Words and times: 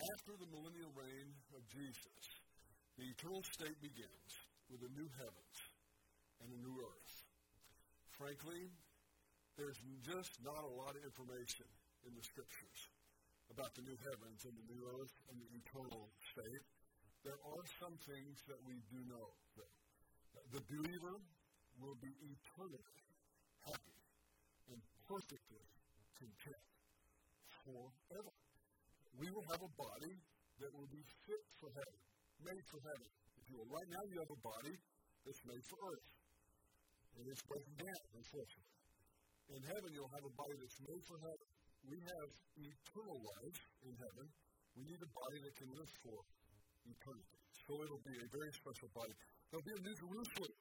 after 0.00 0.32
the 0.40 0.48
millennial 0.48 0.88
reign 0.96 1.28
of 1.52 1.60
Jesus, 1.68 2.24
the 2.96 3.04
eternal 3.04 3.44
state 3.52 3.76
begins 3.84 4.30
with 4.72 4.80
a 4.80 4.90
new 4.96 5.08
heavens 5.20 5.56
and 6.40 6.48
a 6.56 6.60
new 6.64 6.76
earth. 6.80 7.14
Frankly, 8.16 8.72
there's 9.60 9.76
just 10.00 10.32
not 10.40 10.64
a 10.64 10.72
lot 10.72 10.96
of 10.96 11.04
information 11.04 11.68
in 12.08 12.16
the 12.16 12.24
scriptures 12.24 12.80
about 13.52 13.76
the 13.76 13.84
new 13.84 13.98
heavens 14.08 14.40
and 14.48 14.56
the 14.56 14.66
new 14.72 14.82
earth 14.88 15.12
and 15.28 15.36
the 15.36 15.50
eternal 15.52 16.08
state. 16.32 16.64
There 17.20 17.36
are 17.44 17.64
some 17.76 17.92
things 18.08 18.40
that 18.48 18.60
we 18.64 18.80
do 18.88 19.04
know. 19.04 19.36
The 20.56 20.64
believer 20.64 21.20
will 21.76 21.98
be 22.00 22.12
eternally 22.24 23.04
happy 23.68 24.00
and 24.72 24.80
perfectly 25.04 25.66
content 26.16 26.64
forever. 27.66 28.32
We 29.18 29.26
will 29.30 29.46
have 29.50 29.62
a 29.62 29.72
body 29.74 30.14
that 30.60 30.70
will 30.76 30.90
be 30.92 31.02
fit 31.26 31.44
for 31.58 31.70
heaven, 31.72 32.00
made 32.44 32.64
for 32.68 32.80
heaven. 32.84 33.08
If 33.40 33.44
you 33.48 33.54
will. 33.58 33.70
Right 33.72 33.90
now 33.90 34.04
you 34.12 34.16
have 34.20 34.32
a 34.32 34.42
body 34.44 34.74
that's 35.24 35.42
made 35.48 35.64
for 35.66 35.78
earth. 35.88 36.08
And 37.16 37.24
it's 37.26 37.44
broken 37.48 37.74
down, 37.80 38.02
unfortunately. 38.14 38.76
In 39.50 39.62
heaven 39.66 39.88
you'll 39.90 40.14
have 40.14 40.26
a 40.28 40.34
body 40.36 40.56
that's 40.62 40.80
made 40.84 41.02
for 41.08 41.18
heaven. 41.18 41.48
We 41.90 41.98
have 41.98 42.28
eternal 42.60 43.18
life 43.18 43.60
in 43.88 43.94
heaven. 43.96 44.26
We 44.76 44.82
need 44.86 45.00
a 45.00 45.10
body 45.10 45.38
that 45.42 45.54
can 45.58 45.70
live 45.74 45.90
for 46.04 46.18
eternity. 46.86 47.38
So 47.66 47.72
it'll 47.82 48.04
be 48.06 48.16
a 48.20 48.28
very 48.30 48.52
special 48.54 48.88
body. 48.94 49.14
There'll 49.50 49.66
be 49.66 49.76
a 49.80 49.82
New 49.82 49.96
Jerusalem 49.96 50.54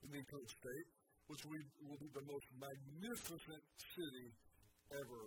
in 0.00 0.08
the 0.14 0.20
eternal 0.22 0.48
state, 0.48 0.88
which 1.28 1.42
we, 1.44 1.58
will 1.84 2.00
be 2.00 2.10
the 2.14 2.24
most 2.24 2.46
magnificent 2.56 3.62
city 3.76 4.26
ever 4.94 5.22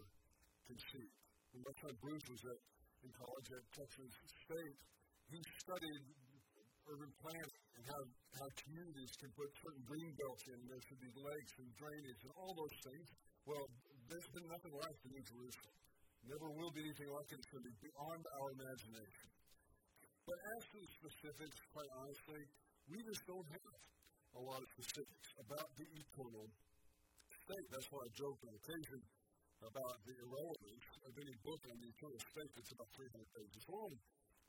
conceived. 0.65 1.18
When 1.53 1.61
my 1.65 1.75
son 1.81 1.93
Bruce 1.97 2.27
was 2.29 2.41
at, 2.45 2.59
in 3.05 3.11
college 3.15 3.47
at 3.57 3.63
Texas 3.73 4.11
State, 4.45 4.79
he 5.33 5.39
studied 5.65 6.03
urban 6.89 7.11
planning 7.21 7.53
and 7.77 7.83
how, 7.85 8.01
how 8.37 8.47
communities 8.65 9.13
can 9.21 9.31
put 9.37 9.49
certain 9.61 9.83
green 9.85 10.11
belts 10.17 10.45
in. 10.49 10.57
There 10.69 10.83
should 10.89 11.01
be 11.01 11.11
lakes 11.21 11.53
and 11.61 11.69
drainage 11.77 12.21
and 12.25 12.33
all 12.37 12.53
those 12.53 12.77
things. 12.85 13.07
Well, 13.45 13.65
there's 14.09 14.29
been 14.33 14.47
nothing 14.49 14.73
like 14.73 14.95
the 15.05 15.09
New 15.13 15.25
Jerusalem. 15.25 15.75
Never 16.27 16.47
will 16.51 16.73
be 16.75 16.81
anything 16.83 17.09
like 17.13 17.27
it. 17.31 17.37
It's 17.39 17.49
going 17.49 17.63
to 17.63 17.69
be 17.71 17.77
beyond 17.89 18.21
our 18.25 18.47
imagination. 18.59 19.27
But 20.27 20.37
as 20.37 20.61
to 20.69 20.77
the 20.83 20.91
specifics, 21.01 21.57
quite 21.73 21.91
honestly, 21.97 22.41
we 22.89 22.97
just 23.01 23.23
don't 23.25 23.47
have 23.49 23.73
a 24.37 24.41
lot 24.45 24.59
of 24.61 24.69
specifics 24.77 25.29
about 25.41 25.69
the 25.73 25.87
eternal 25.89 26.45
state. 26.45 27.67
That's 27.73 27.89
why 27.89 28.01
I 28.05 28.09
joked 28.13 28.41
on 28.45 28.53
occasion 28.53 28.99
about 29.63 29.97
the 30.07 30.15
irrelevance 30.23 30.87
of 31.03 31.11
any 31.19 31.35
book 31.43 31.61
on 31.67 31.77
the 31.83 31.89
eternal 31.91 32.21
state 32.21 32.51
that's 32.55 32.71
about 32.71 32.89
300 32.95 33.19
pages 33.35 33.63
long, 33.67 33.93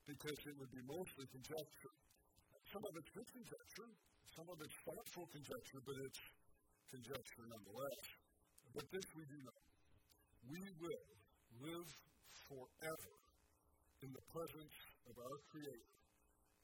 because 0.07 0.39
it 0.47 0.55
would 0.59 0.71
be 0.71 0.83
mostly 0.87 1.27
conjecture. 1.31 1.95
Some 2.71 2.87
of 2.87 2.93
it's 2.95 3.11
good 3.11 3.27
conjecture, 3.35 3.91
some 4.39 4.47
of 4.47 4.57
it's 4.63 4.79
thoughtful 4.87 5.27
conjecture, 5.35 5.83
but 5.83 5.97
it's 6.07 6.23
conjecture 6.95 7.45
nonetheless. 7.51 8.05
But 8.71 8.87
this 8.95 9.07
we 9.19 9.27
do 9.27 9.39
know. 9.43 9.61
We 10.47 10.63
will 10.79 11.07
live 11.67 11.91
forever 12.47 13.15
in 14.03 14.11
the 14.15 14.25
presence 14.31 14.77
of 15.11 15.15
our 15.19 15.37
Creator 15.51 15.91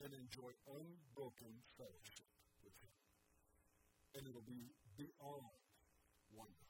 and 0.07 0.11
enjoy 0.15 0.53
unbroken 0.71 1.53
fellowship 1.75 2.31
with 2.63 2.77
Him. 2.79 2.95
And 4.15 4.23
it'll 4.31 4.47
be 4.47 4.71
beyond 4.97 5.51
wonderful. 6.33 6.66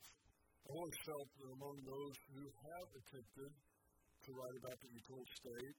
I 0.67 0.75
always 0.75 0.99
felt 1.07 1.31
that 1.39 1.47
among 1.63 1.79
those 1.87 2.17
who 2.35 2.43
have 2.43 2.89
attempted 2.91 3.51
to 3.55 4.31
write 4.35 4.57
about 4.59 4.79
the 4.83 4.91
eternal 4.99 5.29
state 5.39 5.77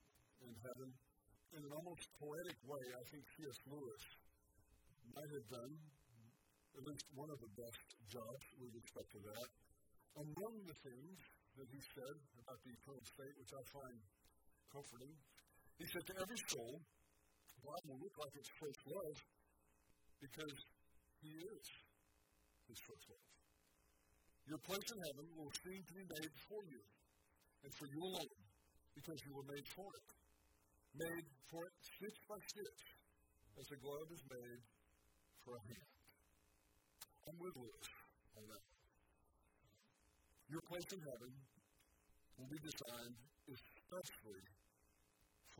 and 0.48 0.54
heaven, 0.64 0.90
in 1.52 1.60
an 1.60 1.73
almost 1.76 2.08
poetic 2.16 2.56
way, 2.64 2.84
I 2.95 3.04
think 3.11 3.20
C.S. 3.36 3.60
Lewis 3.67 4.04
might 5.11 5.28
have 5.28 5.48
done 5.52 5.73
at 6.72 6.84
least 6.88 7.04
one 7.20 7.28
of 7.28 7.36
the 7.36 7.52
best 7.60 7.84
jobs 8.08 8.45
with 8.64 8.72
respect 8.80 9.11
to 9.11 9.20
that. 9.28 9.48
Among 10.23 10.56
the 10.64 10.78
things 10.80 11.20
that 11.60 11.67
he 11.67 11.82
said 11.92 12.16
about 12.48 12.60
the 12.64 12.72
eternal 12.72 13.04
state, 13.11 13.36
which 13.44 13.54
I 13.60 13.64
find 13.67 13.98
comforting, 14.72 15.14
he 15.84 15.86
said, 15.92 16.04
To 16.08 16.16
every 16.16 16.40
soul, 16.48 16.80
God 17.60 17.82
will 17.92 18.00
look 18.08 18.16
like 18.23 18.34
its 18.40 18.52
first 18.56 18.82
love 18.88 19.16
because 20.23 20.58
he 21.20 21.34
is 21.44 21.66
his 22.72 22.80
first 22.88 23.04
love. 23.11 23.28
Your 24.48 24.64
place 24.64 24.88
in 24.96 25.00
heaven 25.04 25.28
will 25.36 25.52
seem 25.60 25.84
to 25.84 25.94
be 25.94 26.08
made 26.08 26.34
for 26.48 26.64
you 26.72 26.80
and 27.68 27.72
for 27.76 27.84
you 27.92 28.00
alone 28.00 28.40
because 28.96 29.20
you 29.28 29.36
were 29.36 29.44
made 29.44 29.68
for 29.76 29.92
it. 29.92 30.08
Made 30.96 31.28
for 31.52 31.68
it 31.68 31.76
stitch 31.84 32.20
by 32.32 32.40
stitch 32.48 32.84
as 33.60 33.68
a 33.76 33.78
glove 33.84 34.08
is 34.08 34.24
made 34.32 34.62
for 35.44 35.60
a 35.60 35.64
hand. 35.68 35.92
I'm 37.28 37.38
with 37.44 37.60
Lewis 37.60 37.90
on 38.40 38.44
that. 38.48 38.64
Your 40.48 40.64
place 40.64 40.88
in 40.96 41.02
heaven 41.04 41.32
will 42.40 42.48
be 42.48 42.62
designed 42.64 43.20
especially 43.52 44.48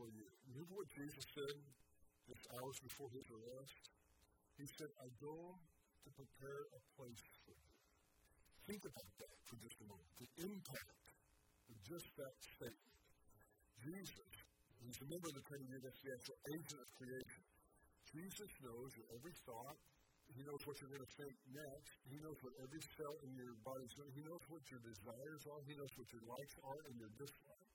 for 0.00 0.08
you. 0.08 0.24
Remember 0.48 0.80
what 0.80 0.88
Jesus 0.96 1.24
said 1.36 1.60
just 2.24 2.44
hours 2.56 2.80
before 2.80 3.12
his 3.12 3.28
arrest? 3.36 3.82
He 4.56 4.64
said, 4.80 4.88
I 4.96 5.12
go 5.20 5.60
to 5.60 6.08
prepare 6.16 6.72
a 6.72 6.80
place. 6.96 7.37
Think 8.68 8.84
about 8.84 9.12
that 9.16 9.36
for 9.48 9.56
just 9.64 9.80
a 9.80 9.86
moment. 9.88 10.12
The 10.20 10.28
impact 10.44 11.08
of 11.72 11.76
just 11.88 12.04
that 12.20 12.34
statement. 12.36 13.00
Jesus, 13.80 14.28
he's 14.84 15.00
a 15.00 15.08
member 15.08 15.32
of 15.32 15.36
the 15.40 15.44
Trinity, 15.48 15.80
that's 15.80 16.02
the 16.04 16.12
actual 16.12 16.38
agent 16.52 16.76
of 16.84 16.88
creation. 17.00 17.42
Jesus 18.12 18.50
knows 18.60 18.92
your 18.92 19.08
every 19.16 19.32
thought. 19.48 19.78
He 20.36 20.44
knows 20.44 20.60
what 20.68 20.76
you're 20.84 20.92
going 20.92 21.00
to 21.00 21.14
think 21.16 21.32
next. 21.48 21.96
He 22.12 22.20
knows 22.20 22.36
what 22.44 22.52
every 22.60 22.82
cell 22.92 23.16
in 23.24 23.32
your 23.40 23.56
body 23.64 23.88
is 23.88 23.94
doing. 23.96 24.12
He 24.12 24.24
knows 24.28 24.44
what 24.52 24.60
your 24.68 24.84
desires 24.84 25.42
are. 25.48 25.60
He 25.64 25.72
knows 25.72 25.92
what 25.96 26.08
your 26.12 26.24
likes 26.28 26.54
are 26.60 26.80
and 26.92 26.94
your 27.00 27.12
dislikes. 27.16 27.72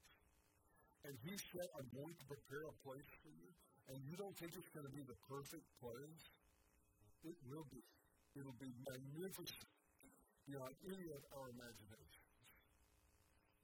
And 1.09 1.13
he 1.25 1.33
said, 1.33 1.67
I'm 1.73 1.89
going 1.89 2.13
to 2.13 2.25
prepare 2.29 2.69
a 2.69 2.75
place 2.85 3.09
for 3.25 3.33
you. 3.33 3.49
And 3.89 3.97
you 4.05 4.13
don't 4.13 4.37
think 4.37 4.53
it's 4.53 4.69
going 4.69 4.85
to 4.85 4.93
be 4.93 5.01
the 5.09 5.17
perfect 5.25 5.65
place? 5.81 6.21
It 7.25 7.37
will 7.49 7.65
be. 7.73 7.81
It'll 8.37 8.61
be 8.61 8.69
magnificent 8.93 9.72
beyond 10.47 10.75
any 10.83 11.07
of 11.15 11.21
our 11.39 11.47
imaginations. 11.55 12.31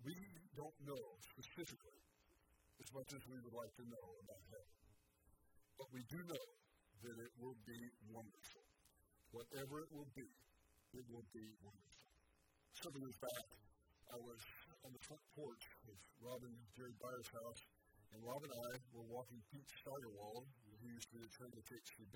We 0.07 0.15
don't 0.55 0.77
know 0.87 1.05
specifically 1.35 1.99
as 2.79 2.87
much 2.95 3.11
as 3.11 3.19
we 3.27 3.35
would 3.43 3.55
like 3.55 3.73
to 3.75 3.83
know 3.83 4.07
about 4.23 4.39
heaven. 4.47 4.75
But 5.75 5.91
we 5.91 6.03
do 6.07 6.19
know 6.23 6.47
that 7.03 7.15
it 7.19 7.31
will 7.39 7.55
be 7.67 7.79
wonderful. 8.11 8.63
Whatever 9.35 9.83
it 9.83 9.91
will 9.91 10.07
be, 10.15 10.27
it 10.95 11.03
will 11.11 11.27
be 11.35 11.45
wonderful. 11.59 12.03
Several 12.79 13.03
years 13.03 13.19
back, 13.19 13.45
I 14.15 14.17
was 14.23 14.39
on 14.87 14.95
the 14.95 15.03
front 15.03 15.23
porch 15.35 15.63
of 15.91 15.95
Rob 16.23 16.39
and 16.47 16.55
Jerry 16.75 16.95
Byers' 17.03 17.27
house, 17.35 17.61
and 18.15 18.23
Rob 18.23 18.39
and 18.41 18.55
I 18.55 18.71
were 18.95 19.07
walking 19.11 19.39
Pete 19.51 19.67
Steigerwald, 19.83 20.47
who 20.79 20.87
used 20.87 21.11
to 21.11 21.19
be 21.19 21.27
the 21.27 21.31
trainer 21.35 21.59
at 21.59 21.67
HCB, 21.67 22.15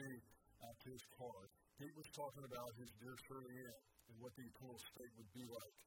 out 0.64 0.78
to 0.88 0.90
his 0.90 1.04
car. 1.20 1.52
Pete 1.76 1.94
was 2.00 2.08
talking 2.16 2.48
about 2.48 2.72
his 2.80 2.90
dear 3.04 3.16
Shirley 3.28 3.60
Ann 3.60 3.93
and 4.14 4.22
what 4.22 4.34
the 4.38 4.46
eternal 4.46 4.78
state 4.78 5.14
would 5.18 5.32
be 5.34 5.46
like. 5.50 5.78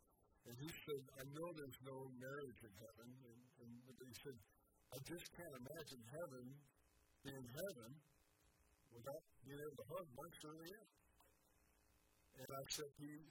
And 0.50 0.54
he 0.58 0.70
said, 0.82 1.02
I 1.18 1.24
know 1.30 1.46
there's 1.54 1.80
no 1.86 1.98
marriage 2.18 2.60
in 2.66 2.74
heaven. 2.82 3.08
And, 3.22 3.38
and 3.62 3.70
he 4.02 4.14
said, 4.22 4.36
I 4.90 4.98
just 5.06 5.26
can't 5.38 5.54
imagine 5.62 6.02
heaven 6.10 6.46
being 7.22 7.46
heaven 7.54 7.90
without 8.94 9.22
being 9.46 9.58
able 9.62 9.78
to 9.78 9.86
hug 9.90 10.06
my 10.14 10.28
Shirley 10.42 10.70
Ann. 10.70 10.90
And 12.42 12.50
I 12.50 12.62
said, 12.74 12.90
Pete, 12.98 13.30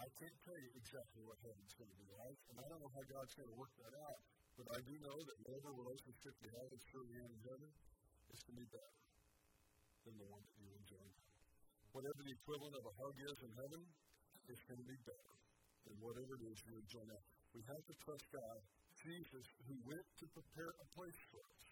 I 0.00 0.06
can't 0.20 0.38
tell 0.44 0.58
you 0.60 0.70
exactly 0.76 1.22
what 1.24 1.38
heaven's 1.44 1.74
going 1.76 1.92
to 1.92 1.98
be 1.98 2.08
like, 2.18 2.38
and 2.50 2.56
I 2.60 2.64
don't 2.66 2.80
know 2.82 2.92
how 2.92 3.04
God's 3.08 3.34
going 3.36 3.50
to 3.50 3.58
work 3.58 3.74
that 3.78 3.94
out, 3.94 4.20
but 4.58 4.66
I 4.74 4.78
do 4.82 4.94
know 5.00 5.18
that 5.18 5.36
whatever 5.44 5.70
relationship 5.76 6.34
you 6.40 6.50
have 6.50 6.68
with 6.72 6.82
Shirley 6.90 7.16
Ann 7.20 7.30
in 7.30 7.42
heaven, 7.46 7.70
it's 8.32 8.42
going 8.42 8.58
to 8.58 8.62
be 8.64 8.70
better 8.74 8.96
than 10.08 10.14
the 10.18 10.28
one 10.30 10.42
that 10.42 10.54
you. 10.58 10.83
Whatever 11.94 12.26
the 12.26 12.34
equivalent 12.34 12.74
of 12.74 12.84
a 12.90 12.94
hug 12.98 13.14
is 13.22 13.38
in 13.46 13.52
heaven, 13.54 13.82
it's 14.50 14.64
going 14.66 14.82
to 14.82 14.88
be 14.90 14.98
better 15.06 15.32
than 15.86 15.94
whatever 16.02 16.34
it 16.34 16.42
is 16.50 16.58
you 16.66 16.74
enjoy 16.74 17.06
now. 17.06 17.22
We 17.54 17.62
have 17.70 17.84
to 17.86 17.94
trust 18.02 18.26
God, 18.34 18.58
Jesus, 18.98 19.46
who 19.70 19.78
went 19.86 20.02
to 20.02 20.26
prepare 20.34 20.74
a 20.74 20.86
place 20.98 21.14
for 21.30 21.38
us, 21.38 21.62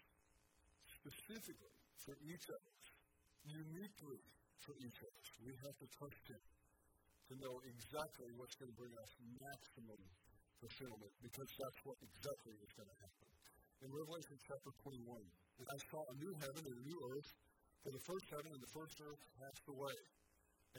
specifically 0.87 1.75
for 2.07 2.15
each 2.23 2.47
of 2.47 2.55
us, 2.55 2.83
uniquely 3.43 4.23
for 4.63 4.79
each 4.79 4.99
of 5.03 5.11
us. 5.11 5.27
We 5.43 5.51
have 5.59 5.75
to 5.75 5.87
trust 5.91 6.23
Him 6.31 6.39
to 6.39 7.33
know 7.43 7.59
exactly 7.67 8.31
what's 8.39 8.55
going 8.55 8.71
to 8.71 8.79
bring 8.79 8.95
us 8.95 9.11
maximum 9.43 9.99
fulfillment 10.63 11.11
because 11.19 11.51
that's 11.59 11.79
what 11.83 11.99
exactly 11.99 12.55
is 12.63 12.71
going 12.79 12.87
to 12.87 12.99
happen. 13.03 13.27
In 13.83 13.91
Revelation 13.91 14.39
chapter 14.39 14.71
21, 14.87 15.03
I 15.67 15.77
saw 15.91 15.99
a 15.99 16.15
new 16.15 16.31
heaven 16.39 16.63
and 16.63 16.77
a 16.79 16.85
new 16.87 16.99
earth, 17.11 17.31
for 17.83 17.91
the 17.91 18.03
first 18.07 18.25
heaven 18.31 18.49
and 18.55 18.63
the 18.63 18.73
first 18.73 18.95
earth 19.03 19.23
passed 19.35 19.67
away, 19.67 19.97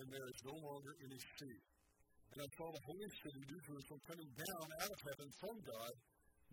and 0.00 0.04
there 0.08 0.28
is 0.32 0.40
no 0.48 0.56
longer 0.56 0.92
any 1.04 1.20
sea. 1.36 1.60
And 2.32 2.38
I 2.40 2.48
saw 2.56 2.66
the 2.72 2.84
holy 2.88 3.10
city, 3.22 3.40
New 3.44 3.62
Jerusalem, 3.62 4.00
coming 4.08 4.30
down 4.32 4.66
out 4.80 4.90
of 4.90 5.00
heaven 5.12 5.28
from 5.38 5.56
God, 5.68 5.92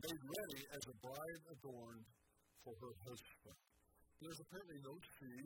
made 0.03 0.21
ready 0.21 0.61
as 0.75 0.83
a 0.91 0.95
bride 0.99 1.41
adorned 1.55 2.05
for 2.61 2.73
her 2.83 2.93
husband. 3.07 3.59
There's 4.21 4.37
apparently 4.45 4.79
no 4.85 4.93
sea 5.17 5.41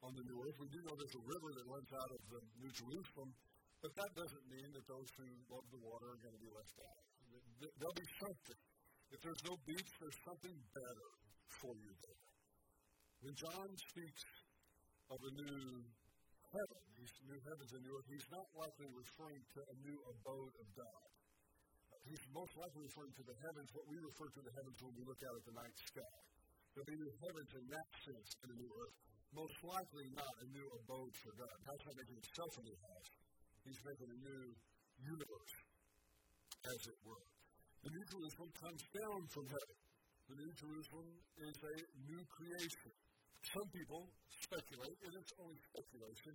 on 0.00 0.12
the 0.16 0.24
new 0.24 0.38
earth. 0.40 0.56
We 0.56 0.70
do 0.72 0.80
know 0.86 0.94
there's 0.96 1.18
a 1.20 1.26
river 1.28 1.50
that 1.52 1.66
runs 1.68 1.90
out 1.92 2.10
of 2.14 2.20
the 2.32 2.40
New 2.64 2.72
Jerusalem, 2.72 3.30
but 3.84 3.92
that 3.92 4.10
doesn't 4.16 4.46
mean 4.48 4.68
that 4.72 4.86
those 4.88 5.10
who 5.20 5.28
love 5.52 5.66
the 5.68 5.82
water 5.84 6.16
are 6.16 6.20
going 6.24 6.32
to 6.32 6.40
be 6.40 6.52
left 6.54 6.76
out. 6.80 7.04
There'll 7.60 8.00
be 8.00 8.10
something. 8.16 8.60
If 9.12 9.20
there's 9.20 9.44
no 9.44 9.54
beach, 9.68 9.90
there's 10.00 10.20
something 10.24 10.56
better 10.72 11.08
for 11.60 11.72
you 11.76 11.92
there. 11.92 12.24
When 13.20 13.34
John 13.36 13.68
speaks 13.92 14.24
of 15.12 15.18
a 15.20 15.32
new 15.36 15.84
heaven, 16.54 16.80
these 16.96 17.14
new 17.26 17.40
heavens 17.44 17.70
and 17.74 17.80
new 17.84 17.92
earth, 17.92 18.08
he's 18.08 18.30
not 18.30 18.46
likely 18.56 18.88
referring 18.94 19.42
to 19.52 19.60
a 19.60 19.74
new 19.84 19.98
abode 20.08 20.54
of 20.56 20.66
God. 20.78 21.08
Uh, 21.90 21.98
he's 22.08 22.22
most 22.32 22.54
likely 22.56 22.82
referring 22.86 23.12
to 23.18 23.24
the 23.26 23.36
heavens, 23.44 23.68
what 23.74 23.84
we 23.90 23.98
refer 24.00 24.28
to 24.32 24.42
the 24.42 24.54
heavens 24.54 24.76
when 24.80 24.94
we 24.96 25.02
look 25.04 25.20
out 25.26 25.34
at 25.34 25.44
the 25.44 25.56
night 25.56 25.76
sky. 25.76 26.16
There'll 26.72 26.88
be 26.88 26.98
new 26.98 27.14
heavens 27.22 27.50
in 27.54 27.64
that 27.70 27.88
sense 28.02 28.28
and 28.42 28.48
a 28.50 28.56
new 28.58 28.70
earth. 28.80 28.96
Most 29.34 29.58
likely 29.66 30.06
not 30.14 30.30
a 30.42 30.46
new 30.54 30.66
abode 30.78 31.14
for 31.18 31.34
God. 31.34 31.54
God's 31.66 31.84
not 31.90 31.96
making 31.98 32.18
himself 32.22 32.50
a 32.54 32.62
new 32.62 32.78
house. 32.86 33.10
He's 33.66 33.82
making 33.82 34.06
a 34.10 34.18
new 34.22 34.44
universe, 35.02 35.54
as 36.70 36.80
it 36.86 36.98
were. 37.02 37.26
The 37.82 37.92
New 37.92 38.06
Jerusalem 38.08 38.50
comes 38.62 38.82
down 38.94 39.20
from 39.28 39.44
heaven. 39.50 39.76
The 40.30 40.38
New 40.38 40.52
Jerusalem 40.54 41.08
is 41.44 41.56
a 41.60 41.76
new 42.08 42.22
creation. 42.30 42.94
Some 43.52 43.68
people 43.76 44.08
speculate, 44.30 44.96
and 45.04 45.12
it's 45.20 45.34
only 45.36 45.58
speculation, 45.68 46.32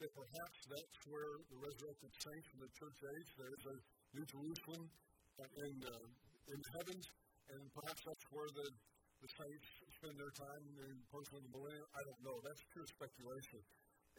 that 0.00 0.10
perhaps 0.12 0.58
that's 0.68 0.98
where 1.08 1.40
the 1.48 1.58
resurrected 1.60 2.12
saints 2.20 2.46
from 2.52 2.60
the 2.64 2.72
church 2.76 2.98
age, 3.00 3.28
there's 3.36 3.66
a 3.68 3.76
New 4.16 4.26
Jerusalem 4.28 4.84
in, 5.40 5.74
uh, 5.88 6.52
in 6.52 6.58
the 6.60 6.70
heavens, 6.76 7.04
and 7.52 7.60
perhaps 7.72 8.00
that's 8.04 8.26
where 8.32 8.48
the, 8.52 8.68
the 9.24 9.30
saints 9.40 9.68
spend 10.00 10.14
their 10.20 10.32
time 10.36 10.62
in 10.84 10.94
the 11.00 11.52
millennium. 11.52 11.88
I 11.96 12.02
don't 12.04 12.22
know. 12.24 12.36
That's 12.44 12.60
pure 12.72 12.88
speculation. 12.88 13.60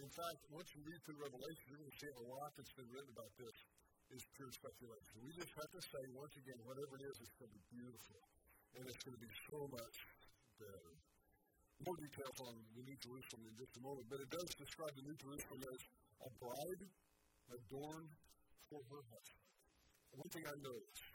In 0.01 0.09
fact, 0.09 0.39
once 0.49 0.69
you 0.73 0.81
read 0.81 0.99
through 1.05 1.19
Revelation, 1.21 1.61
you're 1.69 1.81
going 1.81 1.93
to 1.93 2.01
see 2.01 2.09
a 2.09 2.25
lot 2.25 2.49
that's 2.57 2.73
been 2.73 2.89
written 2.89 3.11
about 3.13 3.31
this 3.37 3.57
is 4.17 4.21
pure 4.33 4.51
speculation. 4.51 5.13
We 5.21 5.31
just 5.37 5.53
have 5.55 5.71
to 5.71 5.81
say, 5.81 6.01
once 6.17 6.33
again, 6.41 6.59
whatever 6.65 6.93
it 6.99 7.03
is, 7.05 7.15
it's 7.21 7.35
going 7.37 7.51
to 7.51 7.57
be 7.57 7.65
beautiful. 7.69 8.19
And 8.75 8.83
it's 8.87 9.01
going 9.03 9.17
to 9.17 9.23
be 9.23 9.33
so 9.51 9.59
much 9.67 9.97
better. 10.57 11.10
More 11.81 11.97
details 11.97 12.37
on 12.45 12.53
the 12.77 12.85
New 12.85 12.93
Jerusalem 13.01 13.41
in 13.49 13.57
just 13.57 13.73
a 13.73 13.81
moment, 13.81 14.05
but 14.05 14.21
it 14.21 14.29
does 14.29 14.53
describe 14.53 14.93
the 14.93 15.01
New 15.01 15.17
Jerusalem 15.17 15.65
as 15.65 15.81
a 16.21 16.29
bride 16.37 16.81
adorned 17.49 18.13
for 18.69 18.85
her 18.93 19.01
husband. 19.09 19.49
One 20.13 20.29
thing 20.29 20.45
I 20.45 20.53
noticed 20.61 21.09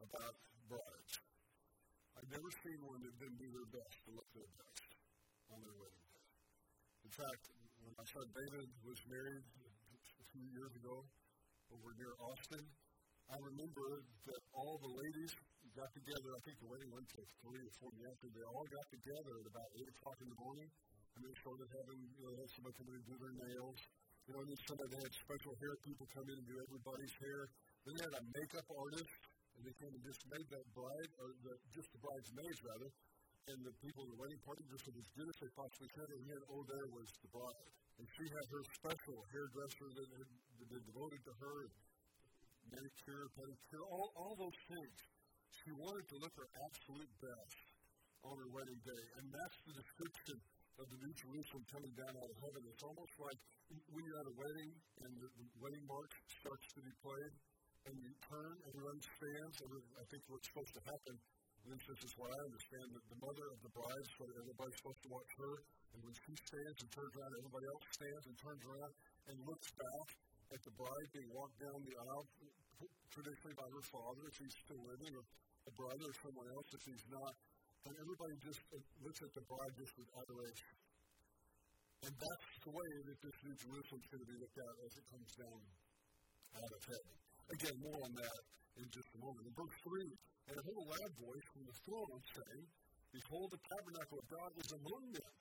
about 0.00 0.40
brides, 0.72 1.14
I've 2.16 2.30
never 2.32 2.48
seen 2.64 2.80
one 2.80 3.04
that 3.04 3.12
didn't 3.20 3.36
do 3.36 3.50
their 3.52 3.68
best 3.76 3.96
to 4.08 4.16
look 4.16 4.24
their 4.32 4.48
best 4.56 4.88
on 5.52 5.60
their 5.60 5.76
wedding 5.76 6.06
day. 6.16 6.26
In 7.04 7.12
fact, 7.12 7.44
when 7.84 7.92
my 8.00 8.06
son 8.08 8.24
David 8.32 8.72
was 8.88 8.96
married 9.04 9.44
a 9.44 10.26
few 10.32 10.48
years 10.48 10.72
ago 10.80 11.04
over 11.68 11.92
near 12.00 12.16
Austin, 12.24 12.64
I 13.28 13.36
remember 13.36 14.00
that 14.32 14.40
all 14.56 14.80
the 14.80 14.92
ladies 14.96 15.36
got 15.74 15.90
together. 15.90 16.28
I 16.30 16.40
think 16.46 16.56
the 16.62 16.70
wedding 16.70 16.90
went 16.94 17.06
to 17.18 17.20
three 17.42 17.58
or 17.58 17.72
four 17.82 17.90
in 17.98 18.06
the. 18.06 18.30
They 18.30 18.46
all 18.46 18.66
got 18.70 18.86
together 18.94 19.32
at 19.42 19.46
about 19.50 19.68
eight 19.74 19.90
o'clock 19.90 20.18
in 20.22 20.28
the 20.30 20.38
morning, 20.38 20.68
and 20.70 21.20
they 21.26 21.34
started 21.42 21.66
having 21.66 22.00
you 22.14 22.22
know 22.22 22.32
had 22.38 22.48
somebody 22.54 22.74
come 22.78 22.88
in 22.94 22.96
and 23.02 23.06
do 23.10 23.16
their 23.18 23.34
nails. 23.34 23.78
You 24.24 24.30
know, 24.32 24.40
and 24.40 24.48
then 24.54 24.60
somebody 24.64 24.88
they 24.94 25.02
had 25.04 25.14
special 25.18 25.52
hair 25.60 25.74
people 25.84 26.06
come 26.14 26.26
in 26.30 26.36
and 26.38 26.46
do 26.46 26.56
everybody's 26.56 27.14
hair. 27.20 27.40
Then 27.84 27.92
they 27.98 28.04
had 28.06 28.16
a 28.16 28.24
makeup 28.38 28.68
artist, 28.72 29.12
and 29.58 29.60
they 29.66 29.74
came 29.76 29.92
and 29.92 30.04
just 30.06 30.22
made 30.30 30.48
that 30.48 30.66
bride, 30.72 31.10
or 31.20 31.28
the, 31.44 31.54
just 31.76 31.88
the 31.92 32.00
bridesmaids 32.00 32.60
rather, 32.64 32.88
and 33.52 33.58
the 33.60 33.74
people 33.84 34.08
in 34.08 34.10
the 34.14 34.20
wedding 34.22 34.40
party 34.46 34.64
just 34.72 34.88
did 34.88 34.96
as 34.96 35.08
good 35.12 35.28
as 35.28 35.36
they 35.42 35.50
possibly 35.58 35.90
could. 35.92 36.08
And 36.08 36.24
then 36.24 36.40
oh, 36.54 36.62
there 36.70 36.88
was 36.94 37.08
the 37.20 37.30
bride, 37.34 37.68
and 37.98 38.06
she 38.14 38.24
had 38.30 38.46
her 38.48 38.62
special 38.78 39.18
hairdresser 39.34 39.88
that 39.90 40.08
had, 40.22 40.30
had 40.70 40.84
devoted 40.88 41.20
to 41.20 41.32
her, 41.44 41.54
And, 41.66 41.74
manicure, 42.72 43.26
pedicure, 43.36 43.84
all, 43.90 44.08
all 44.16 44.34
those 44.38 44.58
things. 44.70 44.98
She 45.62 45.70
wanted 45.78 46.06
to 46.10 46.16
look 46.18 46.34
her 46.34 46.48
absolute 46.66 47.12
best 47.22 47.56
on 48.24 48.34
her 48.34 48.50
wedding 48.50 48.80
day, 48.82 49.04
and 49.20 49.24
that's 49.30 49.58
the 49.68 49.74
description 49.78 50.38
of 50.80 50.86
the 50.90 50.98
New 50.98 51.14
Jerusalem 51.14 51.62
coming 51.70 51.94
down 51.94 52.14
out 52.18 52.30
of 52.30 52.38
heaven. 52.42 52.60
It's 52.66 52.82
almost 52.82 53.14
like 53.20 53.38
when 53.94 54.02
you're 54.02 54.20
at 54.20 54.28
a 54.28 54.36
wedding 54.36 54.72
and 55.06 55.12
the, 55.22 55.28
wedding 55.62 55.84
march 55.86 56.14
starts 56.42 56.66
to 56.74 56.80
be 56.82 56.94
played, 56.98 57.32
and 57.86 57.94
you 58.00 58.10
turn, 58.26 58.52
everyone 58.66 58.98
stands, 58.98 59.56
and 59.60 59.70
I 60.00 60.04
think 60.08 60.22
what's 60.26 60.48
supposed 60.50 60.74
to 60.74 60.82
happen, 60.88 61.14
least 61.64 61.88
this 61.88 62.02
is 62.04 62.12
what 62.20 62.28
I 62.28 62.38
understand, 62.44 62.86
that 62.92 63.06
the 63.08 63.20
mother 63.24 63.46
of 63.48 63.58
the 63.64 63.72
bride, 63.72 64.06
so 64.18 64.22
everybody's 64.36 64.78
supposed 64.84 65.02
to 65.04 65.10
watch 65.16 65.32
her, 65.40 65.54
and 65.96 65.98
when 66.04 66.12
she 66.12 66.32
stands 66.44 66.76
and 66.84 66.88
turns 66.92 67.12
around, 67.16 67.32
everybody 67.40 67.66
else 67.72 67.84
stands 67.88 68.24
and 68.28 68.36
turns 68.36 68.62
around 68.68 68.92
and 69.32 69.36
looks 69.48 69.68
back 69.72 70.08
at 70.52 70.60
the 70.60 70.72
bride 70.76 71.08
being 71.16 71.30
walked 71.32 71.56
down 71.56 71.78
the 71.80 71.96
aisle, 72.04 72.26
traditionally 73.14 73.54
by 73.54 73.68
her 73.70 73.84
father, 73.94 74.22
if 74.26 74.36
he's 74.42 74.56
still 74.66 74.82
living, 74.82 75.12
or 75.14 75.22
a 75.22 75.72
brother 75.78 76.06
or 76.10 76.16
someone 76.18 76.48
else, 76.50 76.68
if 76.74 76.82
he's 76.82 77.06
not. 77.08 77.34
And 77.86 77.94
everybody 78.00 78.34
just 78.42 78.60
uh, 78.74 78.80
looks 79.06 79.20
at 79.22 79.32
the 79.38 79.44
bride 79.46 79.74
just 79.78 79.94
with 79.94 80.08
adoration. 80.18 80.74
And 82.04 82.12
that's 82.12 82.48
the 82.64 82.72
way 82.74 82.90
that 83.08 83.18
this 83.22 83.36
New 83.44 83.56
Jerusalem 83.56 84.00
is 84.02 84.08
going 84.12 84.24
to 84.24 84.30
be 84.34 84.38
looked 84.40 84.58
at 84.60 84.74
as 84.84 84.92
it 84.98 85.04
comes 85.08 85.30
down 85.40 85.60
out 86.58 86.72
of 86.74 86.82
heaven. 86.84 87.14
Again, 87.54 87.76
more 87.80 88.00
on 88.02 88.12
that 88.18 88.40
in 88.80 88.86
just 88.90 89.08
a 89.14 89.20
moment. 89.20 89.42
In 89.46 89.54
verse 89.56 89.78
3, 89.84 90.04
and 90.44 90.56
a 90.60 90.64
loud 90.64 91.12
voice 91.16 91.46
from 91.54 91.64
the 91.64 91.76
throne 91.86 92.20
saying, 92.34 92.66
Behold, 93.14 93.48
the 93.54 93.62
tabernacle 93.62 94.18
of 94.20 94.26
God 94.26 94.50
is 94.58 94.70
among 94.74 95.04
them, 95.14 95.32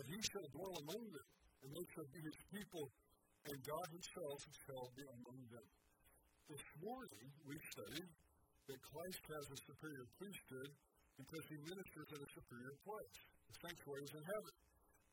and 0.00 0.02
he 0.08 0.18
shall 0.32 0.48
dwell 0.56 0.74
among 0.80 1.02
them, 1.12 1.28
and 1.62 1.68
they 1.76 1.86
shall 1.92 2.08
be 2.08 2.20
his 2.24 2.38
people, 2.50 2.84
and 3.46 3.56
God 3.62 3.86
himself 3.92 4.38
shall 4.64 4.88
be 4.96 5.04
among 5.06 5.38
them. 5.52 5.66
This 6.50 6.66
morning 6.82 7.26
we 7.46 7.54
studied 7.70 8.10
that 8.66 8.78
Christ 8.82 9.22
has 9.30 9.44
a 9.46 9.58
superior 9.62 10.06
priesthood 10.18 10.70
because 11.14 11.44
he 11.46 11.58
ministers 11.70 12.08
in 12.12 12.20
a 12.22 12.30
superior 12.34 12.74
place. 12.82 13.16
The 13.46 13.56
sanctuary 13.62 14.04
is 14.06 14.14
in 14.16 14.24
heaven. 14.26 14.54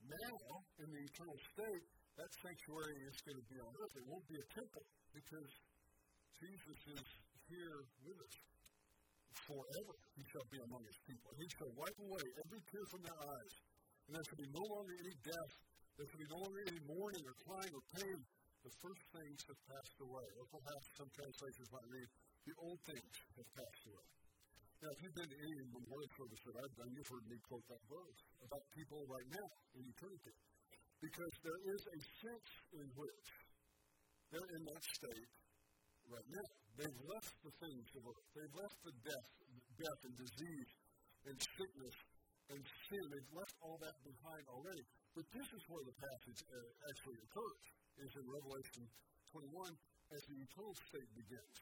Now, 0.10 0.36
in 0.82 0.88
the 0.90 1.02
eternal 1.06 1.40
state, 1.54 1.86
that 2.18 2.32
sanctuary 2.40 2.98
is 3.08 3.18
going 3.24 3.40
to 3.40 3.48
be 3.52 3.60
on 3.62 3.72
earth. 3.78 3.94
It 4.00 4.08
won't 4.10 4.28
be 4.28 4.40
a 4.42 4.48
temple 4.58 4.84
because 5.14 5.52
Jesus 6.40 6.80
is 6.98 7.08
here 7.46 7.80
with 8.04 8.20
us 8.20 8.36
forever. 9.46 9.96
He 10.18 10.24
shall 10.34 10.48
be 10.50 10.60
among 10.66 10.84
his 10.88 11.00
people. 11.06 11.30
He 11.38 11.48
shall 11.56 11.72
wipe 11.78 12.00
away 12.00 12.26
every 12.48 12.62
tear 12.74 12.86
from 12.90 13.02
their 13.06 13.20
eyes. 13.22 13.54
And 14.08 14.12
there 14.18 14.26
shall 14.26 14.42
be 14.42 14.50
no 14.50 14.66
longer 14.66 14.94
any 14.98 15.16
death. 15.22 15.54
There 15.94 16.08
shall 16.10 16.22
be 16.26 16.32
no 16.32 16.40
longer 16.42 16.62
any 16.74 16.82
mourning 16.90 17.24
or 17.28 17.36
crying 17.44 17.74
or 17.76 17.84
pain. 18.02 18.18
The 18.64 18.74
first 18.84 19.04
things 19.16 19.40
have 19.48 19.62
passed 19.72 19.98
away. 20.04 20.28
Or 20.36 20.46
perhaps 20.52 20.86
some 21.00 21.10
translations 21.16 21.68
might 21.72 21.90
read, 21.90 22.08
the 22.44 22.56
old 22.60 22.80
things 22.84 23.14
have 23.40 23.50
passed 23.56 23.84
away. 23.88 24.08
Now, 24.80 24.90
if 24.96 25.00
you've 25.04 25.18
been 25.20 25.28
to 25.28 25.40
any 25.44 25.56
memorial 25.76 26.12
service 26.16 26.42
that 26.48 26.56
I've 26.56 26.76
done, 26.80 26.90
you've 26.96 27.12
heard 27.12 27.28
me 27.28 27.38
quote 27.44 27.68
that 27.68 27.84
verse 27.92 28.20
about 28.48 28.64
people 28.72 29.04
right 29.12 29.28
now 29.28 29.48
in 29.76 29.84
eternity. 29.84 30.36
Because 31.04 31.34
there 31.44 31.62
is 31.68 31.82
a 31.84 32.00
sense 32.24 32.50
in 32.80 32.88
which 32.96 33.28
they're 34.32 34.52
in 34.56 34.64
that 34.72 34.84
state 34.84 35.32
right 36.08 36.30
now. 36.32 36.48
They've 36.80 37.02
left 37.12 37.34
the 37.44 37.54
things 37.60 37.88
of 37.96 38.02
earth. 38.08 38.28
They've 38.36 38.56
left 38.56 38.78
the 38.88 38.96
death, 39.04 39.30
death 39.84 40.02
and 40.08 40.16
disease 40.16 40.72
and 41.28 41.36
sickness 41.36 41.96
and 42.56 42.62
sin. 42.64 43.04
They've 43.04 43.34
left 43.36 43.56
all 43.60 43.78
that 43.84 43.98
behind 44.00 44.44
already. 44.48 44.84
But 45.12 45.26
this 45.36 45.50
is 45.60 45.62
where 45.68 45.84
the 45.84 45.98
passage 46.00 46.40
uh, 46.40 46.56
actually 46.88 47.20
occurs, 47.28 47.64
is 48.06 48.12
in 48.16 48.26
Revelation 48.28 48.84
21 49.36 49.72
as 50.16 50.22
the 50.26 50.38
eternal 50.40 50.74
state 50.90 51.10
begins. 51.14 51.58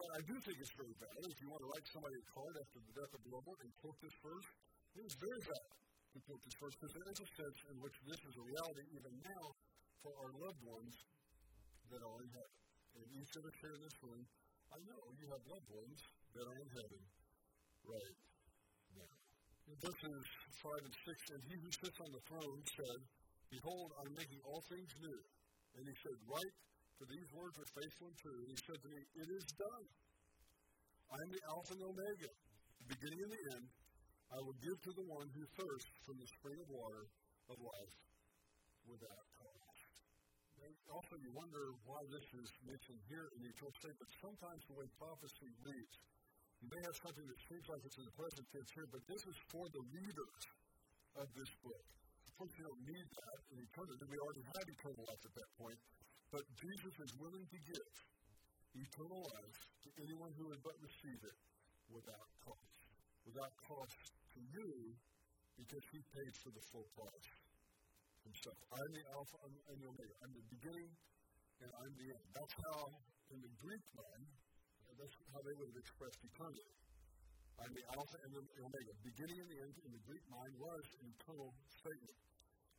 But 0.00 0.10
I 0.18 0.20
do 0.26 0.34
think 0.42 0.58
it's 0.58 0.74
very 0.74 0.94
valid. 0.98 1.30
If 1.30 1.38
you 1.38 1.48
want 1.52 1.62
to 1.62 1.70
write 1.70 1.86
somebody 1.86 2.16
a 2.18 2.26
card 2.34 2.54
after 2.58 2.78
the 2.82 2.92
death 2.98 3.12
of 3.14 3.22
Lord 3.30 3.58
and 3.62 3.70
quote 3.78 3.98
this 4.02 4.16
verse, 4.18 4.48
it 4.98 5.04
is 5.06 5.14
very 5.22 5.40
valid 5.44 5.74
to 6.14 6.18
quote 6.26 6.42
this 6.42 6.56
verse 6.58 6.74
because 6.74 6.94
there 6.94 7.10
is 7.10 7.20
a 7.22 7.28
sense 7.38 7.58
in 7.70 7.76
which 7.78 7.96
this 8.06 8.20
is 8.26 8.34
a 8.34 8.44
reality 8.44 8.84
even 8.94 9.14
now 9.22 9.44
for 10.02 10.12
our 10.18 10.32
loved 10.42 10.62
ones 10.66 10.94
that 11.90 12.02
are 12.02 12.18
in 12.22 12.30
heaven. 12.34 12.58
And 12.98 13.06
each 13.18 13.32
of 13.38 13.42
us 13.46 13.56
here 13.58 13.74
in 13.74 13.82
this 13.82 13.98
room, 14.02 14.22
I 14.74 14.78
know 14.86 15.00
you 15.18 15.26
have 15.30 15.42
loved 15.46 15.68
ones 15.70 15.98
that 16.34 16.44
are 16.46 16.58
in 16.58 16.68
heaven 16.74 17.02
right 17.86 18.18
now. 18.98 19.14
In 19.70 19.76
verses 19.78 20.22
5 20.62 20.86
and 20.86 20.94
6, 20.94 21.34
and 21.34 21.40
he 21.46 21.54
who 21.58 21.70
sits 21.70 21.98
on 22.02 22.10
the 22.10 22.22
throne 22.26 22.60
said, 22.74 22.98
Behold, 23.50 23.94
I'm 24.02 24.12
making 24.18 24.42
all 24.46 24.62
things 24.66 24.90
new. 24.98 25.20
And 25.78 25.82
he 25.86 25.96
said, 26.02 26.16
Write 26.26 26.56
for 26.98 27.06
these 27.10 27.28
words 27.34 27.58
are 27.58 27.70
faithful 27.74 28.06
and 28.06 28.18
true. 28.22 28.38
And 28.38 28.48
he 28.54 28.58
said 28.62 28.78
to 28.78 28.90
me, 28.90 29.00
It 29.18 29.28
is 29.28 29.44
done. 29.58 29.86
I 31.10 31.18
am 31.20 31.30
the 31.30 31.44
Alpha 31.50 31.72
and 31.74 31.84
Omega, 31.84 32.30
the 32.80 32.88
beginning 32.94 33.20
and 33.22 33.32
the 33.34 33.44
end. 33.58 33.66
I 34.34 34.38
will 34.40 34.58
give 34.62 34.78
to 34.88 34.92
the 34.94 35.06
one 35.06 35.28
who 35.30 35.44
thirsts 35.58 35.94
from 36.06 36.16
the 36.18 36.28
spring 36.40 36.58
of 36.58 36.68
water 36.70 37.06
of 37.52 37.56
life 37.60 37.96
without 38.88 39.26
cost. 39.36 39.54
Also, 40.88 41.14
you 41.20 41.28
wonder 41.36 41.76
why 41.84 42.00
this 42.08 42.24
is 42.40 42.48
mentioned 42.64 43.00
here 43.10 43.28
in 43.36 43.44
the 43.44 43.50
eternal 43.52 43.74
state, 43.76 43.96
but 44.00 44.08
sometimes 44.22 44.64
the 44.64 44.76
way 44.78 44.86
prophecy 44.96 45.50
reads, 45.60 45.94
You 46.62 46.72
may 46.72 46.80
have 46.88 46.96
something 47.04 47.26
that 47.26 47.40
seems 47.50 47.66
like 47.68 47.82
it's 47.84 47.98
in 48.00 48.06
the 48.08 48.16
present 48.16 48.44
tense 48.48 48.70
here, 48.72 48.88
but 48.88 49.02
this 49.04 49.22
is 49.28 49.36
for 49.52 49.66
the 49.68 49.84
readers 49.92 50.42
of 51.20 51.26
this 51.36 51.50
book. 51.60 51.84
Of 52.34 52.50
course, 52.50 52.58
you 52.58 52.66
don't 52.66 52.82
need 52.90 53.06
that 53.14 53.38
in 53.54 53.62
eternity. 53.62 54.02
We 54.10 54.18
already 54.18 54.42
have 54.42 54.66
eternal 54.66 55.06
life 55.06 55.22
at 55.22 55.34
that 55.38 55.50
point. 55.54 55.78
But 56.34 56.42
Jesus 56.58 56.94
is 56.98 57.10
willing 57.22 57.46
to 57.46 57.58
give 57.62 57.90
eternal 58.74 59.22
life 59.22 59.58
to 59.86 59.88
anyone 60.02 60.34
who 60.34 60.50
would 60.50 60.58
but 60.66 60.74
receive 60.82 61.20
it 61.22 61.38
without 61.94 62.26
cost. 62.42 62.74
Without 63.22 63.54
cost 63.70 63.94
to 64.34 64.40
you, 64.50 64.66
because 65.54 65.86
he 65.94 66.02
paid 66.10 66.32
for 66.42 66.50
the 66.50 66.62
full 66.74 66.82
price 66.98 67.30
himself. 68.26 68.58
I'm 68.66 68.90
the 68.90 69.04
Alpha 69.14 69.38
and 69.46 69.78
the 69.78 69.86
Omega. 69.94 70.14
I'm 70.26 70.34
the 70.34 70.46
beginning 70.58 70.90
and 71.62 71.70
I'm 71.70 71.92
the 72.02 72.18
end. 72.18 72.26
That's 72.34 72.54
how, 72.66 72.82
in 73.30 73.38
the 73.46 73.52
Greek 73.62 73.84
mind, 73.94 74.26
that's 74.98 75.14
how 75.30 75.38
they 75.38 75.54
would 75.54 75.70
have 75.70 75.78
expressed 75.78 76.18
eternity. 76.18 76.83
I'm 77.62 77.70
the 77.70 77.86
Alpha 77.94 78.18
and 78.26 78.32
the 78.34 78.42
Omega. 78.60 78.92
Beginning 79.06 79.38
and 79.38 79.48
the 79.48 79.60
end 79.62 79.74
in 79.86 79.90
the 79.94 80.02
Greek 80.04 80.24
mind 80.26 80.52
was 80.58 80.84
an 80.98 81.06
eternal 81.14 81.54
statement. 81.70 82.18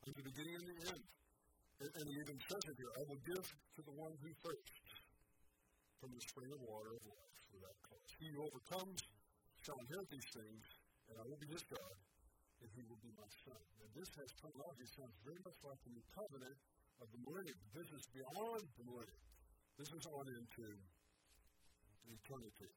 I'm 0.04 0.14
the 0.14 0.28
beginning 0.28 0.56
and 0.60 0.68
the 0.68 0.80
end. 0.92 1.04
And, 1.82 1.90
and 2.00 2.06
he 2.08 2.16
even 2.20 2.38
says 2.48 2.64
it 2.68 2.76
here 2.76 2.92
I 2.96 3.04
will 3.08 3.22
give 3.24 3.44
to 3.44 3.82
the 3.84 3.96
one 3.96 4.14
who 4.20 4.30
thirsts 4.44 4.80
from 6.00 6.12
the 6.12 6.24
spring 6.24 6.52
of 6.52 6.60
water 6.64 6.92
of 6.92 7.04
life 7.08 7.40
without 7.56 7.78
cost. 7.88 8.08
He 8.20 8.28
who 8.32 8.44
overcomes 8.44 9.00
shall 9.64 9.80
inherit 9.88 10.08
these 10.12 10.30
things, 10.36 10.64
and 11.10 11.16
I 11.20 11.24
will 11.26 11.40
be 11.40 11.50
his 11.50 11.64
God, 11.66 11.96
and 12.62 12.70
he 12.76 12.84
will 12.86 13.00
be 13.02 13.12
my 13.16 13.30
son. 13.48 13.62
And 13.82 13.90
this 13.96 14.12
has 14.22 14.30
terminology 14.38 14.88
sounds 14.92 15.16
very 15.24 15.42
much 15.42 15.58
like 15.66 15.80
the 15.88 15.92
new 15.96 16.06
covenant 16.14 16.58
of 17.02 17.08
the 17.12 17.20
millennium. 17.26 17.60
This 17.74 17.90
is 17.90 18.04
beyond 18.12 18.64
the 18.76 18.84
millennium. 18.86 19.24
This 19.80 19.92
is 19.92 20.04
on 20.14 20.26
into 20.30 20.68
eternity. 22.08 22.72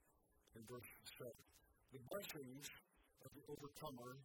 In 0.57 0.65
verse 0.65 0.89
7. 1.21 1.31
The 1.89 2.05
blessings 2.13 2.69
of 3.25 3.33
the 3.33 3.45
overcomer 3.49 4.21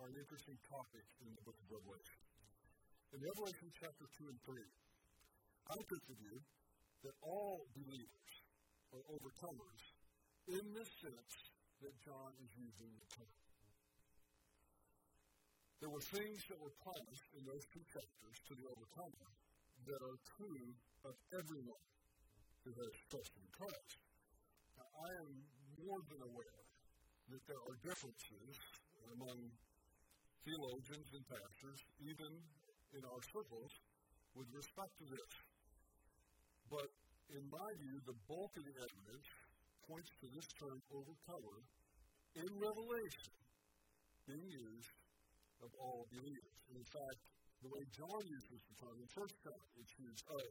are 0.00 0.08
an 0.08 0.16
interesting 0.16 0.56
topic 0.64 1.04
in 1.20 1.28
the 1.36 1.44
book 1.44 1.52
of 1.60 1.68
Revelation. 1.68 2.20
In 3.12 3.20
Revelation 3.20 3.68
chapter 3.76 4.08
2 4.16 4.32
and 4.32 4.40
3, 4.48 4.64
I 5.76 5.76
you 5.76 6.40
that 7.04 7.12
all 7.20 7.68
believers 7.76 8.32
are 8.96 9.04
overcomers 9.12 9.82
in 10.48 10.64
the 10.72 10.86
sense 11.04 11.32
that 11.84 11.92
John 12.00 12.32
is 12.40 12.48
using 12.56 12.88
the 12.96 13.08
term. 13.12 13.36
There 15.84 15.92
were 15.92 16.04
things 16.16 16.48
that 16.48 16.56
were 16.64 16.72
promised 16.80 17.28
in 17.36 17.44
those 17.44 17.68
two 17.76 17.84
chapters 17.92 18.36
to 18.48 18.56
the 18.56 18.64
overcomer 18.72 19.28
that 19.84 20.00
are 20.00 20.16
true 20.32 20.72
of 21.04 21.12
everyone 21.36 21.88
who 22.64 22.72
has 22.72 22.92
trusted 23.12 23.44
Christ. 23.52 24.00
Now, 24.80 24.88
I 24.96 25.10
am 25.20 25.44
more 25.84 26.00
than 26.08 26.24
aware 26.24 26.69
that 27.30 27.44
there 27.46 27.62
are 27.70 27.78
differences 27.86 28.54
among 29.14 29.38
theologians 30.42 31.08
and 31.14 31.22
pastors, 31.30 31.78
even 32.02 32.30
in 32.98 33.02
our 33.06 33.22
circles, 33.30 33.70
with 34.34 34.50
respect 34.50 34.90
to 34.98 35.06
this. 35.06 35.32
But 36.66 36.90
in 37.30 37.42
my 37.46 37.70
view, 37.78 38.02
the 38.02 38.18
bulk 38.26 38.50
of 38.58 38.66
the 38.66 38.76
evidence 38.82 39.26
points 39.86 40.10
to 40.22 40.26
this 40.34 40.48
term 40.58 40.78
overcomer 40.90 41.58
in 42.34 42.50
Revelation 42.58 43.30
being 44.26 44.50
used 44.50 44.94
of 45.62 45.70
all 45.78 46.06
believers. 46.10 46.58
And 46.70 46.78
in 46.78 46.88
fact, 46.90 47.18
the 47.62 47.70
way 47.70 47.82
John 47.94 48.22
uses 48.26 48.58
the 48.70 48.76
term 48.82 48.96
in 48.98 49.06
1 49.06 49.46
John, 49.46 49.64
it's 49.78 49.94
used 49.98 50.24
of 50.34 50.50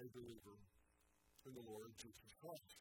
a 0.00 0.06
believer 0.12 0.56
in 1.44 1.52
the 1.52 1.64
Lord 1.68 1.92
Jesus 2.00 2.30
Christ. 2.40 2.76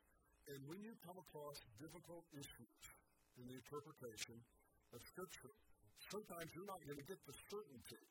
And 0.47 0.59
when 0.67 0.79
you 0.83 0.91
come 1.03 1.15
across 1.15 1.57
difficult 1.79 2.23
issues 2.35 2.92
in 3.39 3.49
the 3.49 3.57
interpretation 3.57 4.37
of 4.93 4.99
Scripture, 5.03 5.53
sometimes 6.11 6.49
you're 6.53 6.69
not 6.69 6.81
going 6.85 6.99
to 6.99 7.07
get 7.07 7.19
the 7.25 7.35
certainty 7.49 8.03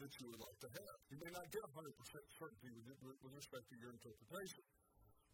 that 0.00 0.12
you 0.20 0.28
would 0.28 0.42
like 0.44 0.58
to 0.60 0.68
have. 0.68 0.96
You 1.08 1.18
may 1.24 1.32
not 1.32 1.48
get 1.48 1.64
100% 1.64 1.88
certainty 2.36 2.68
with, 2.72 3.00
with 3.00 3.32
respect 3.32 3.64
to 3.72 3.76
your 3.80 3.92
interpretation. 3.96 4.60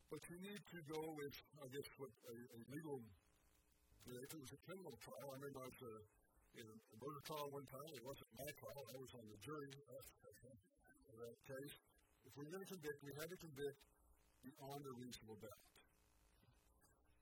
But 0.07 0.23
you 0.29 0.39
need 0.45 0.61
to 0.77 0.79
go 0.93 1.01
with, 1.17 1.35
I 1.65 1.67
guess, 1.73 1.89
what 1.97 2.13
a, 2.29 2.37
a 2.37 2.59
legal, 2.69 3.01
you 4.07 4.13
know, 4.13 4.21
if 4.21 4.31
it 4.31 4.41
was 4.45 4.53
a 4.53 4.61
criminal 4.69 4.93
trial, 5.01 5.25
I 5.25 5.41
remember 5.41 5.65
I 5.65 5.69
was 5.73 5.83
a, 5.83 5.95
in 6.63 6.67
a 6.69 6.97
murder 7.01 7.23
trial 7.25 7.49
one 7.49 7.65
time, 7.73 7.91
it 7.97 8.05
wasn't 8.05 8.29
my 8.37 8.51
trial, 8.61 8.83
I 8.93 8.99
was 9.01 9.13
on 9.17 9.25
the 9.25 9.41
jury 9.41 9.73
uh, 9.89 9.97
uh, 9.97 11.11
of 11.11 11.17
that 11.17 11.37
case. 11.49 11.75
If 12.29 12.37
we're 12.37 12.53
going 12.53 12.61
to 12.61 12.71
convict, 12.71 13.01
we 13.03 13.17
had 13.17 13.33
to 13.33 13.39
convict 13.41 13.81
beyond 14.45 14.85
a 14.85 14.93
reasonable 15.01 15.41
doubt. 15.41 15.72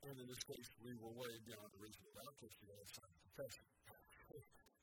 And 0.01 0.17
in 0.17 0.27
this 0.27 0.43
case, 0.49 0.69
we 0.81 0.93
were 0.97 1.13
way 1.13 1.33
beyond 1.45 1.69
a 1.69 1.79
reasonable 1.81 2.15
doubt 2.17 2.35
because 2.41 2.55
we 2.57 2.67
had 2.73 2.81
a 2.81 2.89
confession. 3.21 3.65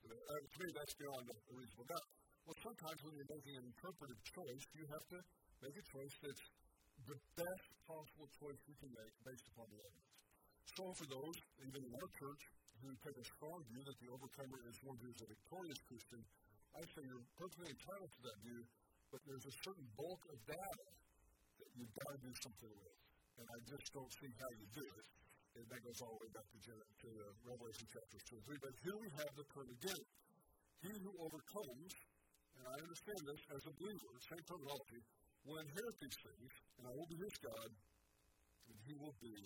uh, 0.06 0.42
to 0.46 0.58
me, 0.62 0.68
that's 0.78 0.96
beyond 0.98 1.26
a 1.26 1.54
reasonable 1.58 1.88
doubt. 1.90 2.08
Well, 2.46 2.58
sometimes 2.62 2.98
when 3.02 3.14
you're 3.18 3.32
making 3.34 3.56
an 3.58 3.66
interpretive 3.66 4.20
choice, 4.24 4.64
you 4.78 4.86
have 4.94 5.06
to 5.18 5.20
make 5.66 5.76
a 5.76 5.86
choice 5.90 6.14
that's 6.22 6.46
the 7.10 7.18
best 7.34 7.68
possible 7.90 8.30
choice 8.40 8.60
you 8.70 8.78
can 8.78 8.92
make 8.94 9.14
based 9.26 9.48
upon 9.52 9.66
the 9.74 9.80
evidence. 9.82 10.14
So 10.78 10.84
for 10.94 11.08
those, 11.10 11.38
even 11.66 11.82
in 11.82 11.92
our 11.98 12.12
church, 12.14 12.44
who 12.78 12.94
take 13.02 13.18
a 13.18 13.26
strong 13.26 13.58
view 13.74 13.82
that 13.82 13.98
the 13.98 14.10
overcomer 14.14 14.60
is 14.70 14.78
one 14.86 14.98
who 15.02 15.10
is 15.10 15.20
a 15.26 15.28
victorious 15.34 15.82
Christian, 15.90 16.22
I 16.78 16.82
say 16.94 17.02
you're 17.10 17.26
perfectly 17.34 17.74
entitled 17.74 18.12
to 18.14 18.22
that 18.22 18.38
view, 18.46 18.62
but 19.10 19.20
there's 19.26 19.48
a 19.50 19.56
certain 19.66 19.88
bulk 19.98 20.22
of 20.30 20.38
data 20.46 20.86
that 21.58 21.70
you've 21.74 21.96
got 22.06 22.10
to 22.14 22.20
do 22.22 22.34
something 22.38 22.74
with. 22.78 23.07
And 23.38 23.46
I 23.46 23.60
just 23.70 23.88
don't 23.94 24.14
see 24.18 24.32
how 24.42 24.50
you 24.58 24.66
do 24.74 24.86
it. 24.86 25.08
And 25.58 25.66
that 25.70 25.82
goes 25.82 26.00
all 26.06 26.14
the 26.18 26.22
way 26.26 26.32
back 26.34 26.48
to, 26.54 26.60
to 26.62 27.10
uh, 27.10 27.26
Revelation 27.46 27.86
chapters 27.90 28.24
2 28.30 28.38
and 28.38 28.46
3. 28.46 28.66
But 28.66 28.74
here 28.86 28.98
we 28.98 29.10
have 29.18 29.32
the 29.34 29.46
term 29.54 29.70
again. 29.74 30.04
He 30.86 30.94
who 31.02 31.14
overcomes, 31.18 31.92
and 32.58 32.66
I 32.66 32.76
understand 32.82 33.22
this 33.26 33.42
as 33.58 33.62
a 33.66 33.74
believer, 33.82 34.12
same 34.30 34.44
terminology, 34.46 35.02
will 35.46 35.58
inherit 35.64 35.98
these 35.98 36.18
things, 36.22 36.52
and 36.78 36.84
I 36.86 36.94
will 36.94 37.10
be 37.10 37.18
his 37.18 37.36
God, 37.42 37.70
and 38.70 38.78
he 38.86 38.94
will 39.02 39.16
be 39.18 39.38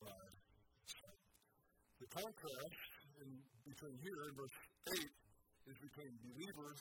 my 0.00 0.24
son. 0.88 1.16
The 2.00 2.08
contrast 2.08 2.80
in, 3.20 3.28
between 3.66 3.96
here 4.00 4.20
and 4.24 4.32
verse 4.38 4.56
8 4.94 5.04
is 5.68 5.78
between 5.82 6.12
believers 6.24 6.78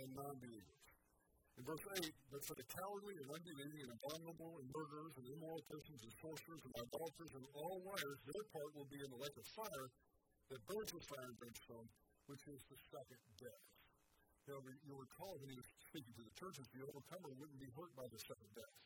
and 0.00 0.06
non 0.18 0.34
believers. 0.40 0.83
In 1.54 1.62
verse 1.62 1.86
8, 2.02 2.10
but 2.34 2.42
for 2.42 2.56
the 2.58 2.66
cowardly 2.66 3.14
and 3.14 3.30
unbelieving 3.30 3.82
and 3.86 3.94
abominable 3.94 4.52
and 4.58 4.66
murderers 4.74 5.14
and 5.22 5.26
immoral 5.38 5.62
persons 5.70 6.00
and 6.02 6.12
sorcerers 6.18 6.62
and 6.66 6.74
idolaters 6.82 7.32
and 7.38 7.44
all 7.54 7.78
liars, 7.86 8.18
their 8.26 8.44
part 8.50 8.70
will 8.74 8.90
be 8.90 8.98
in 8.98 9.10
the 9.10 9.20
lake 9.22 9.38
of 9.38 9.46
fire 9.54 9.86
that 10.50 10.66
burns 10.66 10.90
with 10.90 11.06
fire 11.06 11.30
and 11.30 11.38
brimstone, 11.38 11.88
which 12.26 12.42
is 12.50 12.60
the 12.66 12.78
second 12.90 13.22
death. 13.38 13.64
Now, 14.50 14.58
you'll 14.84 15.00
recall 15.00 15.38
when 15.40 15.48
he 15.54 15.56
was 15.56 15.68
speaking 15.88 16.12
to 16.18 16.24
the 16.26 16.34
churches, 16.36 16.66
the 16.74 16.84
overcomer 16.84 17.30
wouldn't 17.38 17.62
be 17.62 17.70
hurt 17.72 17.92
by 17.96 18.04
the 18.10 18.20
second 18.20 18.50
death. 18.52 18.76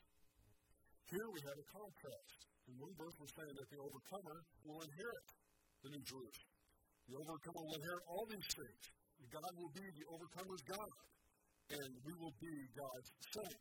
Here 1.08 1.28
we 1.32 1.40
have 1.48 1.56
a 1.56 1.66
contrast. 1.72 2.38
In 2.68 2.76
one 2.76 2.94
verse, 3.00 3.16
we're 3.16 3.32
saying 3.32 3.56
that 3.56 3.68
the 3.72 3.80
overcomer 3.80 4.44
will 4.68 4.84
inherit 4.84 5.28
the 5.82 5.90
New 5.96 6.04
Jerusalem. 6.04 6.52
The 7.08 7.16
overcomer 7.16 7.64
will 7.64 7.78
inherit 7.80 8.04
all 8.12 8.28
these 8.28 8.50
things. 8.54 8.82
God 9.32 9.52
will 9.56 9.72
be 9.72 9.82
the 9.82 10.06
overcomer's 10.14 10.62
God 10.68 10.92
and 11.68 11.90
we 12.04 12.12
will 12.16 12.32
be 12.40 12.54
God's 12.72 13.10
son. 13.34 13.54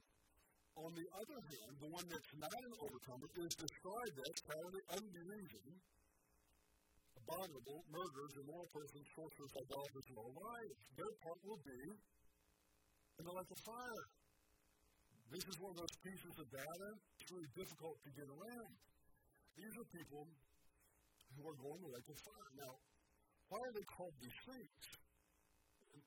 On 0.77 0.91
the 0.93 1.07
other 1.09 1.39
hand, 1.41 1.73
the 1.81 1.89
one 1.89 2.05
that's 2.05 2.33
not 2.37 2.53
an 2.53 2.75
overcomer 2.85 3.27
is 3.41 3.53
described 3.57 4.17
as 4.21 4.35
cowardly, 4.45 4.83
unbelieving, 4.93 5.71
abominable, 7.17 7.79
murderers, 7.89 8.33
immoral 8.37 8.69
persons, 8.69 9.05
sorcerers, 9.17 9.53
idolaters, 9.57 10.05
and 10.07 10.17
all 10.21 10.31
liars. 10.37 10.77
Their 10.95 11.13
part 11.25 11.39
will 11.41 11.61
be 11.65 11.81
in 13.17 13.23
the 13.25 13.33
lake 13.33 13.51
of 13.51 13.59
fire. 13.65 14.05
This 15.33 15.43
is 15.43 15.55
one 15.59 15.75
of 15.75 15.79
those 15.81 15.97
pieces 16.05 16.33
of 16.39 16.47
data 16.47 16.89
it's 17.19 17.27
really 17.35 17.51
difficult 17.59 17.99
to 18.07 18.09
get 18.15 18.27
around. 18.31 18.71
These 19.59 19.73
are 19.75 19.87
people 19.91 20.23
who 21.35 21.41
are 21.43 21.57
going 21.59 21.79
to 21.81 21.85
the 21.91 21.93
lake 21.99 22.07
of 22.07 22.15
fire. 22.23 22.49
Now, 22.55 22.73
why 23.51 23.59
are 23.59 23.73
they 23.75 23.83
called 23.83 24.15
these 24.23 24.39
things? 24.47 24.96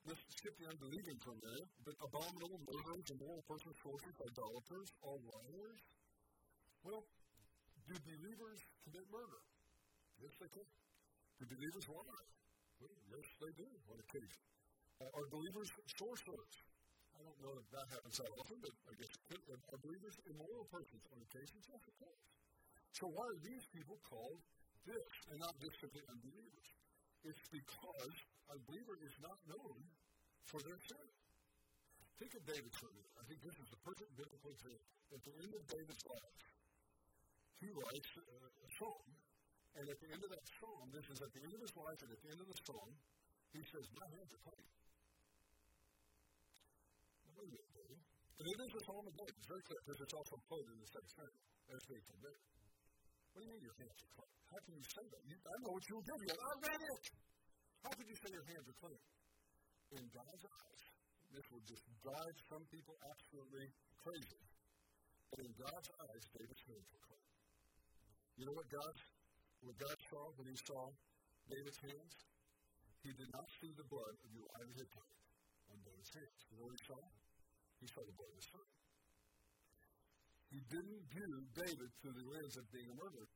Let's 0.07 0.23
skip 0.35 0.55
the 0.59 0.69
unbelieving 0.71 1.19
from 1.23 1.37
there, 1.43 1.65
but 1.85 1.95
abominable, 2.01 2.61
murderers, 2.67 3.09
immoral 3.11 3.43
persons, 3.47 3.77
sorcerers, 3.83 4.19
idolaters, 4.23 4.89
all 5.03 5.21
liars. 5.21 5.81
Well, 6.83 7.03
do 7.89 7.95
believers 8.07 8.61
commit 8.87 9.07
murder? 9.11 9.43
Yes, 10.21 10.33
they 10.41 10.51
can. 10.53 10.69
Do 11.41 11.45
believers 11.49 11.87
lie? 11.89 12.27
Well, 12.81 12.97
yes, 13.09 13.27
they 13.41 13.53
do 13.57 13.69
on 13.91 13.97
occasion. 14.01 14.43
Uh, 15.01 15.17
are 15.17 15.27
believers 15.33 15.69
sorcerers? 15.97 16.57
I 17.17 17.21
don't 17.25 17.41
know 17.45 17.55
if 17.61 17.69
that 17.73 17.87
happens 17.93 18.17
that 18.17 18.33
often, 18.37 18.59
but 18.65 18.73
I 18.89 18.93
guess 18.97 19.13
it 19.13 19.23
could. 19.29 19.61
Are 19.73 19.81
believers 19.85 20.17
immoral 20.25 20.65
persons 20.73 21.05
on 21.13 21.21
occasion? 21.21 21.61
Yes, 21.69 21.85
of 21.85 21.95
course. 22.01 22.25
So 22.97 23.13
why 23.13 23.29
are 23.29 23.41
these 23.45 23.65
people 23.73 24.01
called 24.09 24.41
this 24.89 25.13
and 25.29 25.41
not 25.41 25.53
just 25.61 25.77
simply 25.81 26.01
unbelievers? 26.09 26.80
It's 27.25 27.47
because 27.53 28.17
a 28.49 28.57
believer 28.65 28.97
is 29.05 29.15
not 29.21 29.37
known 29.45 29.79
for 30.49 30.61
their 30.65 30.81
sin. 30.89 31.09
Think 32.17 32.33
of 32.37 32.43
David's 32.45 32.79
sermon. 32.81 33.05
I 33.17 33.25
think 33.29 33.41
this 33.41 33.57
is 33.57 33.69
the 33.73 33.81
perfect 33.81 34.13
biblical 34.17 34.51
example. 34.53 34.89
At 35.13 35.23
the 35.25 35.35
end 35.41 35.53
of 35.57 35.63
David's 35.69 36.05
life, 36.05 36.41
he 37.61 37.69
writes 37.73 38.11
uh, 38.17 38.25
a, 38.25 38.49
a 38.65 38.71
song 38.77 39.05
And 39.77 39.87
at 39.87 39.99
the 40.03 40.11
end 40.11 40.23
of 40.25 40.31
that 40.35 40.47
song, 40.59 40.91
this 40.91 41.07
is 41.07 41.19
at 41.23 41.31
the 41.31 41.43
end 41.47 41.53
of 41.55 41.61
his 41.63 41.75
life, 41.79 42.01
and 42.03 42.11
at 42.11 42.21
the 42.21 42.31
end 42.35 42.41
of 42.43 42.49
the 42.51 42.61
song, 42.67 42.89
he 43.55 43.63
says, 43.71 43.85
My 43.95 44.09
hands 44.11 44.31
are 44.35 44.43
clean. 44.51 44.69
And 48.41 48.49
it 48.49 48.57
is 48.57 48.73
a 48.73 48.83
psalm 48.89 49.05
of 49.05 49.15
David. 49.21 49.37
It's 49.37 49.53
very 49.53 49.65
clear 49.69 49.81
because 49.85 50.01
it's 50.01 50.17
also 50.17 50.37
quoted 50.49 50.73
in 50.73 50.81
the 50.81 50.91
second 50.91 51.13
Samuel 51.13 51.45
as 51.77 51.83
being 51.85 52.05
committed. 52.09 52.41
What 53.31 53.39
do 53.41 53.47
you 53.47 53.53
mean 53.55 53.63
your 53.63 53.79
hands 53.79 53.99
are 54.03 54.13
clean? 54.19 54.35
How 54.51 54.59
can 54.67 54.75
you 54.75 54.87
say 54.91 55.05
that? 55.07 55.23
You, 55.23 55.37
I 55.39 55.55
know 55.63 55.73
what 55.75 55.85
you'll 55.87 56.07
give 56.07 56.21
you. 56.27 56.33
I 56.35 56.53
read 56.67 56.83
it. 56.83 57.05
How 57.87 57.93
could 57.95 58.09
you 58.11 58.19
say 58.19 58.29
your 58.35 58.47
hands 58.51 58.67
are 58.67 58.79
clean? 58.83 59.03
In 59.91 60.05
God's 60.11 60.45
eyes, 60.47 60.83
this 61.31 61.47
will 61.55 61.65
just 61.67 61.85
drive 62.03 62.37
some 62.51 62.65
people 62.75 62.95
absolutely 63.07 63.67
crazy. 64.03 64.43
But 65.31 65.47
in 65.47 65.53
God's 65.55 65.89
eyes, 66.11 66.23
David's 66.35 66.65
hands 66.67 66.87
were 66.91 67.03
clean. 67.07 67.29
You 68.35 68.45
know 68.51 68.57
what 68.59 68.67
God, 68.67 68.95
what 69.63 69.77
God 69.79 69.99
saw 70.11 70.25
when 70.35 70.47
he 70.51 70.59
saw 70.67 70.83
David's 71.47 71.81
hands? 71.87 72.15
He 73.07 73.15
did 73.15 73.31
not 73.31 73.47
see 73.63 73.71
the 73.79 73.87
blood 73.87 74.15
of 74.19 74.29
Uriah 74.35 74.67
the 74.67 74.77
Hittite 74.77 75.19
on 75.71 75.79
David's 75.87 76.13
hands. 76.19 76.39
You 76.51 76.55
know 76.59 76.67
what 76.67 76.77
he 76.77 76.85
saw? 76.85 77.03
He 77.79 77.87
saw 77.89 78.03
the 78.05 78.17
blood 78.19 78.31
of 78.35 78.39
his 78.43 78.49
son. 78.51 78.80
He 80.51 80.61
didn't 80.67 81.03
view 81.15 81.47
David 81.55 81.91
through 82.03 82.15
the 82.19 82.27
lens 82.27 82.59
of 82.59 82.67
being 82.75 82.91
a 82.91 82.97
murderer. 82.99 83.27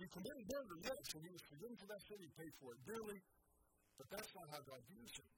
He 0.00 0.08
committed 0.08 0.44
murder, 0.48 0.76
yes, 0.80 1.04
and 1.12 1.20
he 1.20 1.30
was 1.30 1.44
forgiven 1.44 1.76
for 1.76 1.86
that 1.92 2.00
sin. 2.08 2.18
He 2.18 2.32
paid 2.40 2.52
for 2.56 2.72
it 2.72 2.80
dearly. 2.88 3.20
But 4.00 4.08
that's 4.08 4.32
not 4.32 4.48
how 4.48 4.64
God 4.64 4.80
views 4.88 5.12
him. 5.12 5.28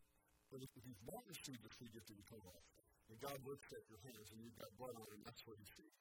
But 0.55 0.63
if, 0.63 0.71
he's 0.79 1.03
not 1.11 1.21
received 1.27 1.67
the 1.67 1.73
free 1.75 1.91
gift 1.91 2.09
of 2.15 2.17
eternal 2.23 2.47
life, 2.47 2.69
and 3.11 3.19
God 3.19 3.35
looks 3.43 3.67
at 3.75 3.83
your 3.91 3.99
hands 4.07 4.31
and 4.31 4.39
you've 4.39 4.55
got 4.55 4.71
blood 4.79 4.95
on 4.95 5.07
them, 5.11 5.21
that's 5.27 5.43
what 5.51 5.59
he 5.59 5.67
sees. 5.67 5.99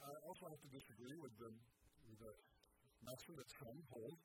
I 0.00 0.10
also 0.24 0.48
have 0.48 0.58
to 0.64 0.70
disagree 0.72 1.14
with 1.20 1.36
the, 1.36 1.52
with 2.08 2.18
the 2.24 2.32
master 3.04 3.36
that 3.36 3.46
some 3.60 3.78
hold 3.92 4.16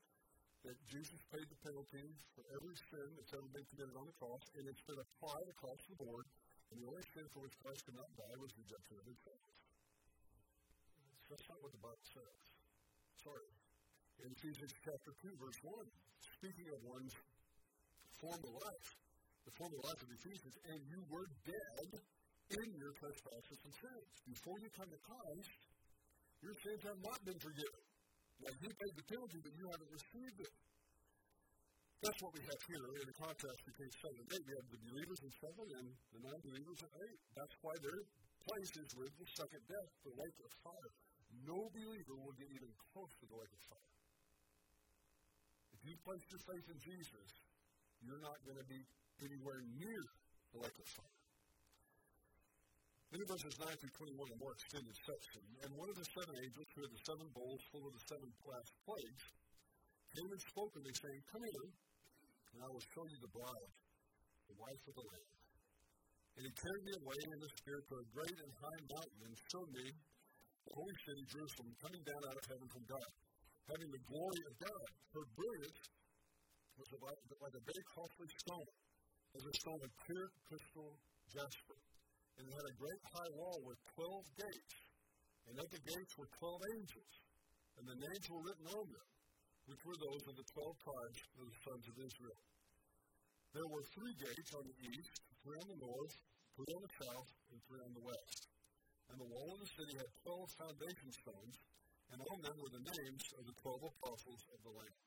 that 0.66 0.78
Jesus 0.90 1.20
paid 1.30 1.46
the 1.46 1.60
penalty 1.62 2.08
for 2.34 2.42
every 2.50 2.74
sin 2.90 3.08
that's 3.14 3.36
ever 3.36 3.46
been 3.54 3.68
committed 3.76 3.94
on 3.94 4.10
the 4.10 4.18
cross, 4.18 4.42
and 4.58 4.66
it's 4.66 4.82
been 4.90 4.98
applied 4.98 5.48
across 5.54 5.80
the 5.86 5.98
board, 6.02 6.26
the 6.72 6.84
only 6.84 7.06
sin 7.16 7.26
for 7.32 7.40
which 7.44 7.56
Christ 7.64 7.82
could 7.88 7.96
not 7.96 8.10
die 8.18 8.38
was 8.40 8.52
rejection 8.60 8.96
of 9.00 9.06
himself. 9.08 9.44
That's 11.32 11.48
not 11.48 11.60
what 11.64 11.72
the 11.72 11.84
Bible 11.84 12.08
says. 12.08 12.40
Sorry. 13.24 13.50
In 14.24 14.30
Ephesians 14.34 14.74
chapter 14.82 15.12
2, 15.24 15.30
verse 15.38 15.60
1, 15.62 15.76
speaking 16.40 16.68
of 16.74 16.80
one's 16.88 17.16
former 18.18 18.52
life, 18.52 18.88
the 19.46 19.54
former 19.56 19.80
life 19.84 20.02
of 20.02 20.10
Ephesians, 20.10 20.56
and 20.74 20.80
you 20.90 21.00
were 21.08 21.28
dead 21.46 21.90
in 22.58 22.68
your 22.80 22.94
trespasses 22.96 23.60
and 23.64 23.74
sins. 23.76 24.12
Before 24.26 24.58
you 24.64 24.70
come 24.74 24.88
to 24.88 25.02
Christ, 25.04 25.60
your 26.42 26.56
sins 26.64 26.82
have 26.88 27.00
not 27.04 27.20
been 27.28 27.40
forgiven. 27.40 27.84
Now, 28.40 28.54
you 28.64 28.70
paid 28.70 28.94
the 28.96 29.08
penalty, 29.08 29.40
but 29.44 29.54
you 29.58 29.66
haven't 29.68 29.92
received 29.92 30.40
it. 30.42 30.54
That's 31.98 32.22
what 32.22 32.34
we 32.38 32.46
have 32.46 32.62
here 32.70 32.88
in 32.94 33.06
the 33.10 33.18
contrast 33.18 33.62
between 33.66 33.90
7 33.90 34.22
and 34.22 34.30
8. 34.30 34.38
We 34.46 34.54
have 34.54 34.70
the 34.70 34.82
believers 34.86 35.20
in 35.26 35.32
7 35.34 35.50
and 35.82 35.88
the 36.14 36.22
non 36.22 36.40
believers 36.46 36.80
in 36.86 36.92
8. 36.94 37.42
That's 37.42 37.58
why 37.66 37.74
their 37.82 38.02
place 38.46 38.74
is 38.78 38.90
with 39.02 39.14
the 39.18 39.28
second 39.34 39.64
death, 39.66 39.92
the 40.06 40.14
lake 40.14 40.38
of 40.46 40.52
fire. 40.62 40.92
No 41.42 41.58
believer 41.74 42.16
will 42.22 42.38
get 42.38 42.54
even 42.54 42.70
close 42.94 43.10
to 43.18 43.26
the 43.26 43.38
lake 43.42 43.50
of 43.50 43.64
fire. 43.66 43.94
If 45.74 45.82
you 45.90 45.96
place 46.06 46.26
your 46.30 46.44
faith 46.46 46.68
in 46.70 46.80
Jesus, 46.86 47.28
you're 48.06 48.22
not 48.22 48.38
going 48.46 48.62
to 48.62 48.68
be 48.70 48.82
anywhere 49.26 49.60
near 49.66 50.02
the 50.54 50.60
lake 50.62 50.78
of 50.78 50.88
fire. 51.02 51.18
Then 53.10 53.26
in 53.26 53.28
verses 53.28 53.58
9 53.58 53.74
through 53.74 53.96
21, 54.14 54.38
a 54.38 54.38
more 54.38 54.54
extended 54.54 54.94
section. 55.02 55.42
And 55.66 55.74
one 55.74 55.90
of 55.90 55.98
the 55.98 56.06
seven 56.14 56.36
angels 56.46 56.68
who 56.78 56.86
had 56.86 56.94
the 56.94 57.04
seven 57.10 57.26
bowls 57.34 57.62
full 57.74 57.90
of 57.90 57.94
the 57.96 58.04
seven 58.06 58.30
plagues 58.86 59.24
came 60.14 60.30
and 60.30 60.42
spoke 60.46 60.72
to 60.76 60.82
me, 60.84 60.92
saying, 60.92 61.22
Come 61.32 61.44
in, 61.48 61.66
and 62.54 62.60
I 62.64 62.70
will 62.72 62.86
show 62.94 63.06
you 63.08 63.18
the 63.20 63.34
bride, 63.34 63.72
the 64.48 64.58
wife 64.58 64.84
of 64.88 64.94
the 64.96 65.06
Lamb. 65.08 65.32
And 66.38 66.44
he 66.46 66.54
carried 66.54 66.86
me 66.86 66.94
away 67.02 67.20
in 67.28 67.40
the 67.42 67.52
Spirit 67.58 67.84
to 67.90 67.96
a 67.98 68.06
great 68.14 68.38
and 68.38 68.54
high 68.62 68.82
mountain 68.94 69.20
and 69.26 69.34
showed 69.50 69.72
me 69.74 69.88
the 69.90 70.74
holy 70.78 70.98
city, 71.08 71.24
Jerusalem, 71.34 71.72
coming 71.82 72.04
down 72.06 72.22
out 72.30 72.38
of 72.38 72.46
heaven 72.46 72.68
from 72.70 72.86
God, 72.86 73.10
having 73.74 73.90
the 73.90 74.04
glory 74.06 74.42
of 74.46 74.54
God. 74.62 74.88
Her 75.18 75.26
brilliance 75.34 75.82
was 76.78 76.90
like, 76.94 77.22
like 77.42 77.56
a 77.58 77.64
very 77.66 77.86
costly 77.90 78.30
stone, 78.38 78.70
as 79.34 79.44
a 79.50 79.54
stone 79.66 79.82
of 79.82 79.92
clear 80.06 80.26
crystal 80.46 80.92
jasper. 81.34 81.78
And 82.38 82.46
it 82.46 82.54
had 82.54 82.68
a 82.70 82.76
great 82.78 83.02
high 83.18 83.32
wall 83.34 83.58
with 83.66 83.80
twelve 83.98 84.26
gates, 84.38 84.76
and 85.50 85.54
at 85.58 85.70
the 85.74 85.82
gates 85.90 86.14
were 86.22 86.30
twelve 86.38 86.62
angels, 86.78 87.14
and 87.82 87.84
the 87.90 87.98
names 87.98 88.26
were 88.30 88.44
written 88.46 88.68
on 88.78 88.86
them, 88.94 89.10
which 89.68 89.84
were 89.84 90.00
those 90.00 90.24
of 90.32 90.36
the 90.40 90.48
twelve 90.56 90.78
tribes 90.80 91.20
of 91.38 91.46
the 91.48 91.60
sons 91.68 91.86
of 91.92 91.96
Israel. 92.00 92.40
There 93.52 93.68
were 93.68 93.84
three 93.92 94.16
gates 94.16 94.52
on 94.56 94.64
the 94.64 94.80
east, 94.96 95.14
three 95.44 95.60
on 95.60 95.68
the 95.68 95.82
north, 95.84 96.16
three 96.56 96.72
on 96.72 96.84
the 96.84 96.96
south, 97.04 97.30
and 97.52 97.60
three 97.68 97.84
on 97.84 97.92
the 97.92 98.06
west. 98.08 98.40
And 99.12 99.18
the 99.20 99.32
wall 99.32 99.52
of 99.56 99.60
the 99.64 99.72
city 99.76 99.96
had 100.00 100.20
twelve 100.24 100.48
foundation 100.56 101.10
stones, 101.12 101.56
and 102.12 102.20
on 102.24 102.40
them 102.44 102.58
were 102.60 102.72
the 102.72 102.88
names 102.96 103.26
of 103.40 103.44
the 103.44 103.56
twelve 103.60 103.84
apostles 103.84 104.42
of 104.56 104.60
the 104.64 104.72
Lamb. 104.72 105.00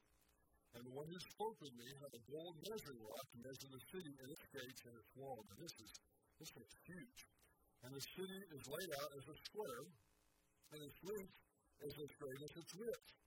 And 0.76 0.82
the 0.86 0.94
one 0.94 1.08
who 1.08 1.18
spoke 1.34 1.56
with 1.58 1.74
me 1.74 1.88
had 1.98 2.12
a 2.14 2.22
gold 2.30 2.54
measuring 2.62 3.00
rod 3.02 3.26
to 3.32 3.38
measure 3.42 3.70
the 3.74 3.84
city 3.90 4.12
and 4.22 4.28
its 4.30 4.46
gates 4.54 4.82
and 4.86 4.94
its 4.94 5.10
walls. 5.16 5.46
And 5.50 5.58
this 5.60 5.74
is 5.82 5.92
this 6.38 6.52
is 6.56 6.70
huge. 6.88 7.20
And 7.84 7.92
the 7.96 8.04
city 8.12 8.40
is 8.56 8.62
laid 8.68 8.90
out 9.00 9.10
as 9.16 9.24
a 9.24 9.36
square, 9.50 9.84
and 10.72 10.80
its 10.84 10.98
length 11.00 11.36
is 11.84 11.94
as 11.96 12.10
great 12.20 12.40
as 12.44 12.52
its 12.60 12.72
width. 12.76 13.19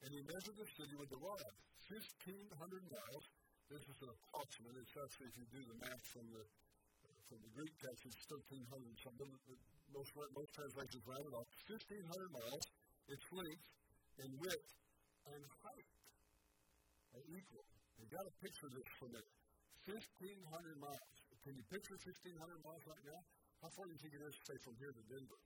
And 0.00 0.10
he 0.16 0.20
measured 0.24 0.56
the 0.56 0.68
city 0.80 0.96
with 0.96 1.12
the 1.12 1.20
rod, 1.20 1.52
fifteen 1.84 2.48
hundred 2.56 2.84
miles. 2.88 3.24
This 3.68 3.84
is 3.84 3.98
an 4.00 4.10
approximate. 4.10 4.74
It's 4.80 4.96
actually, 4.96 5.28
if 5.28 5.36
you 5.36 5.46
do 5.52 5.62
the 5.62 5.78
math 5.84 6.04
from 6.08 6.26
the 6.32 6.40
uh, 6.40 7.20
from 7.28 7.38
the 7.44 7.52
Greek 7.52 7.72
text, 7.78 8.08
it's 8.08 8.20
thirteen 8.26 8.64
hundred 8.72 8.96
something. 9.04 9.28
Most 9.92 10.10
most 10.16 10.52
translations 10.56 11.04
round 11.04 11.26
it 11.28 11.34
off. 11.36 11.48
Fifteen 11.68 12.04
hundred 12.08 12.32
miles. 12.32 12.64
Its 13.10 13.26
length 13.34 13.68
and 14.22 14.30
width 14.38 14.70
and 15.28 15.42
height 15.66 15.90
are 17.14 17.26
equal. 17.26 17.66
You 17.98 18.06
got 18.08 18.24
to 18.24 18.34
picture 18.40 18.70
this 18.70 18.86
for 18.96 19.10
me. 19.12 19.20
1,500 19.88 20.76
miles. 20.76 21.16
Can 21.42 21.56
you 21.56 21.64
picture 21.72 21.96
1,500 21.96 22.36
miles 22.62 22.84
right 22.84 23.04
now? 23.08 23.20
How 23.64 23.68
far 23.72 23.88
do 23.88 23.92
you 23.96 24.00
think 24.00 24.12
it 24.12 24.22
is, 24.24 24.36
say, 24.44 24.56
from 24.60 24.76
here 24.76 24.92
to 24.92 25.02
Denver? 25.08 25.40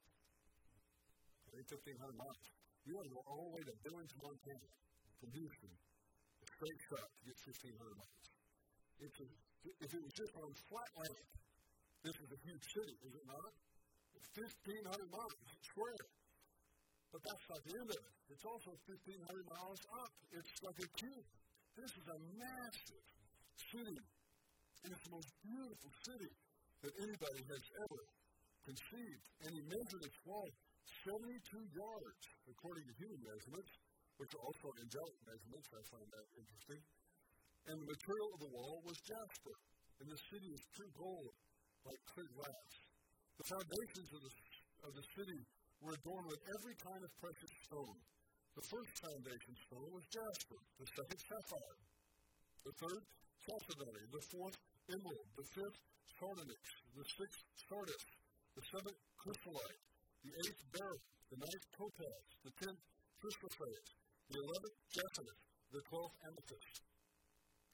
1,500 1.54 2.18
miles. 2.18 2.44
You 2.84 2.92
want 3.00 3.08
to 3.08 3.14
go 3.16 3.22
all 3.24 3.48
the 3.48 3.52
way 3.56 3.64
to 3.64 3.74
Billings, 3.80 4.12
Montana, 4.20 4.68
from 5.16 5.30
Houston, 5.32 5.72
a 5.72 6.46
straight 6.52 6.80
shot 6.92 7.08
to 7.08 7.20
get 7.24 7.36
1,500 7.40 7.96
miles. 7.96 8.26
It's 9.00 9.18
if 9.80 9.90
it 9.96 10.02
was 10.04 10.12
just 10.12 10.32
on 10.36 10.52
flat 10.68 10.90
land, 11.00 11.24
this 12.04 12.16
is 12.20 12.28
a 12.28 12.38
huge 12.44 12.64
city, 12.76 12.92
is 13.00 13.14
it 13.16 13.24
not? 13.24 13.52
It's 14.12 14.28
1,500 14.36 15.08
miles 15.08 15.32
square. 15.64 16.04
But 17.08 17.24
that's 17.24 17.46
not 17.48 17.60
the 17.64 17.74
end 17.80 17.88
of 17.88 17.96
it. 17.96 18.14
It's 18.28 18.44
also 18.44 18.76
1,500 18.84 19.24
miles 19.48 19.80
up. 19.96 20.12
It's 20.36 20.52
like 20.60 20.78
a 20.84 20.88
cube. 21.00 21.28
This 21.78 21.92
is 21.96 22.06
a 22.12 22.18
massive 22.36 23.04
city. 23.72 24.00
And 24.84 24.88
it's 24.92 25.04
the 25.08 25.14
most 25.16 25.30
beautiful 25.40 25.90
city 26.04 26.32
that 26.84 26.92
anybody 27.00 27.40
has 27.48 27.64
ever 27.86 28.00
conceived. 28.68 29.24
And 29.46 29.50
he 29.56 29.62
measured 29.64 30.02
its 30.04 30.18
wall 30.28 30.50
72 31.04 31.40
yards, 31.72 32.22
according 32.48 32.84
to 32.84 32.94
human 33.00 33.20
measurements, 33.24 33.72
which 34.20 34.32
are 34.36 34.44
also 34.44 34.68
angelic 34.80 35.18
measurements. 35.26 35.68
I 35.72 35.82
find 35.90 36.08
that 36.12 36.26
interesting. 36.36 36.82
And 37.68 37.76
the 37.80 37.88
material 37.88 38.28
of 38.36 38.40
the 38.44 38.52
wall 38.52 38.84
was 38.84 38.96
jasper, 39.04 39.54
and 40.00 40.06
the 40.12 40.20
city 40.28 40.48
was 40.52 40.62
pure 40.76 40.92
gold, 40.96 41.34
like 41.88 42.00
clear 42.12 42.28
glass. 42.36 42.70
The 43.40 43.48
foundations 43.48 44.08
of 44.12 44.20
the, 44.20 44.32
of 44.86 44.92
the 44.94 45.06
city 45.16 45.40
were 45.80 45.96
adorned 45.96 46.28
with 46.28 46.42
every 46.54 46.76
kind 46.80 47.02
of 47.02 47.10
precious 47.20 47.52
stone. 47.66 47.98
The 48.54 48.66
first 48.70 48.92
foundation 49.02 49.54
stone 49.66 49.90
was 49.90 50.06
jasper, 50.12 50.58
the 50.78 50.88
second 50.94 51.20
sapphire, 51.26 51.80
the 52.62 52.74
third 52.78 53.02
chalcedony, 53.44 54.04
the 54.14 54.24
fourth 54.30 54.56
emerald, 54.88 55.28
the 55.34 55.48
fifth 55.58 55.80
sardonyx, 56.20 56.62
the 56.94 57.06
sixth 57.18 57.42
sardis, 57.66 58.04
the 58.54 58.64
seventh 58.70 59.00
chrysolite, 59.18 59.80
the 60.24 60.32
eighth 60.32 60.62
beryl, 60.72 61.00
the 61.28 61.38
ninth 61.38 61.66
topaz, 61.76 62.24
the 62.42 62.52
tenth 62.56 62.82
chrysoprase, 63.20 63.88
the 64.32 64.40
eleventh 64.40 64.78
jacinth, 64.88 65.36
the 65.70 65.82
twelfth 65.84 66.16
amethyst. 66.24 66.76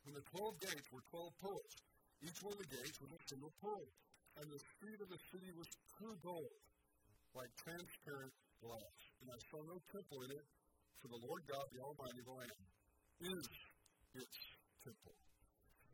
And 0.07 0.15
the 0.19 0.25
twelve 0.35 0.59
gates 0.59 0.89
were 0.91 1.05
twelve 1.07 1.33
pearls. 1.39 1.75
Each 2.21 2.41
one 2.43 2.53
of 2.53 2.61
the 2.61 2.73
gates 2.75 2.99
was 3.01 3.11
a 3.15 3.21
single 3.31 3.55
pearl. 3.63 3.87
And 4.39 4.47
the 4.47 4.63
street 4.79 5.01
of 5.03 5.09
the 5.11 5.21
city 5.31 5.51
was 5.59 5.69
pure 5.99 6.17
gold, 6.23 6.55
like 7.35 7.51
transparent 7.61 8.35
glass. 8.63 8.97
And 9.21 9.29
I 9.29 9.39
saw 9.51 9.59
no 9.67 9.77
temple 9.91 10.19
in 10.25 10.31
it, 10.33 10.47
for 11.03 11.09
the 11.11 11.21
Lord 11.27 11.43
God, 11.51 11.65
the 11.75 11.83
Almighty, 11.83 12.23
the 12.25 12.35
Lamb, 12.35 12.63
is 13.21 13.47
its 14.17 14.37
temple. 14.87 15.17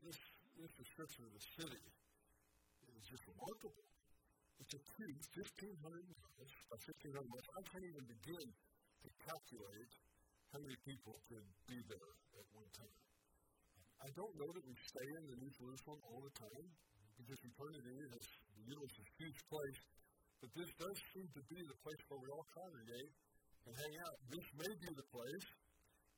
This, 0.04 0.18
this 0.60 0.72
description 0.78 1.26
of 1.26 1.32
the 1.32 1.44
city 1.58 1.84
is 2.94 3.04
just 3.08 3.24
remarkable. 3.26 3.95
It's 4.60 4.74
a 4.74 4.82
huge 4.98 5.24
1,500 5.36 5.78
miles, 5.84 6.52
uh, 6.72 6.78
1,500 6.80 7.22
miles. 7.28 7.46
I 7.54 7.62
can't 7.70 7.86
even 7.86 8.04
begin 8.08 8.46
to 9.04 9.08
calculate 9.22 9.92
how 10.52 10.58
many 10.64 10.76
people 10.82 11.14
could 11.28 11.46
be 11.68 11.78
there 11.86 12.12
at 12.40 12.46
one 12.56 12.70
time. 12.72 12.96
I 14.02 14.08
don't 14.12 14.34
know 14.36 14.50
that 14.52 14.64
we 14.64 14.74
stay 14.76 15.08
in 15.08 15.24
the 15.28 15.38
New 15.40 15.52
Jerusalem 15.56 16.00
all 16.08 16.20
the 16.20 16.34
time 16.36 16.66
because 17.16 17.40
eternity 17.40 17.96
is, 18.12 18.24
you 18.68 18.72
know, 18.76 18.84
it's 18.84 19.00
a 19.00 19.08
huge 19.16 19.40
place. 19.48 19.80
But 20.40 20.50
this 20.52 20.70
does 20.76 20.98
seem 21.16 21.26
to 21.32 21.42
be 21.48 21.58
the 21.64 21.78
place 21.80 22.02
where 22.12 22.20
we 22.20 22.28
all 22.28 22.44
congregate 22.52 23.12
and 23.66 23.72
hang 23.72 23.94
out. 24.04 24.16
This 24.28 24.46
may 24.52 24.72
be 24.84 24.90
the 24.92 25.08
place 25.08 25.46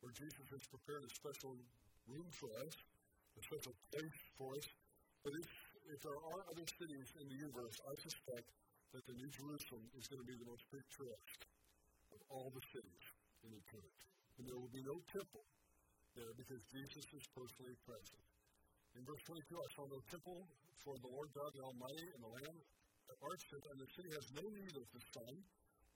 where 0.02 0.14
Jesus 0.14 0.46
has 0.52 0.62
prepared 0.68 1.02
a 1.06 1.12
special 1.14 1.54
room 2.10 2.28
for 2.34 2.50
us, 2.66 2.74
a 3.38 3.42
special 3.46 3.74
place 3.94 4.18
for 4.34 4.48
us. 4.58 4.66
But 5.22 5.32
if, 5.38 5.48
if 5.92 5.98
there 6.04 6.16
are 6.16 6.40
other 6.48 6.66
cities 6.78 7.08
in 7.20 7.26
the 7.28 7.38
universe, 7.38 7.76
I 7.88 7.94
suspect 7.96 8.48
that 8.92 9.04
the 9.04 9.16
New 9.16 9.28
Jerusalem 9.28 9.84
is 9.96 10.08
going 10.08 10.20
to 10.20 10.28
be 10.28 10.36
the 10.36 10.48
most 10.48 10.64
picturesque 10.72 11.42
of 12.12 12.20
all 12.32 12.48
the 12.52 12.64
cities 12.72 13.04
in 13.44 13.52
the 13.52 13.60
eternity. 13.60 14.04
And 14.40 14.44
there 14.48 14.56
will 14.56 14.72
be 14.72 14.84
no 14.84 14.96
temple 15.12 15.44
there 16.16 16.32
because 16.36 16.60
Jesus 16.72 17.04
is 17.12 17.24
personally 17.34 17.76
present. 17.84 18.22
In 18.96 19.04
verse 19.04 19.20
22, 19.28 19.44
I 19.54 19.68
saw 19.76 19.84
no 19.88 20.00
temple 20.08 20.48
for 20.80 20.96
the 21.00 21.10
Lord 21.12 21.28
God 21.36 21.52
the 21.52 21.64
Almighty 21.64 22.08
and 22.16 22.20
the 22.24 22.32
Lamb 22.32 22.58
archfit, 23.24 23.64
and 23.72 23.78
the 23.80 23.90
city 23.96 24.10
has 24.14 24.26
no 24.36 24.44
need 24.46 24.74
of 24.78 24.86
the 24.94 25.02
sun 25.16 25.34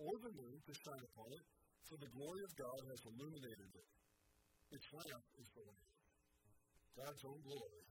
or 0.00 0.12
the 0.24 0.32
moon 0.34 0.56
to 0.66 0.72
shine 0.74 1.04
upon 1.14 1.30
it, 1.30 1.44
for 1.86 1.96
the 2.00 2.10
glory 2.16 2.42
of 2.42 2.52
God 2.56 2.80
has 2.90 3.00
illuminated 3.06 3.70
it. 3.76 3.88
Its 4.72 4.88
lamp 4.90 5.26
is 5.38 5.46
the 5.52 5.62
Lamb. 5.62 5.88
God's 6.96 7.22
own 7.28 7.40
glory 7.44 7.84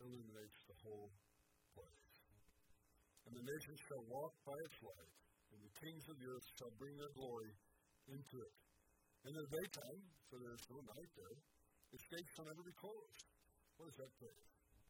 illuminates 0.00 0.60
the 0.70 0.78
whole 0.86 1.10
place. 1.78 2.14
And 3.28 3.32
the 3.38 3.46
nations 3.46 3.78
shall 3.86 4.04
walk 4.10 4.34
by 4.42 4.58
its 4.66 4.78
light, 4.82 5.14
and 5.54 5.58
the 5.62 5.74
kings 5.78 6.04
of 6.10 6.16
the 6.18 6.26
earth 6.26 6.46
shall 6.58 6.72
bring 6.74 6.94
their 6.98 7.12
glory 7.14 7.52
into 8.10 8.36
it. 8.42 8.54
In 9.28 9.32
the 9.34 9.46
daytime, 9.46 10.00
for 10.26 10.36
there 10.42 10.54
is 10.58 10.64
no 10.72 10.78
night 10.82 11.10
there, 11.14 11.36
its 11.94 12.06
gates 12.08 12.30
shall 12.34 12.48
never 12.48 12.64
be 12.64 12.74
closed. 12.78 13.20
What 13.78 13.86
is 13.92 13.96
that 14.00 14.12
mean? 14.18 14.42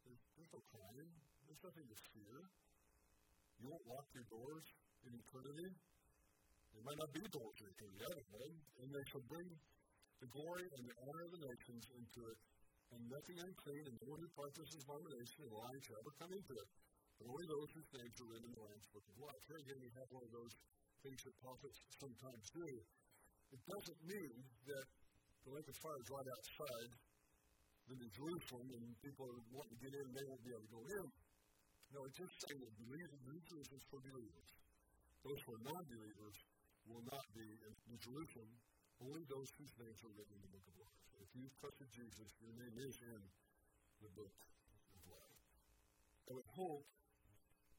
There's, 0.06 0.22
there's 0.38 0.52
no 0.54 0.62
crime. 0.72 1.08
There's 1.44 1.62
nothing 1.64 1.86
to 1.88 1.98
fear. 2.12 2.36
You 3.58 3.66
won't 3.68 3.86
lock 3.90 4.06
your 4.14 4.26
doors 4.30 4.66
in 5.04 5.12
eternity. 5.12 5.70
There 6.72 6.84
might 6.84 7.00
not 7.02 7.10
be 7.10 7.22
doors 7.26 7.58
in 7.58 7.66
eternity, 7.68 8.02
I 8.06 8.12
don't 8.14 8.30
know. 8.38 8.48
And 8.78 8.86
they 8.94 9.04
shall 9.10 9.24
bring 9.26 9.48
the 10.22 10.28
glory 10.30 10.66
and 10.78 10.82
the 10.86 10.96
honor 10.98 11.22
of 11.26 11.30
the 11.34 11.42
nations 11.46 11.84
into 11.94 12.20
it, 12.30 12.38
and 12.94 13.02
nothing 13.08 13.38
unclean, 13.44 13.84
and 13.88 13.96
no 14.00 14.12
who 14.16 14.28
practices 14.32 14.80
abomination 14.84 15.38
and 15.44 15.52
lying 15.52 15.82
shall 15.84 16.00
ever 16.00 16.12
come 16.18 16.32
into 16.32 16.54
it. 16.56 16.68
But 17.18 17.26
only 17.28 17.46
those 17.50 17.70
whose 17.74 17.90
names 17.98 18.16
are 18.22 18.28
written 18.30 18.48
in 18.48 18.54
the 18.54 18.64
Lamb's 18.64 18.88
book 18.94 19.06
of 19.10 19.16
life. 19.18 19.42
Here 19.50 19.60
again, 19.60 19.80
we 19.82 19.90
have 19.98 20.08
one 20.14 20.24
of 20.24 20.32
those 20.32 20.54
things 21.02 21.20
that 21.26 21.34
prophets 21.42 21.78
sometimes 21.98 22.44
do. 22.54 22.68
It 23.52 23.62
doesn't 23.64 24.00
mean 24.06 24.34
that 24.70 24.86
the 25.44 25.50
lake 25.50 25.68
of 25.68 25.76
fire 25.82 25.98
is 25.98 26.08
right 26.14 26.28
outside 26.30 26.90
the 27.88 27.96
New 27.96 28.10
Jerusalem, 28.12 28.68
and 28.68 28.84
people 29.00 29.24
are 29.24 29.40
wanting 29.48 29.72
to 29.72 29.80
get 29.80 29.92
in, 29.96 30.04
and 30.04 30.14
they 30.14 30.26
won't 30.28 30.44
be 30.44 30.52
able 30.52 30.66
to 30.68 30.74
go 30.76 30.84
in. 30.84 31.06
No, 31.88 31.98
it's 32.04 32.18
just 32.20 32.34
saying 32.44 32.60
that 32.60 32.72
believers, 32.84 33.20
New 33.24 33.40
Jerusalem 33.48 33.80
is 33.80 33.86
for 33.88 34.00
believers. 34.04 34.48
Those 35.24 35.40
who 35.42 35.50
are 35.56 35.62
non-believers 35.72 36.36
will 36.84 37.04
not 37.08 37.24
be 37.32 37.48
in 37.48 37.72
New 37.88 38.00
Jerusalem. 38.00 38.50
Only 39.00 39.24
those 39.26 39.48
whose 39.56 39.74
names 39.78 39.98
are 40.04 40.12
written 40.12 40.36
in 40.36 40.42
the 40.44 40.50
book 40.52 40.66
of 40.68 40.77
you've 41.38 41.54
trusted 41.62 41.86
Jesus, 41.94 42.28
your 42.42 42.50
name 42.58 42.74
is 42.82 42.98
in 42.98 43.22
the 44.02 44.10
book 44.18 44.34
of 44.34 45.00
life. 45.06 45.42
I 46.26 46.34
would 46.34 46.50
hope 46.58 46.86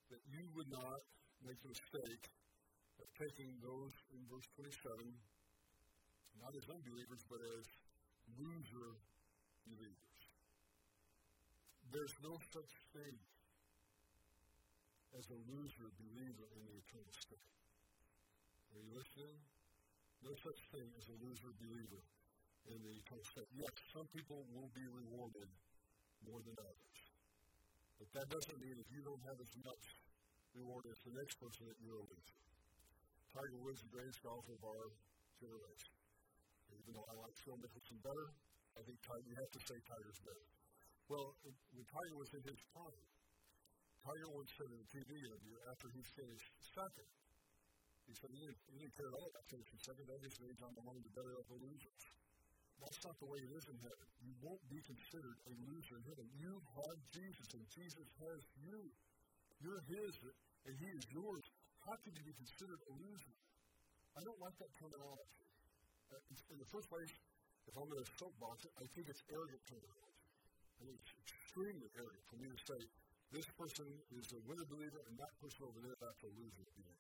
that 0.07 0.23
you 0.31 0.47
would 0.55 0.71
not 0.71 1.03
make 1.43 1.59
the 1.59 1.71
mistake 1.75 2.25
of 3.03 3.07
taking 3.19 3.51
those 3.59 3.91
in 4.15 4.21
verse 4.31 4.47
27, 4.55 5.11
not 6.39 6.55
as 6.55 6.65
unbelievers, 6.71 7.21
but 7.27 7.43
as 7.59 7.65
loser 8.39 8.89
believers. 9.67 10.19
There's 11.91 12.15
no 12.23 12.39
such 12.55 12.73
thing 12.95 13.15
as 15.19 15.25
a 15.35 15.39
loser 15.51 15.89
believer 15.99 16.47
in 16.55 16.61
the 16.63 16.75
eternal 16.79 17.15
state. 17.17 17.51
Are 18.71 18.79
you 18.79 18.93
listening? 18.95 19.35
No 20.23 20.31
such 20.39 20.59
thing 20.71 20.87
as 20.95 21.05
a 21.11 21.17
loser 21.19 21.51
believer 21.59 22.03
in 22.67 22.77
the 22.83 22.93
eternal 22.99 23.25
state. 23.31 23.49
Yes, 23.55 23.71
some 23.95 24.07
people 24.11 24.43
will 24.51 24.69
be 24.75 24.85
rewarded 24.91 25.49
more 26.27 26.41
than 26.43 26.55
others. 26.59 26.97
But 27.99 28.09
that 28.15 28.27
doesn't 28.31 28.59
mean 28.59 28.75
if 28.79 28.89
you 28.91 29.03
don't 29.03 29.23
have 29.27 29.39
as 29.39 29.53
much 29.63 29.85
reward 30.55 30.83
as 30.91 30.97
the 31.05 31.13
next 31.15 31.39
person 31.39 31.67
that 31.67 31.77
you're 31.79 31.99
loser. 31.99 32.39
Tiger 33.31 33.59
Woods, 33.61 33.79
the 33.85 33.93
greatest 33.93 34.19
golfer 34.25 34.55
of 34.55 34.63
our 34.65 34.85
generation. 35.37 35.93
Even 36.73 36.91
though 36.97 37.07
I 37.07 37.15
like 37.21 37.35
Phil 37.45 37.57
Mickelson 37.59 37.97
better, 38.01 38.27
I 38.77 38.81
think 38.85 38.97
Tiger, 39.05 39.25
you 39.25 39.37
have 39.37 39.51
to 39.53 39.61
say 39.67 39.77
Tiger's 39.85 40.21
better. 40.25 40.45
Well, 41.09 41.33
when 41.43 41.85
Tiger 41.89 42.17
was 42.17 42.29
in 42.33 42.41
his 42.45 42.59
prime, 42.73 43.05
Tiger 44.05 44.29
once 44.31 44.51
said 44.55 44.69
in 44.69 44.79
a 44.79 44.89
TV 44.89 45.11
interview 45.25 45.55
after 45.69 45.89
he 45.91 46.01
finished 46.15 46.49
second, 46.61 47.09
he 48.09 48.13
said, 48.17 48.33
he 48.33 48.41
didn't, 48.41 48.57
he 48.73 48.77
didn't 48.81 48.95
care 48.97 49.05
at 49.05 49.15
all 49.21 49.29
about 49.29 49.45
finishing 49.53 49.77
second. 49.85 50.09
That 50.09 50.17
just 50.25 50.41
means 50.41 50.57
I'm 50.65 50.73
among 50.81 50.97
the 51.05 51.13
better 51.13 51.33
of 51.37 51.45
the 51.45 51.61
losers. 51.61 52.03
That's 52.79 53.01
not 53.03 53.15
the 53.19 53.27
way 53.27 53.39
it 53.43 53.51
is 53.51 53.65
in 53.67 53.77
heaven. 53.83 54.05
You 54.23 54.33
won't 54.39 54.63
be 54.71 54.79
considered 54.87 55.37
a 55.47 55.53
loser 55.67 55.99
in 55.99 56.03
heaven. 56.07 56.25
You 56.39 56.53
have 56.79 56.97
Jesus, 57.11 57.47
and 57.55 57.63
Jesus 57.75 58.07
has 58.23 58.39
you. 58.63 58.79
You're 59.59 59.83
His, 59.91 60.11
and 60.65 60.73
He 60.79 60.89
is 60.95 61.03
yours. 61.11 61.43
How 61.83 61.95
can 61.99 62.15
you 62.15 62.23
be 62.23 62.35
considered 62.39 62.79
a 62.87 62.93
loser? 63.03 63.35
I 64.15 64.21
don't 64.23 64.39
like 64.39 64.55
that 64.63 64.71
terminology. 64.79 65.43
Uh, 66.09 66.17
in 66.51 66.57
the 66.57 66.69
first 66.71 66.87
place, 66.89 67.11
if 67.67 67.73
I'm 67.75 67.85
going 67.85 68.01
to 68.01 68.11
soapbox 68.17 68.65
it, 68.65 68.73
I 68.79 68.85
think 68.95 69.11
it's 69.11 69.23
arrogant 69.29 69.61
terminology. 69.67 70.25
I 70.79 70.87
think 70.87 70.95
it's 70.95 71.13
extremely 71.27 71.89
arrogant 71.99 72.23
for 72.31 72.37
me 72.39 72.47
to 72.49 72.59
say, 72.63 72.79
this 73.29 73.45
person 73.61 73.85
is 74.17 74.25
a 74.33 74.41
winner 74.49 74.65
believer, 74.65 75.05
and 75.05 75.13
that 75.21 75.29
person 75.37 75.61
over 75.67 75.77
there, 75.85 75.93
that's 76.01 76.23
a 76.25 76.31
loser 76.33 76.65
believer. 76.73 76.97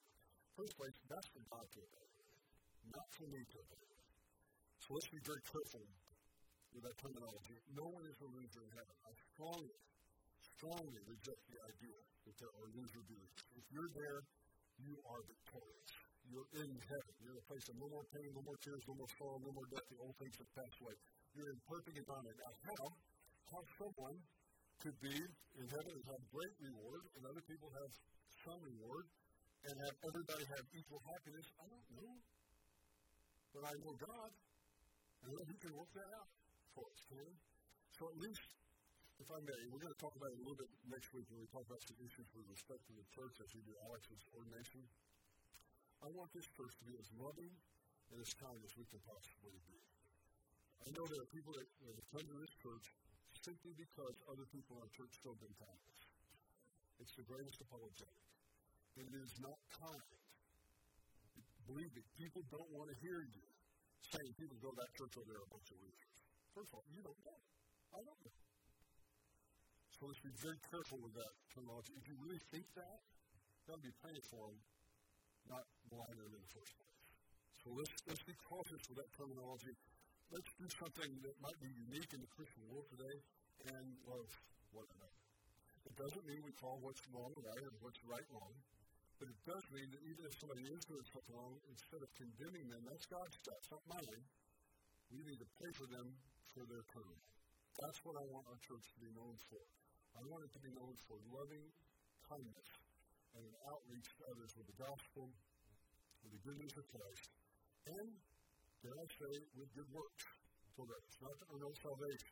First 0.53 0.77
place, 0.77 0.93
that's 1.09 1.25
for 1.33 1.41
God 1.49 1.65
to 1.73 1.81
not 2.95 3.07
for 3.13 3.27
me 3.29 3.41
to 3.45 3.57
evaluate. 3.59 3.88
So 4.89 4.97
let's 4.97 5.13
be 5.13 5.21
very 5.21 5.45
careful 5.45 5.85
with 6.73 6.81
that 6.81 6.97
terminology. 6.97 7.61
No 7.77 7.85
one 7.93 8.01
is 8.09 8.17
a 8.25 8.29
loser 8.33 8.57
in 8.65 8.73
heaven. 8.73 8.95
I 9.05 9.13
strongly, 9.37 9.77
strongly 10.57 11.01
reject 11.05 11.41
the 11.45 11.61
idea 11.61 11.93
that 12.25 12.33
there 12.41 12.49
are 12.57 12.65
loser 12.73 13.05
believers. 13.05 13.45
If 13.53 13.69
you're 13.69 13.93
there, 13.93 14.25
you 14.81 14.97
are 15.05 15.21
victorious. 15.29 15.91
You're 16.25 16.49
in 16.57 16.73
heaven. 16.89 17.13
You're 17.21 17.37
in 17.37 17.41
a 17.45 17.47
place 17.53 17.69
of 17.69 17.77
no 17.77 17.85
more 17.85 18.01
pain, 18.09 18.33
no 18.33 18.41
more 18.41 18.57
tears, 18.65 18.81
no 18.89 18.97
more 18.97 19.11
sorrow, 19.13 19.37
no 19.45 19.53
more 19.53 19.69
death. 19.69 19.85
The 19.93 20.01
old 20.01 20.17
things 20.17 20.33
have 20.41 20.51
passed 20.57 20.77
away. 20.81 20.97
You're 21.37 21.53
in 21.53 21.59
perfect 21.69 21.93
environment. 21.93 22.37
Now, 22.41 22.53
how, 22.73 22.89
how 23.53 23.61
someone 23.77 24.17
could 24.81 24.97
be 25.05 25.13
in 25.13 25.65
heaven 25.69 25.93
and 26.01 26.05
have 26.17 26.21
great 26.33 26.55
reward, 26.65 27.05
and 27.13 27.29
other 27.29 27.45
people 27.45 27.69
have 27.77 27.91
some 28.41 28.57
reward, 28.57 29.05
and 29.69 29.73
have 29.85 29.95
everybody 30.01 30.49
have 30.49 30.65
equal 30.73 31.01
happiness. 31.05 31.45
I 31.61 31.65
don't 31.77 31.89
know. 31.93 32.13
But 33.53 33.69
I 33.69 33.73
know 33.85 33.93
God. 33.93 34.33
And 35.23 35.35
know 35.35 35.43
He 35.47 35.57
can 35.59 35.73
work 35.75 35.91
that 35.95 36.09
out 36.15 36.29
for 36.75 36.85
us, 36.87 36.99
can? 37.11 37.31
So 37.95 38.07
at 38.07 38.17
least, 38.19 38.47
if 39.19 39.27
I 39.27 39.39
may, 39.43 39.59
we're 39.67 39.83
going 39.83 39.91
to 39.91 40.01
talk 40.01 40.15
about 40.15 40.31
it 40.31 40.39
a 40.39 40.43
little 40.47 40.55
bit 40.55 40.71
next 40.87 41.11
week 41.11 41.27
when 41.27 41.43
we 41.43 41.49
talk 41.51 41.67
about 41.67 41.83
some 41.83 41.99
issues 41.99 42.27
with 42.31 42.47
respect 42.47 42.79
to 42.87 42.93
the 42.95 43.03
church 43.11 43.35
as 43.43 43.49
we 43.51 43.61
do 43.67 43.75
Alex's 43.83 44.23
ordination. 44.31 44.79
I 45.99 46.07
want 46.15 46.31
this 46.31 46.47
church 46.55 46.71
to 46.79 46.85
be 46.87 46.95
as 46.95 47.11
loving 47.19 47.51
and 48.15 48.17
as 48.23 48.31
kind 48.39 48.55
as 48.63 48.71
we 48.79 48.87
can 48.87 49.03
possibly 49.03 49.59
be. 49.67 49.79
I 50.87 50.95
know 50.95 51.03
there 51.11 51.19
are 51.19 51.31
people 51.35 51.51
that, 51.59 51.67
that 51.83 51.93
have 51.99 52.09
come 52.15 52.23
to 52.23 52.37
this 52.39 52.55
church 52.63 52.87
simply 53.43 53.75
because 53.75 54.15
other 54.31 54.47
people 54.47 54.79
in 54.79 54.87
our 54.87 54.93
church 54.95 55.11
showed 55.19 55.35
them 55.43 55.51
kindness. 55.59 56.01
It's 57.03 57.15
the 57.19 57.27
greatest 57.27 57.59
apologetic. 57.59 58.23
And 58.95 59.03
it 59.11 59.15
is 59.19 59.35
not 59.43 59.59
kind. 59.75 60.15
Believe 61.67 61.91
me, 61.91 62.03
people 62.15 62.47
don't 62.47 62.71
want 62.71 62.87
to 62.91 62.95
hear 63.03 63.19
you 63.27 63.48
saying 64.07 64.31
people 64.39 64.55
go 64.63 64.71
to 64.71 64.79
that 64.79 64.91
church 64.95 65.13
over 65.19 65.27
there 65.27 65.43
a 65.43 65.51
bunch 65.51 65.67
of 65.71 65.77
losers. 65.83 66.15
First 66.55 66.71
of 66.71 66.81
all, 66.81 66.85
you 66.91 67.01
don't 67.03 67.21
know. 67.27 67.39
I 67.95 67.99
don't 68.03 68.19
know. 68.23 68.35
So 69.99 70.07
let's 70.07 70.23
be 70.23 70.31
very 70.39 70.59
careful 70.71 70.99
with 71.03 71.13
that 71.19 71.33
terminology. 71.51 71.91
If 71.99 72.07
you 72.07 72.15
really 72.23 72.39
think 72.55 72.63
that, 72.79 72.99
that'll 73.67 73.83
be 73.83 73.93
praying 73.99 74.23
for 74.31 74.47
them, 74.47 74.59
not 75.51 75.63
them 75.91 76.31
in 76.31 76.39
the 76.39 76.51
first 76.55 76.71
place. 76.71 76.99
So 77.59 77.75
let's, 77.75 77.91
let's 78.07 78.23
be 78.23 78.37
cautious 78.47 78.79
with 78.87 79.03
that 79.03 79.11
terminology 79.19 79.75
let's 80.29 80.53
do 80.61 80.67
something 80.77 81.09
that 81.25 81.33
might 81.41 81.57
be 81.57 81.69
unique 81.89 82.13
in 82.13 82.21
the 82.21 82.29
Christian 82.37 82.61
world 82.69 82.85
today 82.93 83.17
and 83.73 83.85
love 84.05 84.29
one 84.73 84.85
another. 84.85 85.21
It 85.89 85.95
doesn't 85.97 86.25
mean 86.29 86.45
we 86.45 86.53
call 86.53 86.77
what's 86.85 87.01
wrong 87.09 87.33
right 87.41 87.65
and 87.65 87.77
what's 87.81 87.97
right 88.05 88.25
wrong, 88.29 88.53
but 89.19 89.27
it 89.27 89.39
does 89.43 89.65
mean 89.75 89.91
that 89.91 90.03
even 90.07 90.23
if 90.23 90.33
somebody 90.39 90.63
is 90.63 90.81
doing 90.87 91.03
something 91.11 91.35
wrong, 91.35 91.59
instead 91.67 91.99
of 91.99 92.09
condemning 92.15 92.71
them, 92.71 92.81
that's 92.87 93.05
God's 93.05 93.35
stuff, 93.35 93.61
not 93.69 93.83
mine, 93.99 94.23
we 95.11 95.19
need 95.27 95.39
to 95.43 95.49
pray 95.59 95.71
for 95.75 95.85
them 95.91 96.07
for 96.55 96.63
their 96.71 96.87
courage. 96.87 97.27
That's 97.83 97.99
what 98.07 98.15
I 98.15 98.25
want 98.31 98.47
our 98.47 98.59
church 98.63 98.87
to 98.95 98.99
be 99.03 99.11
known 99.11 99.35
for. 99.51 99.61
I 100.15 100.23
want 100.31 100.47
it 100.47 100.51
to 100.55 100.61
be 100.63 100.71
known 100.71 100.95
for 101.05 101.19
loving 101.35 101.67
kindness 102.25 102.69
and 103.35 103.43
an 103.43 103.55
outreach 103.69 104.09
to 104.19 104.23
others 104.31 104.51
with 104.57 104.67
the 104.71 104.77
gospel, 104.79 105.29
with 106.23 106.31
the 106.33 106.41
good 106.47 106.57
news 106.57 106.75
of 106.79 106.85
Christ, 106.89 107.29
and 107.87 108.09
Did 108.79 108.95
I 108.95 109.07
say 109.11 109.33
with 109.59 109.67
good 109.75 109.91
works 109.91 110.23
for 110.71 110.87
others? 110.87 111.15
Not 111.19 111.35
to 111.35 111.45
earn 111.51 111.75
salvation, 111.83 112.31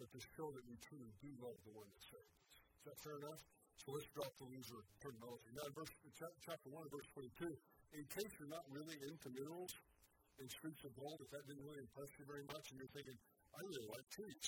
but 0.00 0.08
to 0.08 0.20
show 0.32 0.48
that 0.56 0.64
we 0.64 0.80
truly 0.88 1.12
do 1.20 1.28
love 1.36 1.60
the 1.68 1.76
one 1.76 1.84
that 1.84 2.00
saved 2.00 2.32
us. 2.32 2.56
Is 2.80 2.84
that 2.88 2.96
fair 3.04 3.20
enough? 3.20 3.55
So 3.80 3.94
let's 3.94 4.08
drop 4.16 4.32
the 4.40 4.48
loser 4.50 4.80
terminology. 4.98 5.50
Now, 5.54 5.68
in 5.68 5.74
verse, 5.76 5.92
chapter 6.16 6.68
1, 6.72 6.90
verse 6.90 7.08
22, 7.14 7.54
in 7.94 8.04
case 8.10 8.32
you're 8.40 8.50
not 8.50 8.66
really 8.72 8.98
into 9.06 9.30
minerals 9.30 9.72
and 10.42 10.50
streets 10.50 10.82
of 10.82 10.92
gold, 10.98 11.22
if 11.22 11.30
that 11.30 11.46
didn't 11.46 11.64
really 11.64 11.80
impress 11.80 12.10
you 12.18 12.24
very 12.26 12.44
much, 12.50 12.72
and 12.72 12.82
you're 12.82 12.90
thinking, 12.92 13.16
I 13.54 13.62
really 13.62 13.86
like 13.88 14.04
trees, 14.10 14.46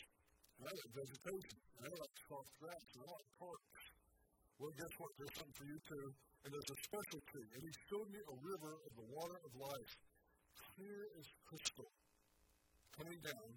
and 0.59 0.69
I 0.69 0.73
like 0.75 0.91
vegetation, 0.93 1.59
and 1.81 1.83
I 1.87 1.93
like 1.97 2.15
soft 2.27 2.51
grass, 2.59 2.83
and 2.99 3.07
I 3.07 3.09
like 3.09 3.29
parks. 3.39 3.83
Well, 4.59 4.75
guess 4.75 4.91
what? 4.99 5.15
There's 5.15 5.33
something 5.39 5.55
for 5.55 5.69
you 5.71 5.79
too. 5.87 6.07
And 6.47 6.55
there's 6.55 6.71
a 6.71 6.79
special 6.83 7.21
tree. 7.31 7.47
And 7.55 7.63
he 7.63 7.73
showed 7.91 8.11
me 8.11 8.19
a 8.23 8.37
river 8.43 8.75
of 8.87 8.93
the 8.95 9.07
water 9.11 9.39
of 9.43 9.53
life, 9.59 9.93
clear 10.75 11.07
as 11.19 11.27
crystal, 11.47 11.91
coming 12.95 13.19
down 13.23 13.51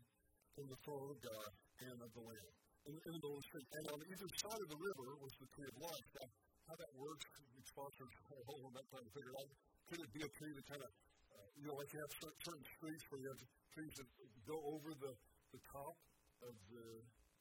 from 0.54 0.66
the 0.70 0.78
throne 0.86 1.10
of 1.10 1.20
God 1.22 1.50
and 1.90 1.98
of 2.02 2.10
the 2.14 2.22
Lamb. 2.22 2.61
In, 2.90 2.96
in 2.98 3.14
the 3.14 3.30
Lord's. 3.30 3.48
And 3.54 3.86
on 3.94 4.00
either 4.10 4.30
side 4.42 4.62
of 4.62 4.70
the 4.70 4.80
river 4.82 5.08
was 5.22 5.34
the 5.38 5.50
tree 5.54 5.70
of 5.70 5.78
life. 5.78 6.08
Now, 6.18 6.28
how 6.66 6.76
that 6.80 6.92
works, 6.98 7.26
the 7.54 7.66
sponsors 7.68 8.10
are 8.10 8.42
whole 8.48 8.64
on 8.66 8.74
that 8.74 8.86
trying 8.90 9.06
to 9.06 9.14
figure 9.14 9.34
it 9.34 9.38
out. 9.38 9.52
Could 9.92 10.02
it 10.02 10.12
be 10.16 10.24
a 10.26 10.32
tree 10.40 10.54
that 10.56 10.66
kind 10.66 10.82
of, 10.82 10.92
uh, 11.36 11.50
you 11.60 11.66
know, 11.70 11.76
like 11.78 11.92
you 11.94 12.00
have 12.02 12.14
certain 12.42 12.66
trees 12.80 13.02
where 13.12 13.20
you 13.22 13.30
have 13.30 13.42
trees 13.76 13.94
that 14.02 14.08
go 14.48 14.58
over 14.72 14.90
the, 14.98 15.14
the 15.54 15.62
top 15.68 15.96
of 16.42 16.54
the, 16.72 16.86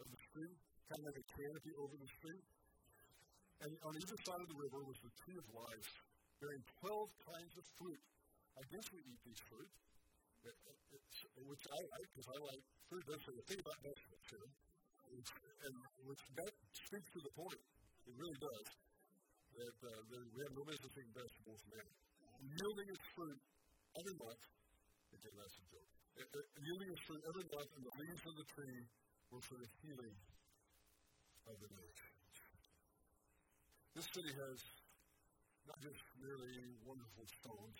of 0.02 0.06
the 0.10 0.20
street, 0.28 0.56
kind 0.92 1.00
of 1.00 1.06
like 1.08 1.18
a 1.22 1.26
canopy 1.40 1.72
over 1.78 1.94
the 1.96 2.10
street? 2.20 2.44
And 3.64 3.72
on 3.84 3.92
either 3.96 4.18
side 4.24 4.40
of 4.40 4.48
the 4.48 4.58
river 4.60 4.80
was 4.88 4.98
the 5.04 5.12
tree 5.24 5.36
of 5.36 5.46
life, 5.52 5.88
bearing 6.40 6.64
12 6.80 7.12
kinds 7.28 7.52
of 7.60 7.64
fruit. 7.76 8.00
I 8.56 8.64
guess 8.72 8.84
we 8.92 9.00
eat 9.04 9.20
these 9.24 9.40
fruit, 9.48 9.72
which 10.42 11.64
I 11.68 11.80
like 11.92 12.08
because 12.12 12.28
I 12.28 12.38
like 12.40 12.62
fruit. 12.88 13.04
Say 13.04 13.36
the 13.36 13.46
thing 13.46 13.60
about 13.60 13.78
vegetables 13.84 14.24
too, 14.26 14.44
and 15.10 15.74
which 16.06 16.22
that 16.38 16.52
speaks 16.72 17.08
to 17.12 17.20
the 17.20 17.32
point. 17.34 17.60
It 18.06 18.14
really 18.16 18.38
does 18.40 18.66
that, 19.60 19.76
uh, 19.84 19.90
we 20.10 20.40
have 20.46 20.54
no 20.56 20.64
business 20.64 20.92
eating 20.96 21.12
vegetables 21.12 21.60
now. 21.68 21.88
Yielding 22.40 22.88
its 22.88 23.06
fruit 23.12 23.40
every 23.98 24.16
month. 24.16 24.42
Again, 25.12 25.34
that's 25.36 25.56
a 25.58 25.64
joke. 25.68 25.90
Uh, 26.16 26.38
uh, 26.38 26.46
yielding 26.64 26.88
its 26.94 27.02
fruit 27.04 27.22
every 27.28 27.46
month, 27.50 27.70
and 27.76 27.82
the 27.84 27.94
leaves 28.00 28.22
of 28.24 28.34
the 28.40 28.46
tree 28.56 28.80
were 29.28 29.42
for 29.44 29.58
the 29.60 29.70
healing 29.84 30.16
of 31.50 31.56
the 31.60 31.70
nation. 31.76 32.10
This 33.94 34.06
city 34.14 34.32
has 34.32 34.58
not 35.66 35.78
just 35.82 36.00
merely 36.22 36.54
wonderful 36.86 37.26
stones. 37.26 37.78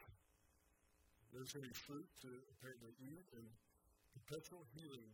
There's 1.33 1.51
going 1.55 1.65
to 1.65 1.71
be 1.71 1.79
fruit 1.87 2.09
to 2.27 2.31
apparently 2.59 2.93
eat 3.07 3.27
and 3.39 3.47
perpetual 4.19 4.67
healing 4.75 5.09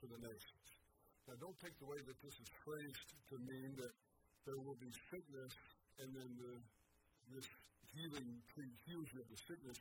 for 0.00 0.08
the 0.08 0.20
nations. 0.24 0.77
Now, 1.28 1.36
don't 1.44 1.60
take 1.60 1.76
the 1.76 1.84
way 1.84 2.00
that 2.00 2.16
this 2.24 2.32
is 2.40 2.48
phrased 2.64 3.08
to 3.28 3.36
mean 3.44 3.76
that 3.76 3.92
there 4.48 4.56
will 4.64 4.80
be 4.80 4.88
sickness 5.12 5.52
and 6.00 6.08
then 6.16 6.30
the, 6.40 6.56
this 7.36 7.44
healing 7.92 8.40
you 8.88 9.04
of 9.04 9.28
the 9.28 9.36
sickness. 9.44 9.76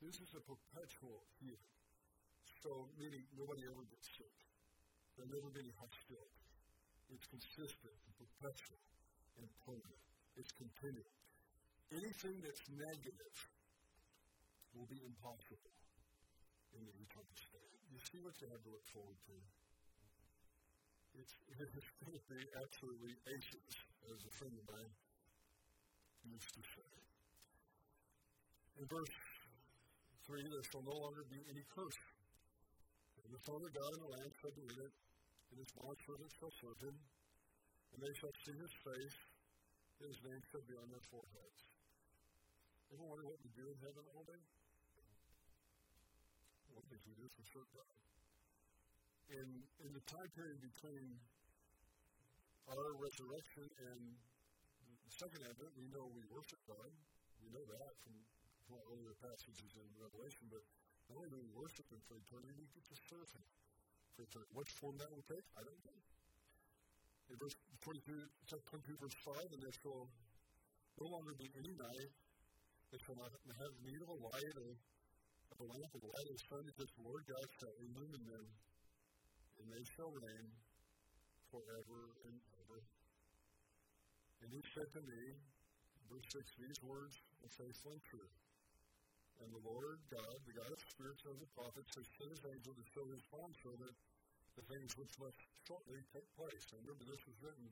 This 0.00 0.16
is 0.24 0.32
a 0.32 0.40
perpetual 0.40 1.20
healing. 1.36 1.76
So, 2.64 2.88
meaning 2.96 3.28
nobody 3.36 3.68
ever 3.68 3.84
gets 3.92 4.08
sick. 4.16 4.36
There'll 5.12 5.36
never 5.36 5.52
be 5.52 5.68
any 5.68 5.76
hostility. 5.76 6.40
It's 7.12 7.28
consistent 7.28 7.92
and 7.92 8.12
perpetual 8.16 8.80
and 9.36 9.46
permanent. 9.68 10.04
It's 10.40 10.52
continuing. 10.56 11.16
Anything 11.92 12.40
that's 12.40 12.64
negative 12.72 13.36
will 14.72 14.88
be 14.88 15.04
impossible 15.04 15.76
in 16.72 16.80
the 16.88 16.94
eternal 17.04 17.36
state. 17.36 17.72
You 17.92 18.00
see 18.00 18.20
what 18.24 18.32
you 18.40 18.48
have 18.48 18.64
to 18.64 18.70
look 18.72 18.86
forward 18.96 19.20
to. 19.28 19.36
It's, 21.16 21.34
it's 21.56 21.90
going 22.04 22.12
to 22.12 22.24
be 22.28 22.40
absolutely 22.60 23.14
aces, 23.32 23.72
as 24.12 24.20
a 24.20 24.32
friend 24.36 24.52
of 24.52 24.64
mine 24.68 24.92
used 26.28 26.52
to 26.52 26.62
say. 26.62 26.92
In 28.76 28.84
verse 28.84 29.16
3, 30.28 30.44
there 30.44 30.66
shall 30.68 30.84
no 30.84 30.92
longer 30.92 31.24
be 31.32 31.40
any 31.48 31.64
curse. 31.72 32.00
And 33.24 33.32
the 33.32 33.40
of 33.40 33.72
God 33.72 33.90
and 33.96 34.02
the 34.04 34.12
Lamb 34.12 34.32
shall 34.38 34.52
be 34.52 34.68
in 34.68 34.76
it, 34.76 34.94
and 35.50 35.56
his 35.56 35.72
bondservants 35.80 36.36
shall 36.36 36.52
serve 36.60 36.78
him, 36.84 36.94
and 36.94 37.98
they 38.04 38.14
shall 38.20 38.34
see 38.44 38.54
his 38.54 38.74
face, 38.84 39.18
and 39.98 40.12
his 40.12 40.20
name 40.20 40.42
shall 40.52 40.62
be 40.68 40.76
on 40.76 40.86
their 40.92 41.02
foreheads. 41.08 41.60
Ever 42.92 43.02
wonder 43.02 43.24
what 43.26 43.40
we 43.40 43.50
do 43.56 43.66
in 43.66 43.78
heaven 43.82 44.04
all 44.14 44.22
day? 44.28 44.42
One 46.76 46.84
things 46.86 47.02
we 47.08 47.16
do 47.16 47.24
is 47.24 47.34
we 47.40 47.46
serve 47.50 47.66
God. 47.72 47.88
In, 49.26 49.48
in 49.82 49.90
the 49.90 50.04
time 50.06 50.30
period 50.38 50.62
between 50.62 51.18
our 52.70 52.88
resurrection 52.94 53.66
and 53.90 54.00
the 55.02 55.12
second 55.18 55.42
advent, 55.42 55.70
we 55.74 55.86
know 55.90 56.06
we 56.14 56.22
worship 56.30 56.62
God. 56.66 56.90
We 57.42 57.50
know 57.50 57.62
that 57.66 57.92
from, 58.06 58.14
from 58.70 58.78
earlier 58.86 59.14
passages 59.18 59.70
in 59.74 59.86
Revelation, 59.98 60.46
but 60.46 60.62
not 61.10 61.18
only 61.18 61.30
do 61.34 61.38
we 61.42 61.50
worship 61.58 61.86
Him 61.90 61.98
for 62.06 62.18
eternity, 62.22 62.54
we 62.54 62.66
get 62.70 62.86
to 62.86 62.98
serve 63.10 63.28
Him 63.34 63.46
for 64.14 64.22
eternity. 64.26 64.52
What 64.54 64.66
form 64.78 64.94
that 65.02 65.10
will 65.10 65.26
take, 65.26 65.46
I 65.58 65.62
don't 65.66 65.82
know. 65.86 66.00
In 67.26 67.36
verse 67.42 67.56
22, 67.82 68.06
chapter 68.46 68.66
22, 68.78 68.94
verse 69.02 69.18
5, 69.26 69.42
and 69.42 69.58
there 69.58 69.74
shall 69.82 70.06
no 71.02 71.06
longer 71.10 71.34
be 71.34 71.50
any 71.58 71.74
night. 71.74 72.10
They 72.94 73.00
shall 73.02 73.18
not 73.18 73.34
have 73.34 73.72
need 73.82 73.98
of 73.98 74.10
a 74.10 74.18
light 74.22 74.54
or 74.62 74.70
of 75.50 75.58
a 75.58 75.66
lamp 75.66 75.90
or 75.98 76.02
light 76.14 76.26
of 76.30 76.34
the 76.38 76.44
sun, 76.46 76.62
because 76.70 76.90
the 76.94 77.04
Lord 77.06 77.22
God 77.26 77.46
shall 77.58 77.74
illumine 77.82 78.26
them, 78.30 78.46
and 79.60 79.66
they 79.72 79.84
shall 79.84 80.12
reign 80.12 80.48
forever 81.48 82.12
and 82.26 82.36
ever. 82.62 82.80
And 84.42 84.48
he 84.52 84.60
said 84.74 84.90
to 84.92 85.02
me, 85.04 85.36
verse 86.10 86.28
6, 86.30 86.44
these 86.60 86.80
words 86.84 87.16
are 87.42 87.52
faithful 87.56 87.96
and 87.96 88.02
true. 88.04 88.30
And 89.40 89.52
the 89.52 89.64
Lord 89.68 90.00
God, 90.08 90.36
the 90.48 90.56
God 90.56 90.72
of 90.72 90.80
spirits 90.80 91.24
and 91.28 91.36
the 91.36 91.50
prophets, 91.52 91.92
has 91.96 92.08
sent 92.16 92.32
his 92.32 92.44
angel 92.48 92.72
to 92.72 92.84
show 92.96 93.04
his 93.12 93.20
bondservant 93.28 93.96
the 94.56 94.64
things 94.72 94.96
which 94.96 95.12
must 95.20 95.36
shortly 95.68 96.00
take 96.16 96.24
place. 96.40 96.64
And 96.72 96.80
remember, 96.84 97.04
this 97.04 97.20
was 97.28 97.36
written 97.44 97.68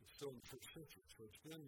it's 0.00 0.12
still 0.16 0.32
in 0.32 0.40
the 0.40 0.48
first 0.48 0.68
century, 0.72 1.04
so 1.16 1.24
it's 1.26 1.42
been 1.42 1.66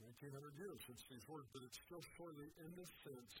1900 0.00 0.56
years 0.56 0.80
since 0.84 1.04
these 1.12 1.24
words, 1.28 1.48
but 1.52 1.60
it's 1.64 1.76
still 1.76 2.00
shortly 2.16 2.48
in 2.60 2.70
the 2.72 2.88
sense 3.04 3.34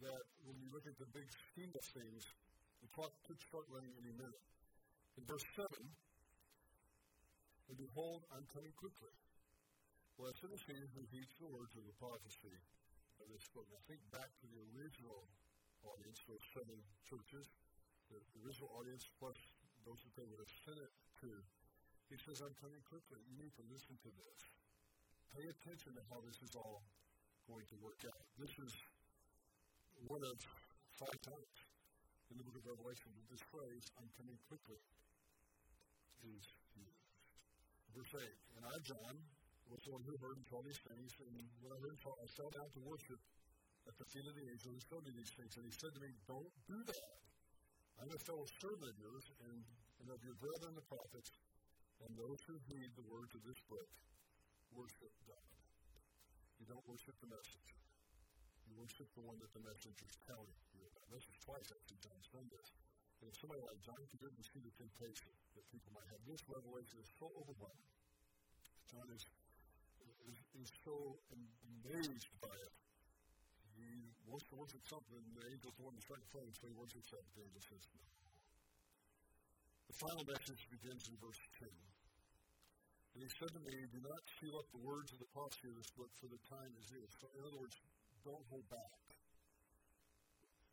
that 0.00 0.22
when 0.46 0.58
you 0.58 0.70
look 0.70 0.86
at 0.86 0.98
the 0.98 1.06
big 1.14 1.26
scheme 1.30 1.70
of 1.74 1.84
things, 1.94 2.26
the 2.82 2.90
clock 2.92 3.14
could 3.24 3.40
start 3.40 3.64
running 3.70 3.94
any 4.02 4.12
minute. 4.18 4.42
In 5.16 5.24
verse 5.24 5.46
7, 5.54 5.64
and 5.70 7.76
behold, 7.78 8.26
I'm 8.34 8.44
coming 8.52 8.74
quickly. 8.76 9.14
Blessed 10.20 10.52
is 10.52 10.60
he 10.68 10.76
who 10.92 11.00
heeds 11.08 11.32
the 11.40 11.48
words 11.48 11.72
of 11.78 11.86
the 11.88 11.96
prophecy 11.96 12.52
of 13.22 13.26
this 13.32 13.48
book. 13.56 13.64
Now 13.72 13.80
think 13.88 14.04
back 14.12 14.28
to 14.42 14.46
the 14.50 14.60
original 14.76 15.24
audience, 15.86 16.20
those 16.28 16.44
seven 16.52 16.76
churches 17.08 17.48
the, 18.12 18.20
the 18.36 18.40
original 18.44 18.68
audience 18.76 19.08
plus 19.16 19.40
those 19.88 19.98
that 20.04 20.14
they 20.20 20.26
would 20.28 20.38
have 20.38 20.54
sent 20.68 20.78
it 20.78 20.92
to. 21.24 21.32
He 22.12 22.20
says, 22.20 22.44
I'm 22.44 22.52
coming 22.60 22.84
quickly. 22.84 23.18
You 23.24 23.34
need 23.40 23.56
to 23.56 23.64
listen 23.72 23.96
to 24.04 24.10
this. 24.12 24.40
Pay 25.32 25.48
attention 25.48 25.96
to 25.96 26.02
how 26.12 26.20
this 26.20 26.36
is 26.44 26.52
all 26.52 26.84
going 27.48 27.64
to 27.72 27.76
work 27.80 28.04
out. 28.04 28.22
This 28.36 28.52
is 28.60 28.72
one 30.06 30.22
of 30.22 30.36
five 31.00 31.18
times 31.24 31.71
in 32.32 32.40
the 32.40 32.46
book 32.48 32.56
of 32.56 32.64
Revelation 32.64 33.12
that 33.12 33.28
this 33.28 33.44
phrase, 33.52 33.84
I'm 34.00 34.08
coming 34.16 34.40
quickly, 34.48 34.80
is. 36.24 36.44
Verse 37.92 38.24
8, 38.24 38.24
And 38.56 38.64
I, 38.64 38.72
John, 38.80 39.14
was 39.68 39.84
the 39.84 39.92
one 39.92 40.00
who 40.08 40.16
heard 40.16 40.40
and 40.40 40.46
saw 40.48 40.64
these 40.64 40.80
things, 40.88 41.12
and 41.28 41.44
when 41.60 41.76
I 41.76 41.78
heard 41.84 41.92
and 41.92 42.00
saw, 42.00 42.16
I 42.16 42.24
fell 42.32 42.48
down 42.56 42.72
to 42.72 42.80
worship 42.88 43.20
at 43.84 43.92
the 44.00 44.08
feet 44.08 44.24
of 44.24 44.32
the 44.32 44.48
angel 44.48 44.72
who 44.72 44.80
showed 44.80 45.04
me 45.04 45.12
these 45.12 45.32
things. 45.36 45.52
And 45.60 45.68
he 45.68 45.74
said 45.76 45.92
to 45.92 46.00
me, 46.00 46.08
Don't 46.24 46.48
do 46.64 46.80
that. 46.88 47.12
I'm 48.00 48.08
a 48.08 48.20
fellow 48.24 48.48
servant 48.64 48.88
of 48.88 48.96
yours 48.96 49.28
and, 49.44 49.60
and 50.00 50.08
of 50.08 50.24
your 50.24 50.36
brethren 50.40 50.72
the 50.72 50.86
prophets, 50.88 51.36
and 52.00 52.16
those 52.16 52.40
who 52.48 52.56
heed 52.72 52.96
the 52.96 53.04
words 53.12 53.36
of 53.36 53.44
this 53.44 53.60
book 53.68 53.88
worship 54.72 55.12
God. 55.28 55.48
You 56.56 56.64
don't 56.64 56.86
worship 56.88 57.12
the 57.20 57.28
messenger. 57.28 57.76
You 58.64 58.72
worship 58.80 59.12
the 59.12 59.24
one 59.28 59.36
that 59.44 59.52
the 59.52 59.60
messenger 59.60 60.08
is 60.08 60.16
telling 60.24 60.56
you. 60.71 60.71
This 61.12 61.28
is 61.28 61.36
twice 61.44 61.68
actually 61.68 62.00
John's 62.00 62.28
done 62.32 62.48
this. 62.48 62.68
And 63.20 63.30
if 63.30 63.36
somebody 63.38 63.60
like 63.62 63.78
John 63.84 64.00
could 64.08 64.34
to 64.34 64.44
see 64.48 64.58
the 64.64 64.74
temptation 64.74 65.30
that 65.54 65.62
people 65.70 65.92
might 65.94 66.08
have, 66.10 66.18
this 66.26 66.42
revelation 66.48 66.98
is 66.98 67.10
so 67.20 67.30
overwhelming. 67.38 67.92
John 68.90 69.06
is, 69.12 69.22
is, 70.26 70.40
is 70.58 70.72
so 70.82 71.20
amazed 71.30 72.32
by 72.42 72.56
it 72.56 72.74
he 73.82 74.06
wants 74.28 74.46
to 74.52 74.56
worship 74.56 74.82
something, 74.86 75.22
the 75.34 75.44
angel's 75.48 75.74
the 75.76 75.84
one 75.84 75.96
to 75.96 76.02
strike 76.02 76.24
flame, 76.30 76.52
so 76.54 76.68
he 76.68 76.76
worships 76.76 77.10
that. 77.10 77.24
The 77.34 77.42
angel 77.42 77.62
says 77.64 77.84
no. 77.96 78.04
The 79.90 79.96
final 79.98 80.24
message 80.24 80.62
begins 80.72 81.08
in 81.10 81.16
verse 81.20 81.40
10. 81.60 81.68
And 83.12 83.20
he 83.20 83.28
said 83.36 83.52
to 83.52 83.60
me, 83.60 83.76
Do 83.92 84.00
not 84.00 84.24
seal 84.40 84.56
up 84.56 84.68
the 84.72 84.80
words 84.80 85.12
of 85.12 85.20
the 85.20 85.28
prophecy 85.36 85.68
of 85.68 85.76
this 85.76 85.92
book, 85.92 86.08
for 86.16 86.32
the 86.32 86.40
time 86.48 86.72
is 86.80 86.88
near. 86.88 87.04
So, 87.20 87.28
in 87.36 87.44
other 87.44 87.60
words, 87.60 87.76
don't 88.24 88.40
hold 88.48 88.64
back. 88.72 89.01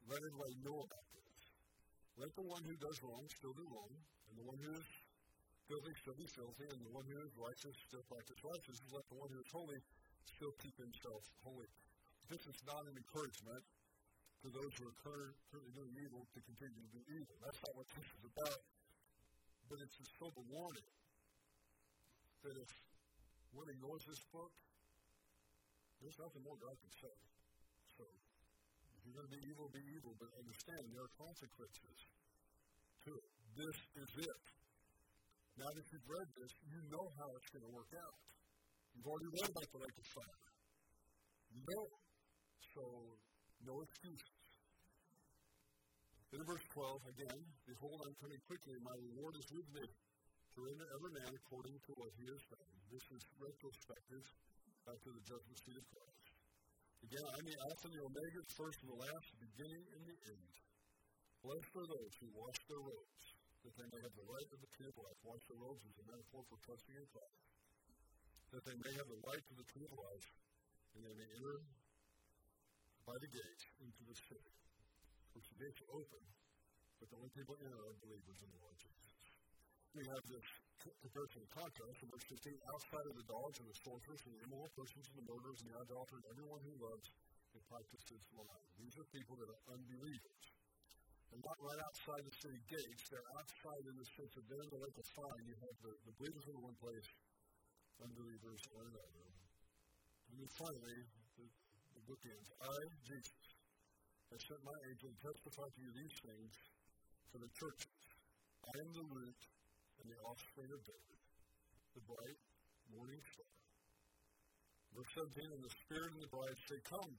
Let 0.10 0.26
everybody 0.26 0.58
know 0.65 0.82
about 0.82 1.06
this. 1.13 1.39
Let 2.17 2.34
the 2.34 2.45
one 2.50 2.65
who 2.65 2.74
does 2.82 2.98
wrong 3.06 3.30
still 3.30 3.54
do 3.54 3.65
wrong, 3.69 3.93
and 3.93 4.34
the 4.41 4.45
one 4.50 4.58
who 4.58 4.74
is 4.74 4.89
filthy 5.69 5.93
still 6.02 6.17
be 6.17 6.26
filthy, 6.26 6.65
and 6.65 6.82
the 6.82 6.89
one 6.89 7.06
who 7.06 7.13
is 7.22 7.30
righteous 7.38 7.78
still 7.86 8.02
practice 8.10 8.41
righteousness. 8.41 8.89
Let 8.89 9.06
the 9.13 9.22
one 9.22 9.30
who 9.30 9.38
is 9.38 9.50
holy 9.54 9.78
still 10.26 10.54
keep 10.65 10.74
himself 10.82 11.22
holy. 11.45 11.69
This 12.26 12.41
is 12.50 12.58
not 12.65 12.82
an 12.89 12.98
encouragement 12.98 13.62
for 14.41 14.50
those 14.50 14.74
who 14.82 14.89
are 14.89 14.98
currently 15.06 15.74
doing 15.78 15.93
evil 16.02 16.26
to 16.26 16.39
continue 16.41 16.74
to 16.74 16.89
do 16.89 17.02
evil. 17.13 17.36
That's 17.45 17.62
not 17.62 17.74
what 17.78 17.86
this 17.93 18.10
is 18.10 18.24
about. 18.34 18.62
But 19.69 19.78
it's 19.86 19.98
a 20.02 20.08
sober 20.17 20.41
warning 20.50 20.89
that 22.41 22.56
if 22.58 22.69
one 23.54 23.69
ignores 23.69 24.02
this 24.10 24.22
book, 24.34 24.50
there's 26.02 26.17
nothing 26.17 26.41
more 26.41 26.58
God 26.58 26.74
can 26.82 26.93
say. 26.98 27.15
So, 28.00 28.06
going 29.13 29.28
to 29.30 29.34
be 29.34 29.41
evil, 29.50 29.65
be 29.72 29.84
evil, 29.95 30.13
but 30.19 30.30
understand 30.38 30.82
there 30.93 31.04
are 31.04 31.13
consequences 31.17 31.98
to 33.06 33.12
it. 33.15 33.30
This 33.56 33.78
is 34.06 34.12
it. 34.24 34.41
Now 35.60 35.69
that 35.76 35.86
you've 35.91 36.10
read 36.10 36.30
this, 36.39 36.52
you 36.72 36.80
know 36.88 37.06
how 37.19 37.28
it's 37.36 37.50
going 37.52 37.65
to 37.67 37.74
work 37.76 37.91
out. 37.95 38.17
You've 38.95 39.08
already 39.08 39.30
read 39.30 39.50
about 39.52 39.67
the 39.69 39.80
lake 39.84 39.98
of 40.00 40.08
fire. 40.15 40.45
You 41.52 41.63
know. 41.65 41.86
So, 42.69 42.84
no 43.65 43.76
excuses. 43.82 44.39
Then 46.30 46.39
In 46.39 46.45
verse 46.45 46.65
12, 46.69 47.13
again, 47.17 47.39
Behold, 47.65 47.98
I'm 48.06 48.17
coming 48.22 48.41
quickly, 48.45 48.78
my 48.86 48.95
reward 49.02 49.34
is 49.41 49.50
with 49.50 49.69
me, 49.74 49.86
to 49.89 50.58
render 50.62 50.88
every 50.93 51.12
man 51.17 51.32
according 51.34 51.74
to 51.74 51.91
what 51.98 52.12
he 52.22 52.26
has 52.30 52.43
done. 52.54 52.69
This 52.93 53.06
is 53.17 53.22
retrospective 53.41 54.26
back 54.86 55.00
to 55.02 55.10
the 55.10 55.24
judgment 55.26 55.58
seat 55.65 55.78
of 55.78 55.86
Christ. 55.89 56.18
Again, 57.05 57.25
I'm 57.25 57.45
the 57.47 57.57
Alpha 57.63 57.85
and 57.88 57.95
the 57.95 58.03
Omega, 58.03 58.41
first 58.53 58.77
and 58.83 58.89
the 58.91 58.99
last, 58.99 59.25
the 59.31 59.41
beginning 59.49 59.83
and 59.95 60.03
the 60.03 60.17
end. 60.29 60.49
Blessed 61.41 61.71
are 61.79 61.88
those 61.88 62.13
who 62.19 62.27
wash 62.35 62.59
their 62.67 62.83
robes, 62.83 63.23
that 63.63 63.73
they 63.79 63.88
may 63.88 64.01
have 64.03 64.15
the 64.19 64.27
right 64.27 64.49
of 64.51 64.59
the 64.59 64.71
tree 64.75 64.89
of 64.91 64.95
life. 64.99 65.19
Wash 65.23 65.43
their 65.47 65.59
robes 65.59 65.83
is 65.88 65.95
a 65.95 66.05
metaphor 66.05 66.43
for 66.51 66.59
trusting 66.67 66.95
in 66.99 67.07
Christ. 67.09 67.39
That 68.51 68.63
they 68.67 68.77
may 68.83 68.93
have 68.99 69.07
the 69.07 69.21
right 69.23 69.39
to 69.39 69.53
the 69.55 69.67
tree 69.71 69.88
of 69.88 69.93
life, 69.95 70.27
and 70.95 71.01
they 71.05 71.15
may 71.15 71.29
enter 71.39 71.63
by 73.07 73.17
the 73.17 73.31
gate 73.31 73.63
into 73.81 74.01
the 74.05 74.17
city, 74.29 74.53
which 75.33 75.47
the 75.49 75.57
gates 75.65 75.79
are 75.88 75.91
open, 75.97 76.23
but 76.99 77.09
the 77.09 77.17
only 77.17 77.31
people 77.33 77.57
in 77.57 77.71
are 77.73 77.93
believers 78.05 78.39
in 78.43 78.49
the 78.53 78.62
Lord 78.62 78.77
Jesus. 78.77 79.09
We 79.97 80.06
have 80.06 80.23
this 80.30 80.47
comparison 81.02 81.41
and 81.41 81.49
contrast 81.49 81.97
in 82.06 82.08
verse 82.13 82.28
15, 82.30 82.54
outside 82.69 83.06
of 83.10 83.15
the 83.17 83.25
dogs 83.25 83.56
and 83.58 83.67
the 83.67 83.78
sorcerers 83.82 84.21
and 84.21 84.34
the 84.38 84.41
immoral 84.45 84.71
persons 84.78 85.06
and 85.10 85.17
the 85.17 85.25
murderers 85.25 85.60
and 85.65 85.67
the 85.73 85.78
idolaters, 85.82 86.23
everyone 86.30 86.62
who 86.62 86.75
loves 86.78 87.08
and 87.58 87.62
practices 87.65 88.21
lying. 88.38 88.69
These 88.78 88.95
are 89.02 89.08
people 89.10 89.36
that 89.41 89.49
are 89.49 89.62
unbelievers. 89.73 90.43
They're 91.34 91.45
not 91.45 91.60
right 91.62 91.82
outside 91.82 92.21
the 92.21 92.36
city 92.38 92.62
gates. 92.69 93.04
They're 93.10 93.32
outside 93.34 93.84
in 93.89 93.95
the 93.97 94.08
sense 94.13 94.34
of 94.38 94.43
they're 94.45 94.62
in 94.62 94.71
the 94.78 94.82
lake 94.82 94.97
of 94.97 95.08
fire. 95.10 95.39
You 95.41 95.58
have 95.58 95.78
the, 95.82 95.93
the 96.06 96.13
believers 96.21 96.45
in 96.45 96.58
one 96.62 96.78
place, 96.78 97.08
unbelievers 98.06 98.62
in 98.69 98.84
another. 98.93 99.25
And 100.30 100.36
then 100.38 100.52
finally, 100.54 100.99
the, 101.34 101.45
the 101.49 102.04
book 102.06 102.21
ends. 102.30 102.49
I, 102.62 102.78
Jesus, 103.10 103.41
have 104.30 104.41
sent 104.41 104.62
my 104.62 104.78
angel 104.86 105.10
to 105.10 105.17
testify 105.17 105.65
to 105.65 105.80
you 105.82 105.91
these 105.97 106.17
things 106.21 106.54
for 107.34 107.41
the 107.41 107.52
churches. 107.58 107.93
I 108.69 108.73
am 108.86 108.89
the 108.93 109.08
root 109.17 109.41
and 109.99 110.07
the 110.07 110.19
offspring 110.23 110.71
of 110.71 110.81
David, 110.88 111.19
the 111.95 112.03
bright 112.07 112.39
morning 112.95 113.21
star. 113.35 113.51
Verse 114.95 115.12
17, 115.15 115.53
and 115.53 115.63
the 115.63 115.73
Spirit 115.85 116.09
and 116.17 116.23
the 116.23 116.33
bride 116.33 116.59
say, 116.65 116.79
Come. 116.89 117.13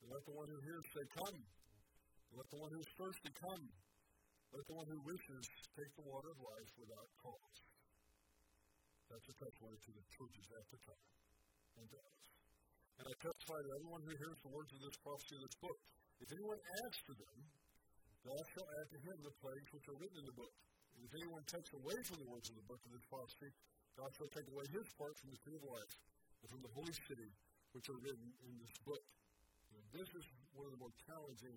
And 0.00 0.06
let 0.08 0.22
the 0.24 0.36
one 0.36 0.48
who 0.48 0.58
hears 0.64 0.86
say, 0.96 1.04
Come. 1.12 1.38
And 1.38 2.34
let 2.34 2.48
the 2.50 2.60
one 2.60 2.70
who 2.72 2.80
is 2.80 2.90
thirsty 2.98 3.32
come. 3.36 3.64
Let 4.54 4.64
the 4.70 4.76
one 4.78 4.86
who 4.86 4.98
wishes 5.02 5.44
take 5.74 5.90
the 5.98 6.06
water 6.06 6.30
of 6.30 6.38
life 6.38 6.70
without 6.78 7.10
cost. 7.18 7.62
That's 9.10 9.26
a 9.30 9.36
testimony 9.38 9.78
to 9.82 9.92
the 9.94 10.04
churches 10.14 10.46
at 10.54 10.66
the 10.70 10.78
time 10.82 11.10
and 11.78 11.86
to 11.90 11.98
us. 11.98 12.18
And 12.98 13.04
I 13.10 13.14
testify 13.18 13.58
to 13.58 13.70
everyone 13.74 14.02
who 14.06 14.14
hears 14.14 14.38
the 14.46 14.54
words 14.54 14.70
of 14.70 14.80
this 14.82 14.98
prophecy 15.02 15.34
of 15.38 15.42
this 15.46 15.58
book. 15.58 15.78
If 16.22 16.28
anyone 16.30 16.60
asks 16.86 17.02
for 17.02 17.16
them, 17.18 17.38
thou 18.22 18.40
shall 18.54 18.68
add 18.82 18.88
to 18.94 18.98
him 19.02 19.16
the 19.26 19.34
plagues 19.42 19.70
which 19.74 19.86
are 19.90 19.98
written 19.98 20.18
in 20.22 20.26
the 20.30 20.38
book. 20.38 20.54
If 21.04 21.12
anyone 21.12 21.44
takes 21.44 21.68
away 21.76 22.00
from 22.00 22.16
the 22.24 22.28
words 22.32 22.48
of 22.48 22.56
the 22.56 22.64
book 22.64 22.80
of 22.80 22.90
this 22.96 23.04
prophecy, 23.12 23.52
God 24.00 24.08
shall 24.16 24.32
take 24.32 24.48
away 24.48 24.64
his 24.72 24.88
part 24.96 25.12
from 25.20 25.28
the 25.28 25.38
tree 25.44 25.52
of 25.52 25.64
life 25.68 25.92
and 26.40 26.48
from 26.48 26.64
the 26.64 26.72
holy 26.72 26.96
city 27.04 27.28
which 27.76 27.92
are 27.92 28.00
written 28.00 28.32
in 28.48 28.52
this 28.56 28.72
book. 28.88 29.04
This 29.92 30.08
is 30.16 30.24
one 30.56 30.66
of 30.66 30.72
the 30.72 30.80
more 30.80 30.90
challenging 31.06 31.54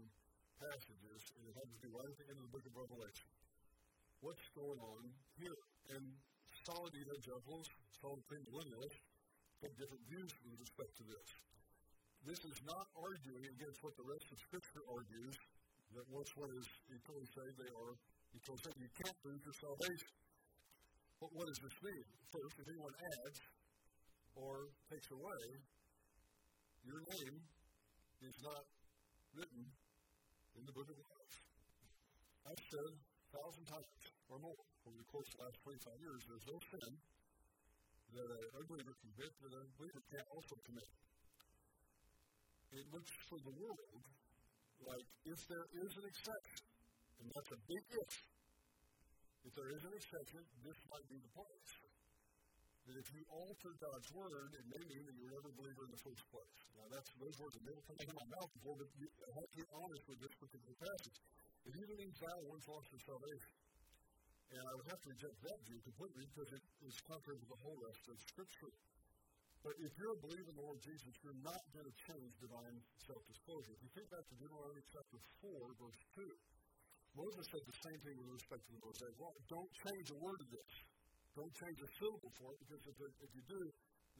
passages, 0.61 1.21
and 1.39 1.47
it 1.47 1.55
has 1.57 1.65
to 1.65 1.79
do 1.79 1.89
right 1.95 2.05
at 2.05 2.17
the 2.19 2.27
end 2.29 2.37
of 2.37 2.45
the 2.45 2.53
book 2.53 2.65
of 2.67 2.73
Revelation. 2.75 3.29
What's 4.21 4.45
going 4.53 4.77
on 4.77 5.01
here? 5.39 5.57
And 5.95 6.03
solid 6.67 6.93
evangelicals, 6.93 7.71
solid 7.97 8.21
premillennialists, 8.27 8.99
have 9.63 9.73
different 9.79 10.03
views 10.11 10.29
with 10.45 10.59
respect 10.59 10.93
to 11.01 11.05
this. 11.07 11.27
This 12.25 12.41
is 12.45 12.59
not 12.67 12.91
arguing 12.99 13.47
against 13.57 13.81
what 13.81 13.95
the 13.95 14.05
rest 14.05 14.27
of 14.29 14.37
Scripture 14.37 14.83
argues, 14.91 15.39
that 15.95 16.05
once 16.11 16.35
one 16.35 16.51
is 16.53 16.67
eternally 16.93 17.29
saved, 17.31 17.57
they 17.57 17.71
are 17.73 17.95
eternally 18.37 18.61
saved. 18.61 18.79
You 18.81 18.91
can't 18.93 19.19
lose 19.25 19.41
your 19.41 19.57
salvation. 19.57 20.11
But 21.17 21.29
what 21.33 21.45
does 21.49 21.59
this 21.61 21.77
mean? 21.81 22.05
First, 22.29 22.55
if 22.61 22.67
anyone 22.69 22.93
adds 22.93 23.39
or 24.37 24.69
takes 24.93 25.09
away, 25.09 25.41
your 26.85 27.01
name 27.17 27.35
is 28.21 28.37
not 28.45 28.63
written 29.33 29.65
in 30.57 30.63
the 30.65 30.73
book 30.73 30.85
of 30.85 30.97
life. 30.97 31.35
I've 32.45 32.63
said 32.69 32.93
a 32.93 33.29
thousand 33.33 33.65
times 33.65 33.91
or 34.29 34.37
more 34.39 34.61
over 34.85 34.97
the 34.97 35.09
course 35.09 35.27
of 35.33 35.35
the 35.35 35.43
last 35.49 35.57
25 35.65 35.99
years, 35.99 36.19
there's 36.29 36.47
no 36.47 36.57
sin 36.69 36.91
that 38.15 38.27
an 38.29 38.45
unbeliever 38.55 38.95
commit 39.03 39.31
that 39.41 39.51
a 39.51 39.61
believer 39.75 40.01
can't 40.13 40.29
also 40.31 40.55
commit. 40.63 40.89
It 42.71 42.85
looks 42.93 43.11
for 43.27 43.39
the 43.41 43.55
world 43.57 44.03
like 44.85 45.07
if 45.25 45.39
there 45.49 45.67
is 45.81 45.91
an 45.97 46.05
exception, 46.05 46.66
and 47.21 47.25
that's 47.33 47.51
a 47.53 47.59
big 47.65 47.83
if, 47.97 48.11
if 49.47 49.51
there 49.55 49.71
is 49.71 49.81
an 49.87 49.93
exception, 49.95 50.41
this 50.61 50.79
might 50.91 51.07
be 51.07 51.17
the 51.17 51.31
place. 51.31 51.71
That 52.87 52.95
if 53.03 53.07
you 53.11 53.23
alter 53.27 53.71
God's 53.83 54.09
word, 54.15 54.49
it 54.55 54.65
may 54.71 54.83
mean 54.87 55.03
that 55.03 55.15
you're 55.19 55.33
never 55.35 55.51
a 55.51 55.57
believer 55.59 55.83
in 55.87 55.91
the 55.91 56.03
first 56.07 56.23
place. 56.31 56.57
Now, 56.79 56.87
that's 56.87 57.09
those 57.19 57.35
words 57.35 57.53
have 57.59 57.67
never 57.67 57.83
come 57.83 57.99
out 57.99 58.07
of 58.07 58.15
my 58.15 58.29
mouth 58.31 58.51
before, 58.55 58.75
but 58.79 58.87
you 58.95 59.07
have 59.11 59.49
to 59.51 59.57
be 59.59 59.67
honest 59.75 60.03
with 60.07 60.19
this 60.23 60.33
particular 60.39 60.75
passage. 60.79 61.17
If 61.67 61.73
you 61.75 61.83
believe 61.83 62.15
that 62.15 62.37
one's 62.47 62.67
lost 62.71 62.87
their 62.95 63.03
salvation, 63.03 63.55
and 64.55 64.63
I 64.63 64.71
would 64.79 64.87
have 64.87 65.01
to 65.03 65.09
reject 65.11 65.35
that 65.43 65.59
view 65.67 65.79
completely 65.83 66.23
because 66.31 66.49
it 66.55 66.63
is 66.87 66.95
contrary 67.03 67.39
to 67.43 67.49
the 67.51 67.59
whole 67.59 67.77
rest 67.83 68.03
of 68.07 68.15
Scripture. 68.23 68.71
But 69.67 69.75
if 69.83 69.91
you're 69.99 70.15
a 70.15 70.21
believer 70.23 70.47
in 70.47 70.55
the 70.55 70.63
Lord 70.63 70.79
Jesus, 70.79 71.11
you're 71.19 71.41
not 71.43 71.59
going 71.75 71.83
to 71.83 71.95
change 72.07 72.31
divine 72.39 72.77
self-disclosure. 73.03 73.75
If 73.75 73.81
you 73.83 73.91
think 73.99 74.07
back 74.15 74.23
to 74.23 74.35
Deuteronomy 74.39 74.79
chapter 74.87 75.19
4, 75.43 75.51
verse 75.75 76.01
2, 76.15 76.23
Moses 77.17 77.49
said 77.49 77.65
the 77.65 77.79
same 77.81 77.97
thing 78.05 78.13
with 78.21 78.29
respect 78.29 78.61
to 78.69 78.71
the 78.77 78.81
Mosaic 78.85 79.17
Law. 79.17 79.33
Don't 79.49 79.73
change 79.73 80.13
a 80.13 80.17
word 80.21 80.37
of 80.37 80.49
this. 80.53 80.71
Don't 81.33 81.49
change 81.57 81.81
a 81.81 81.89
syllable 81.97 82.29
for 82.37 82.53
it, 82.53 82.61
because 82.61 82.85
if, 82.85 82.97
if 83.25 83.31
you 83.33 83.41
do, 83.49 83.61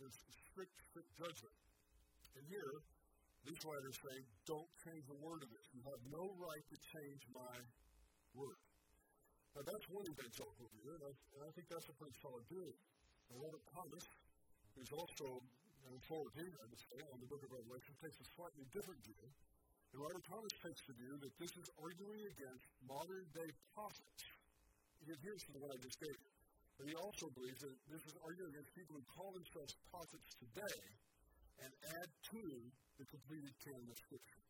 there's 0.02 0.18
strict, 0.50 0.74
strict 0.90 1.10
judgment. 1.14 1.54
And 2.34 2.44
here, 2.50 2.74
these 3.46 3.62
writers 3.62 3.98
say, 4.02 4.18
don't 4.50 4.70
change 4.82 5.06
a 5.14 5.18
word 5.22 5.46
of 5.46 5.50
it. 5.54 5.64
You 5.78 5.82
have 5.86 6.02
no 6.10 6.26
right 6.42 6.66
to 6.74 6.78
change 6.98 7.22
my 7.34 7.54
word. 8.34 8.58
Now, 9.54 9.66
that's 9.66 9.86
one 9.90 10.06
evangelical 10.06 10.70
view, 10.70 10.90
and 10.94 11.02
I, 11.06 11.14
and 11.38 11.42
I 11.46 11.50
think 11.54 11.70
that's 11.70 11.90
a 11.90 11.96
pretty 11.98 12.18
solid 12.22 12.46
view. 12.50 12.70
Now, 13.30 13.42
Robert 13.42 13.66
Thomas, 13.74 14.06
who's 14.78 14.94
also 14.94 15.42
an 15.90 15.94
authority, 15.98 16.46
I 16.46 16.66
would 16.70 16.82
say, 16.94 16.98
on 17.14 17.18
the 17.18 17.30
book 17.30 17.42
of 17.46 17.50
Revelation, 17.50 17.94
takes 17.98 18.18
a 18.22 18.28
slightly 18.38 18.66
different 18.74 19.02
view. 19.06 19.22
And 19.94 20.04
Robert 20.04 20.24
Thomas 20.28 20.54
takes 20.60 20.82
the 20.84 20.96
view 21.00 21.16
that 21.22 21.34
this 21.40 21.54
is 21.56 21.68
arguing 21.80 22.22
against 22.28 22.66
modern 22.84 23.26
day 23.32 23.50
prophets. 23.72 24.24
He 25.04 25.14
adheres 25.14 25.42
to 25.48 25.52
one 25.62 25.72
I 25.72 25.80
just 25.80 26.00
gave 26.02 26.18
you. 26.18 26.34
But 26.78 26.86
he 26.92 26.96
also 27.00 27.26
believes 27.34 27.58
that 27.66 27.74
this 27.90 28.04
is 28.06 28.14
arguing 28.22 28.54
against 28.54 28.70
people 28.78 28.94
who 29.00 29.06
call 29.10 29.34
themselves 29.34 29.74
prophets 29.90 30.30
today 30.38 30.78
and 31.66 31.72
add 31.98 32.10
to 32.36 32.44
the 33.02 33.06
completed 33.10 33.50
canon 33.66 33.88
of 33.90 33.98
Scripture. 33.98 34.42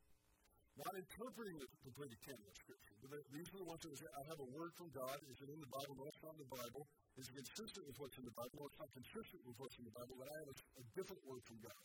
Not 0.76 0.94
interpreting 0.94 1.56
the 1.58 1.70
completed 1.88 2.20
canon 2.28 2.44
of 2.44 2.56
Scripture. 2.60 2.96
But 3.02 3.24
these 3.32 3.48
are 3.56 3.60
the 3.64 3.70
ones 3.70 3.82
that 3.82 3.96
say, 3.96 4.12
I 4.12 4.24
have 4.28 4.44
a 4.44 4.50
word 4.52 4.76
from 4.76 4.92
God. 4.92 5.16
Is 5.32 5.40
it 5.40 5.50
in 5.50 5.58
the 5.58 5.72
Bible? 5.72 5.96
No, 5.96 6.06
it's 6.06 6.22
not 6.22 6.36
in 6.36 6.44
the 6.44 6.54
Bible. 6.54 6.84
Is 7.16 7.26
it 7.32 7.36
consistent 7.40 7.88
with 7.88 7.98
what's 7.98 8.18
in 8.20 8.28
the 8.28 8.36
Bible? 8.36 8.54
No, 8.60 8.68
it's 8.68 8.78
not 8.78 8.92
consistent 8.92 9.42
with 9.48 9.56
what's 9.58 9.78
in 9.80 9.86
the 9.88 9.96
Bible. 9.96 10.14
But 10.20 10.28
I 10.28 10.36
have 10.44 10.50
a, 10.52 10.58
a 10.84 10.86
different 10.94 11.24
word 11.26 11.42
from 11.48 11.58
God. 11.64 11.82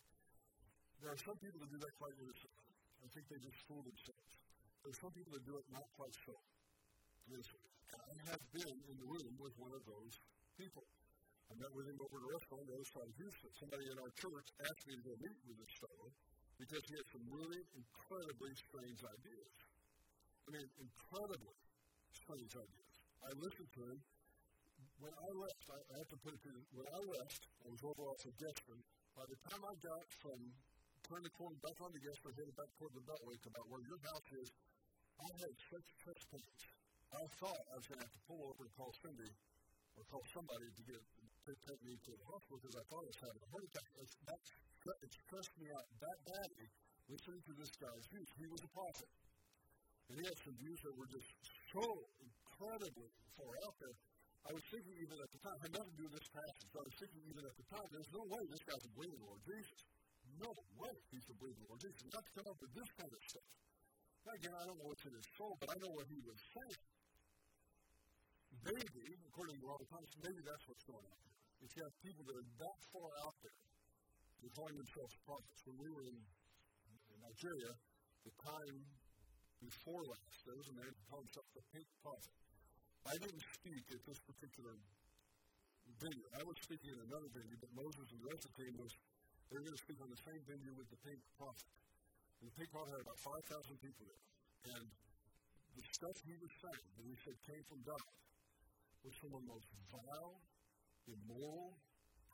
There 1.01 1.09
are 1.09 1.21
some 1.23 1.39
people 1.39 1.57
that 1.63 1.71
do 1.71 1.79
that 1.79 1.93
quite 1.97 2.13
innocently. 2.19 2.62
I 3.03 3.07
think 3.11 3.27
they 3.27 3.39
just 3.43 3.59
fool 3.67 3.83
themselves. 3.83 4.31
There 4.79 4.91
are 4.95 4.99
some 5.03 5.11
people 5.11 5.35
that 5.35 5.43
do 5.43 5.59
it 5.59 5.67
not 5.75 5.83
quite 5.99 6.15
so. 6.23 6.35
I 7.31 8.15
have 8.31 8.43
been 8.51 8.75
in 8.87 8.95
the 8.99 9.07
room 9.07 9.31
with 9.39 9.55
one 9.59 9.71
of 9.75 9.83
those 9.83 10.15
people. 10.55 10.83
I 11.51 11.53
met 11.59 11.71
with 11.75 11.87
him 11.87 11.99
over 11.99 12.19
at 12.19 12.23
a 12.23 12.31
restaurant 12.35 12.63
on 12.63 12.67
the 12.71 12.75
other 12.79 12.89
side 12.89 13.07
of 13.07 13.15
Houston. 13.19 13.51
Somebody 13.59 13.85
in 13.91 13.97
our 13.99 14.11
church 14.15 14.47
asked 14.63 14.83
me 14.87 14.95
to 14.95 15.03
go 15.03 15.13
meet 15.19 15.39
with 15.43 15.59
this 15.59 15.73
fellow 15.83 16.07
because 16.59 16.83
he 16.87 16.95
had 16.95 17.07
some 17.11 17.25
really 17.27 17.61
incredibly 17.75 18.51
strange 18.55 18.99
ideas. 19.03 19.53
I 20.47 20.55
mean, 20.55 20.67
incredibly 20.79 21.57
strange 22.11 22.53
ideas. 22.55 22.93
I 23.23 23.31
listened 23.39 23.71
to 23.79 23.81
him. 23.87 23.99
When 24.99 25.13
I 25.15 25.29
left, 25.35 25.63
I, 25.71 25.79
I 25.79 25.95
have 25.99 26.11
to 26.11 26.19
put 26.23 26.31
it 26.35 26.41
to 26.43 26.51
you, 26.51 26.63
when 26.75 26.87
I 26.91 26.99
left, 27.19 27.41
I 27.63 27.67
was 27.71 27.81
over 27.83 28.03
off 28.07 28.23
of 28.23 28.33
Gessner. 28.39 28.79
By 29.15 29.25
the 29.27 29.37
time 29.47 29.61
I 29.63 29.75
got 29.83 30.05
from 30.23 30.39
turn 31.07 31.21
the 31.23 31.33
corner 31.35 31.59
back 31.59 31.75
on 31.83 31.91
the 31.91 31.99
Gessner, 31.99 32.31
headed 32.31 32.55
back 32.55 32.71
toward 32.79 32.95
the 32.95 33.03
Beltway 33.03 33.35
to 33.35 33.47
about 33.51 33.67
where 33.67 33.83
your 33.83 33.99
house 34.07 34.29
is, 34.39 34.47
I 35.19 35.29
had 35.43 35.53
such 35.67 35.87
chest 36.03 36.23
pains. 36.31 36.61
I 37.13 37.23
thought 37.37 37.63
I 37.69 37.75
was 37.77 37.85
going 37.85 37.99
to 38.01 38.05
have 38.07 38.15
to 38.15 38.23
pull 38.25 38.41
over 38.49 38.65
and 38.65 38.73
call 38.73 38.91
Cindy 39.03 39.29
or 39.99 40.03
call 40.09 40.23
somebody 40.33 40.65
to 40.65 40.83
get 40.87 40.97
to 40.97 41.51
take 41.67 41.81
me 41.83 41.99
to 42.07 42.11
the 42.15 42.25
hospital 42.31 42.57
because 42.63 42.79
I 42.79 42.83
thought 42.87 43.03
I 43.03 43.09
was 43.11 43.19
having 43.19 43.41
a 43.43 43.49
heart 43.51 43.65
attack. 43.67 43.87
That, 43.99 44.39
that, 44.87 44.97
it 45.03 45.11
stressed 45.27 45.55
me 45.59 45.67
out 45.75 45.85
that 45.99 46.17
badly 46.23 46.67
listening 47.11 47.43
to 47.51 47.53
this 47.59 47.71
guy's 47.77 48.05
views. 48.09 48.29
He 48.39 48.47
was 48.47 48.63
a 48.63 48.71
prophet. 48.71 49.11
And 50.07 50.13
he 50.19 50.23
had 50.23 50.39
some 50.39 50.55
views 50.55 50.79
that 50.87 50.95
were 50.95 51.09
just 51.11 51.29
so 51.75 51.83
incredibly 52.23 53.11
far 53.35 53.51
out 53.67 53.75
there. 53.83 53.95
I 54.47 54.51
was 54.55 54.63
thinking 54.71 54.95
even 54.99 55.15
at 55.19 55.29
the 55.31 55.39
time, 55.39 55.55
had 55.63 55.71
nothing 55.71 55.93
to 55.93 55.99
do 55.99 56.05
with 56.11 56.19
this 56.19 56.31
passage, 56.31 56.67
but 56.75 56.83
I 56.83 56.85
was 56.87 56.97
thinking 56.99 57.21
even 57.31 57.43
at 57.47 57.55
the 57.55 57.67
time, 57.71 57.87
there's 57.91 58.11
no 58.11 58.23
way 58.27 58.41
this 58.51 58.63
guy's 58.67 58.83
a 58.83 58.91
believer 58.95 59.19
Lord 59.23 59.43
Jesus. 59.47 59.79
No 60.41 60.49
way 60.79 60.93
a 60.93 61.35
believer 61.39 61.55
in 61.55 61.63
the 61.63 61.69
Lord 61.69 61.81
Jesus. 61.81 62.03
Not 62.11 62.23
to 62.25 62.31
come 62.35 62.47
up 62.49 62.59
with 62.59 62.73
this 62.73 62.89
kind 62.99 63.11
of 63.11 63.21
stuff. 63.23 63.49
Now, 64.23 64.33
again, 64.39 64.55
I 64.55 64.63
don't 64.63 64.77
know 64.79 64.87
what's 64.87 65.03
in 65.03 65.13
his 65.13 65.27
soul, 65.35 65.53
but 65.59 65.67
I 65.71 65.75
know 65.83 65.91
what 65.91 66.07
he 66.07 66.19
was 66.23 66.39
saying. 66.55 66.83
Maybe, 68.63 69.03
according 69.27 69.59
to 69.59 69.63
Robert 69.67 69.89
Thomas, 69.91 70.11
maybe 70.23 70.41
that's 70.47 70.63
what's 70.67 70.85
going 70.87 71.03
on. 71.03 71.19
If 71.63 71.69
you 71.75 71.81
have 71.83 71.95
people 72.03 72.23
that 72.27 72.35
are 72.39 72.49
that 72.63 72.79
far 72.95 73.09
out 73.23 73.35
there, 73.43 73.59
they're 74.39 74.55
calling 74.55 74.77
themselves 74.79 75.11
prophets. 75.27 75.59
When 75.67 75.77
we 75.79 75.89
were 75.91 76.05
in, 76.07 76.15
in 76.15 77.17
Nigeria, 77.19 77.71
the 78.23 78.33
time 78.43 78.77
before 79.59 80.03
last, 80.07 80.39
there 80.47 80.55
was 80.55 80.67
a 80.71 80.75
man 80.75 80.91
who 80.91 81.01
called 81.07 81.23
himself 81.27 81.47
the 81.55 81.65
Pink 81.71 81.87
Prophet. 82.03 82.35
I 83.03 83.15
didn't 83.19 83.43
speak 83.59 83.83
at 83.91 84.01
this 84.07 84.19
particular 84.23 84.75
venue. 85.99 86.27
I 86.35 86.43
was 86.47 86.55
speaking 86.63 86.95
in 86.95 86.99
another 87.11 87.27
venue, 87.35 87.59
but 87.59 87.71
Moses 87.75 88.07
and 88.11 88.19
the 88.23 88.27
rest 88.31 88.43
of 88.47 88.51
the 88.55 88.59
team 88.63 88.73
was, 88.79 88.91
were 89.53 89.69
going 89.69 89.77
to 89.77 89.85
speak 89.85 90.01
on 90.01 90.09
the 90.09 90.23
same 90.25 90.41
venue 90.49 90.73
with 90.73 90.89
the 90.89 90.97
Pink 91.05 91.21
Prophet. 91.37 91.69
And 92.41 92.49
the 92.49 92.55
Pink 92.57 92.73
Prophet 92.73 92.89
had 92.97 93.05
about 93.05 93.21
5,000 93.21 93.85
people 93.85 94.03
there. 94.09 94.25
And 94.73 94.85
the 95.77 95.85
stuff 95.93 96.17
he 96.25 96.33
was 96.41 96.49
saying, 96.57 96.89
that 96.97 97.05
he 97.05 97.15
said 97.21 97.37
came 97.45 97.61
from 97.69 97.85
God, 97.85 98.01
was 99.05 99.13
some 99.21 99.29
of 99.37 99.45
the 99.45 99.49
most 99.53 99.69
vile, 99.93 100.41
immoral, 101.05 101.77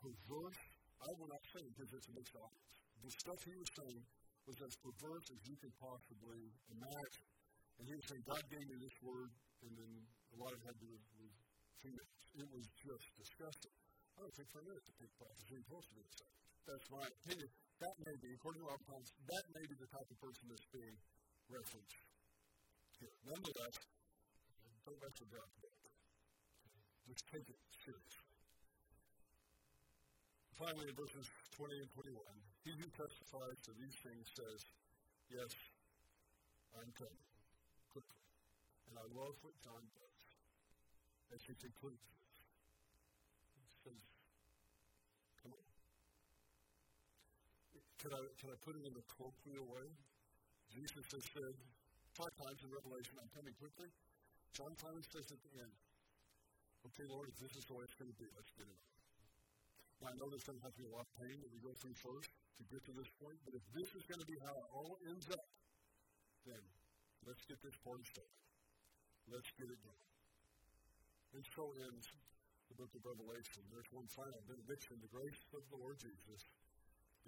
perverse. 0.00 0.62
I 1.04 1.10
will 1.20 1.28
not 1.28 1.44
say 1.52 1.60
because 1.76 1.92
it's 1.92 2.08
a 2.08 2.14
mixed 2.16 2.36
audience. 2.40 2.72
The 3.04 3.12
stuff 3.12 3.40
he 3.44 3.52
was 3.52 3.70
saying 3.76 4.00
was 4.48 4.56
as 4.64 4.72
perverse 4.80 5.26
as 5.28 5.40
you 5.44 5.56
could 5.60 5.76
possibly 5.76 6.40
imagine. 6.72 7.28
And 7.80 7.84
he 7.84 7.94
was 8.00 8.04
saying, 8.08 8.24
God 8.24 8.44
gave 8.48 8.64
me 8.64 8.76
this 8.80 8.96
word, 9.04 9.28
and 9.64 9.72
then 9.76 9.92
a 10.32 10.36
lot 10.40 10.56
of 10.56 10.60
it 10.60 10.72
had 10.72 10.76
to 10.76 10.84
do 10.84 10.88
with 10.88 11.04
females. 11.84 12.16
It 12.32 12.48
was 12.48 12.64
just 12.80 13.04
disgusting. 13.16 13.76
I 14.16 14.24
don't 14.24 14.34
think 14.36 14.48
for 14.52 14.60
a 14.60 14.66
minute 14.68 14.84
the 14.88 14.96
pink 15.00 15.12
prophet 15.20 15.36
is 15.36 15.48
supposed 15.68 15.88
to 15.88 15.94
be 15.96 16.04
the. 16.04 16.39
That's 16.70 16.86
my 16.94 17.02
opinion. 17.02 17.50
That 17.82 17.98
may 18.06 18.14
be, 18.22 18.30
according 18.38 18.62
to 18.62 18.70
our 18.70 18.78
plans, 18.86 19.10
that 19.26 19.42
may 19.58 19.66
be 19.66 19.74
the 19.74 19.90
type 19.90 20.06
of 20.06 20.14
person 20.22 20.46
that's 20.46 20.70
being 20.70 20.94
referenced 21.50 21.98
here. 23.02 23.10
Nonetheless, 23.26 23.74
don't 24.86 25.00
mess 25.02 25.18
with 25.18 25.34
God's 25.34 25.56
book. 25.58 25.74
Just 27.10 27.26
take 27.26 27.42
it 27.42 27.58
seriously. 27.82 28.30
Finally, 30.54 30.86
in 30.86 30.94
verses 30.94 31.26
20 31.58 31.74
and 31.74 31.90
21, 31.90 32.22
he 32.62 32.70
who 32.78 32.86
testifies 32.94 33.58
to 33.66 33.74
these 33.74 33.96
things 34.06 34.30
says, 34.30 34.62
Yes, 35.26 35.50
I'm 36.78 36.92
coming 36.94 37.24
quickly. 37.90 38.22
And 38.86 38.94
I 38.94 39.06
love 39.18 39.34
what 39.42 39.58
John 39.58 39.82
does 39.90 40.22
as 41.34 41.42
he 41.42 41.58
concludes 41.58 41.98
this. 41.98 42.30
He 43.58 43.90
says, 43.90 44.00
Come 45.42 45.56
on. 45.56 45.66
Can 48.00 48.16
I, 48.16 48.22
can 48.40 48.48
I 48.48 48.56
put 48.64 48.80
it 48.80 48.84
in 48.88 48.96
a 48.96 49.04
colloquial 49.12 49.68
way? 49.68 49.84
Jesus 50.72 51.04
has 51.12 51.24
said 51.36 51.54
five 52.16 52.32
times 52.40 52.64
in 52.64 52.72
Revelation, 52.72 53.12
I'm 53.20 53.28
coming 53.36 53.52
quickly. 53.60 53.92
John 54.56 54.72
finally 54.80 55.04
says 55.04 55.28
at 55.28 55.40
the 55.44 55.52
end, 55.60 55.74
Okay, 56.88 57.04
Lord, 57.12 57.28
if 57.28 57.36
this 57.36 57.52
is 57.60 57.68
the 57.68 57.76
way 57.76 57.84
it's 57.84 57.96
going 58.00 58.08
to 58.08 58.16
be, 58.16 58.24
let's 58.32 58.48
get 58.56 58.64
it. 58.64 58.80
Now, 60.00 60.08
I 60.08 60.16
know 60.16 60.32
there's 60.32 60.48
going 60.48 60.56
to 60.56 60.64
have 60.64 60.72
to 60.72 60.80
be 60.80 60.88
a 60.88 60.94
lot 60.96 61.04
of 61.04 61.12
pain 61.20 61.36
that 61.44 61.52
we 61.52 61.60
go 61.60 61.76
through 61.76 61.92
first 61.92 62.32
to 62.56 62.62
get 62.72 62.80
to 62.88 62.92
this 62.96 63.12
point, 63.20 63.36
but 63.44 63.52
if 63.52 63.60
this 63.76 63.92
is 63.92 64.00
going 64.08 64.20
to 64.24 64.24
be 64.24 64.40
how 64.40 64.56
it 64.56 64.68
all 64.72 64.96
ends 65.04 65.28
up, 65.28 65.44
then 66.48 66.62
let's 67.28 67.44
get 67.44 67.60
this 67.60 67.76
party 67.84 68.00
started. 68.08 68.40
Let's 69.28 69.52
get 69.60 69.68
it 69.68 69.76
done. 69.84 70.00
And 71.36 71.44
so 71.52 71.76
ends 71.84 72.08
the 72.72 72.80
book 72.80 72.96
of 72.96 73.04
Revelation. 73.04 73.60
There's 73.68 73.92
one 73.92 74.08
final 74.08 74.40
benediction. 74.48 74.96
The 75.04 75.12
grace 75.12 75.44
of 75.52 75.60
the 75.68 75.76
Lord 75.76 76.00
Jesus 76.00 76.48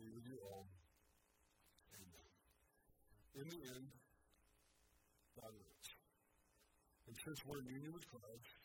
be 0.02 0.10
with 0.10 0.26
you 0.26 0.38
all. 0.50 0.66
Amen. 1.94 2.26
In 3.38 3.46
the 3.46 3.60
end, 3.70 3.86
God 5.38 5.54
lives. 5.54 5.88
And 7.06 7.14
since 7.22 7.38
we're 7.46 7.62
in 7.62 7.70
union 7.70 7.94
with 7.94 8.02
Christ, 8.10 8.62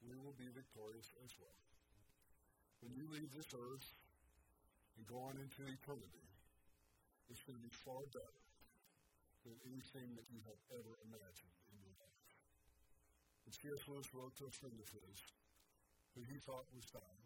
we 0.00 0.16
will 0.16 0.32
be 0.40 0.48
victorious 0.48 1.12
as 1.20 1.36
well. 1.36 1.60
When 2.80 2.96
you 2.96 3.04
leave 3.12 3.28
this 3.36 3.52
earth 3.52 3.86
and 4.96 5.04
go 5.04 5.20
on 5.28 5.36
into 5.36 5.68
eternity, 5.68 6.26
it's 7.28 7.44
going 7.44 7.60
to 7.60 7.64
be 7.64 7.76
far 7.84 8.02
better 8.10 8.40
than 9.44 9.54
anything 9.68 10.16
that 10.16 10.26
you 10.32 10.40
have 10.48 10.60
ever 10.72 10.96
imagined 11.06 11.56
in 11.70 11.76
your 11.84 11.94
life. 12.00 12.28
And 13.44 13.52
C.S. 13.52 13.84
Lewis 13.84 14.08
wrote 14.16 14.34
to 14.40 14.48
a 14.48 14.54
friend 14.54 14.74
of 14.80 14.88
his 14.88 15.18
who 16.16 16.24
he 16.24 16.38
thought 16.40 16.66
was 16.72 16.88
dying. 16.88 17.21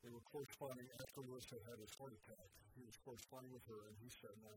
They 0.00 0.08
were 0.08 0.24
corresponding 0.32 0.88
after 0.96 1.20
Lewis 1.20 1.44
had 1.52 1.60
had 1.68 1.76
his 1.76 1.92
heart 2.00 2.16
attack. 2.16 2.48
He 2.72 2.84
was 2.84 2.96
corresponding 3.04 3.52
with 3.52 3.64
her, 3.68 3.84
and 3.84 3.94
he 4.00 4.08
said, 4.08 4.32
Now, 4.40 4.56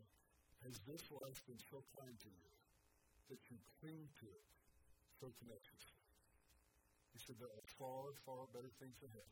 has 0.64 0.80
this 0.88 1.04
life 1.12 1.40
been 1.44 1.60
so 1.60 1.84
kind 2.00 2.16
to 2.16 2.30
you 2.32 2.50
that 3.28 3.42
you 3.52 3.60
cling 3.84 4.08
to 4.24 4.28
it 4.32 4.48
so 5.20 5.28
tenaciously? 5.44 6.00
He 7.12 7.20
said, 7.20 7.36
There 7.44 7.52
are 7.52 7.68
far, 7.76 8.16
far 8.24 8.48
better 8.56 8.72
things 8.80 8.96
ahead 9.04 9.32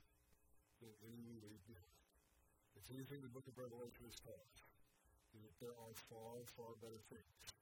than 0.84 0.92
any 1.08 1.24
we 1.24 1.40
leave 1.48 1.64
behind. 1.64 2.00
If 2.76 2.92
anything 2.92 3.24
the 3.24 3.32
book 3.32 3.48
of 3.48 3.56
Revelation 3.56 4.04
has 4.04 4.20
taught 4.20 4.44
us, 4.52 4.60
that 5.32 5.56
there 5.64 5.76
are 5.80 5.96
far, 6.12 6.44
far 6.60 6.76
better 6.84 7.00
things 7.08 7.61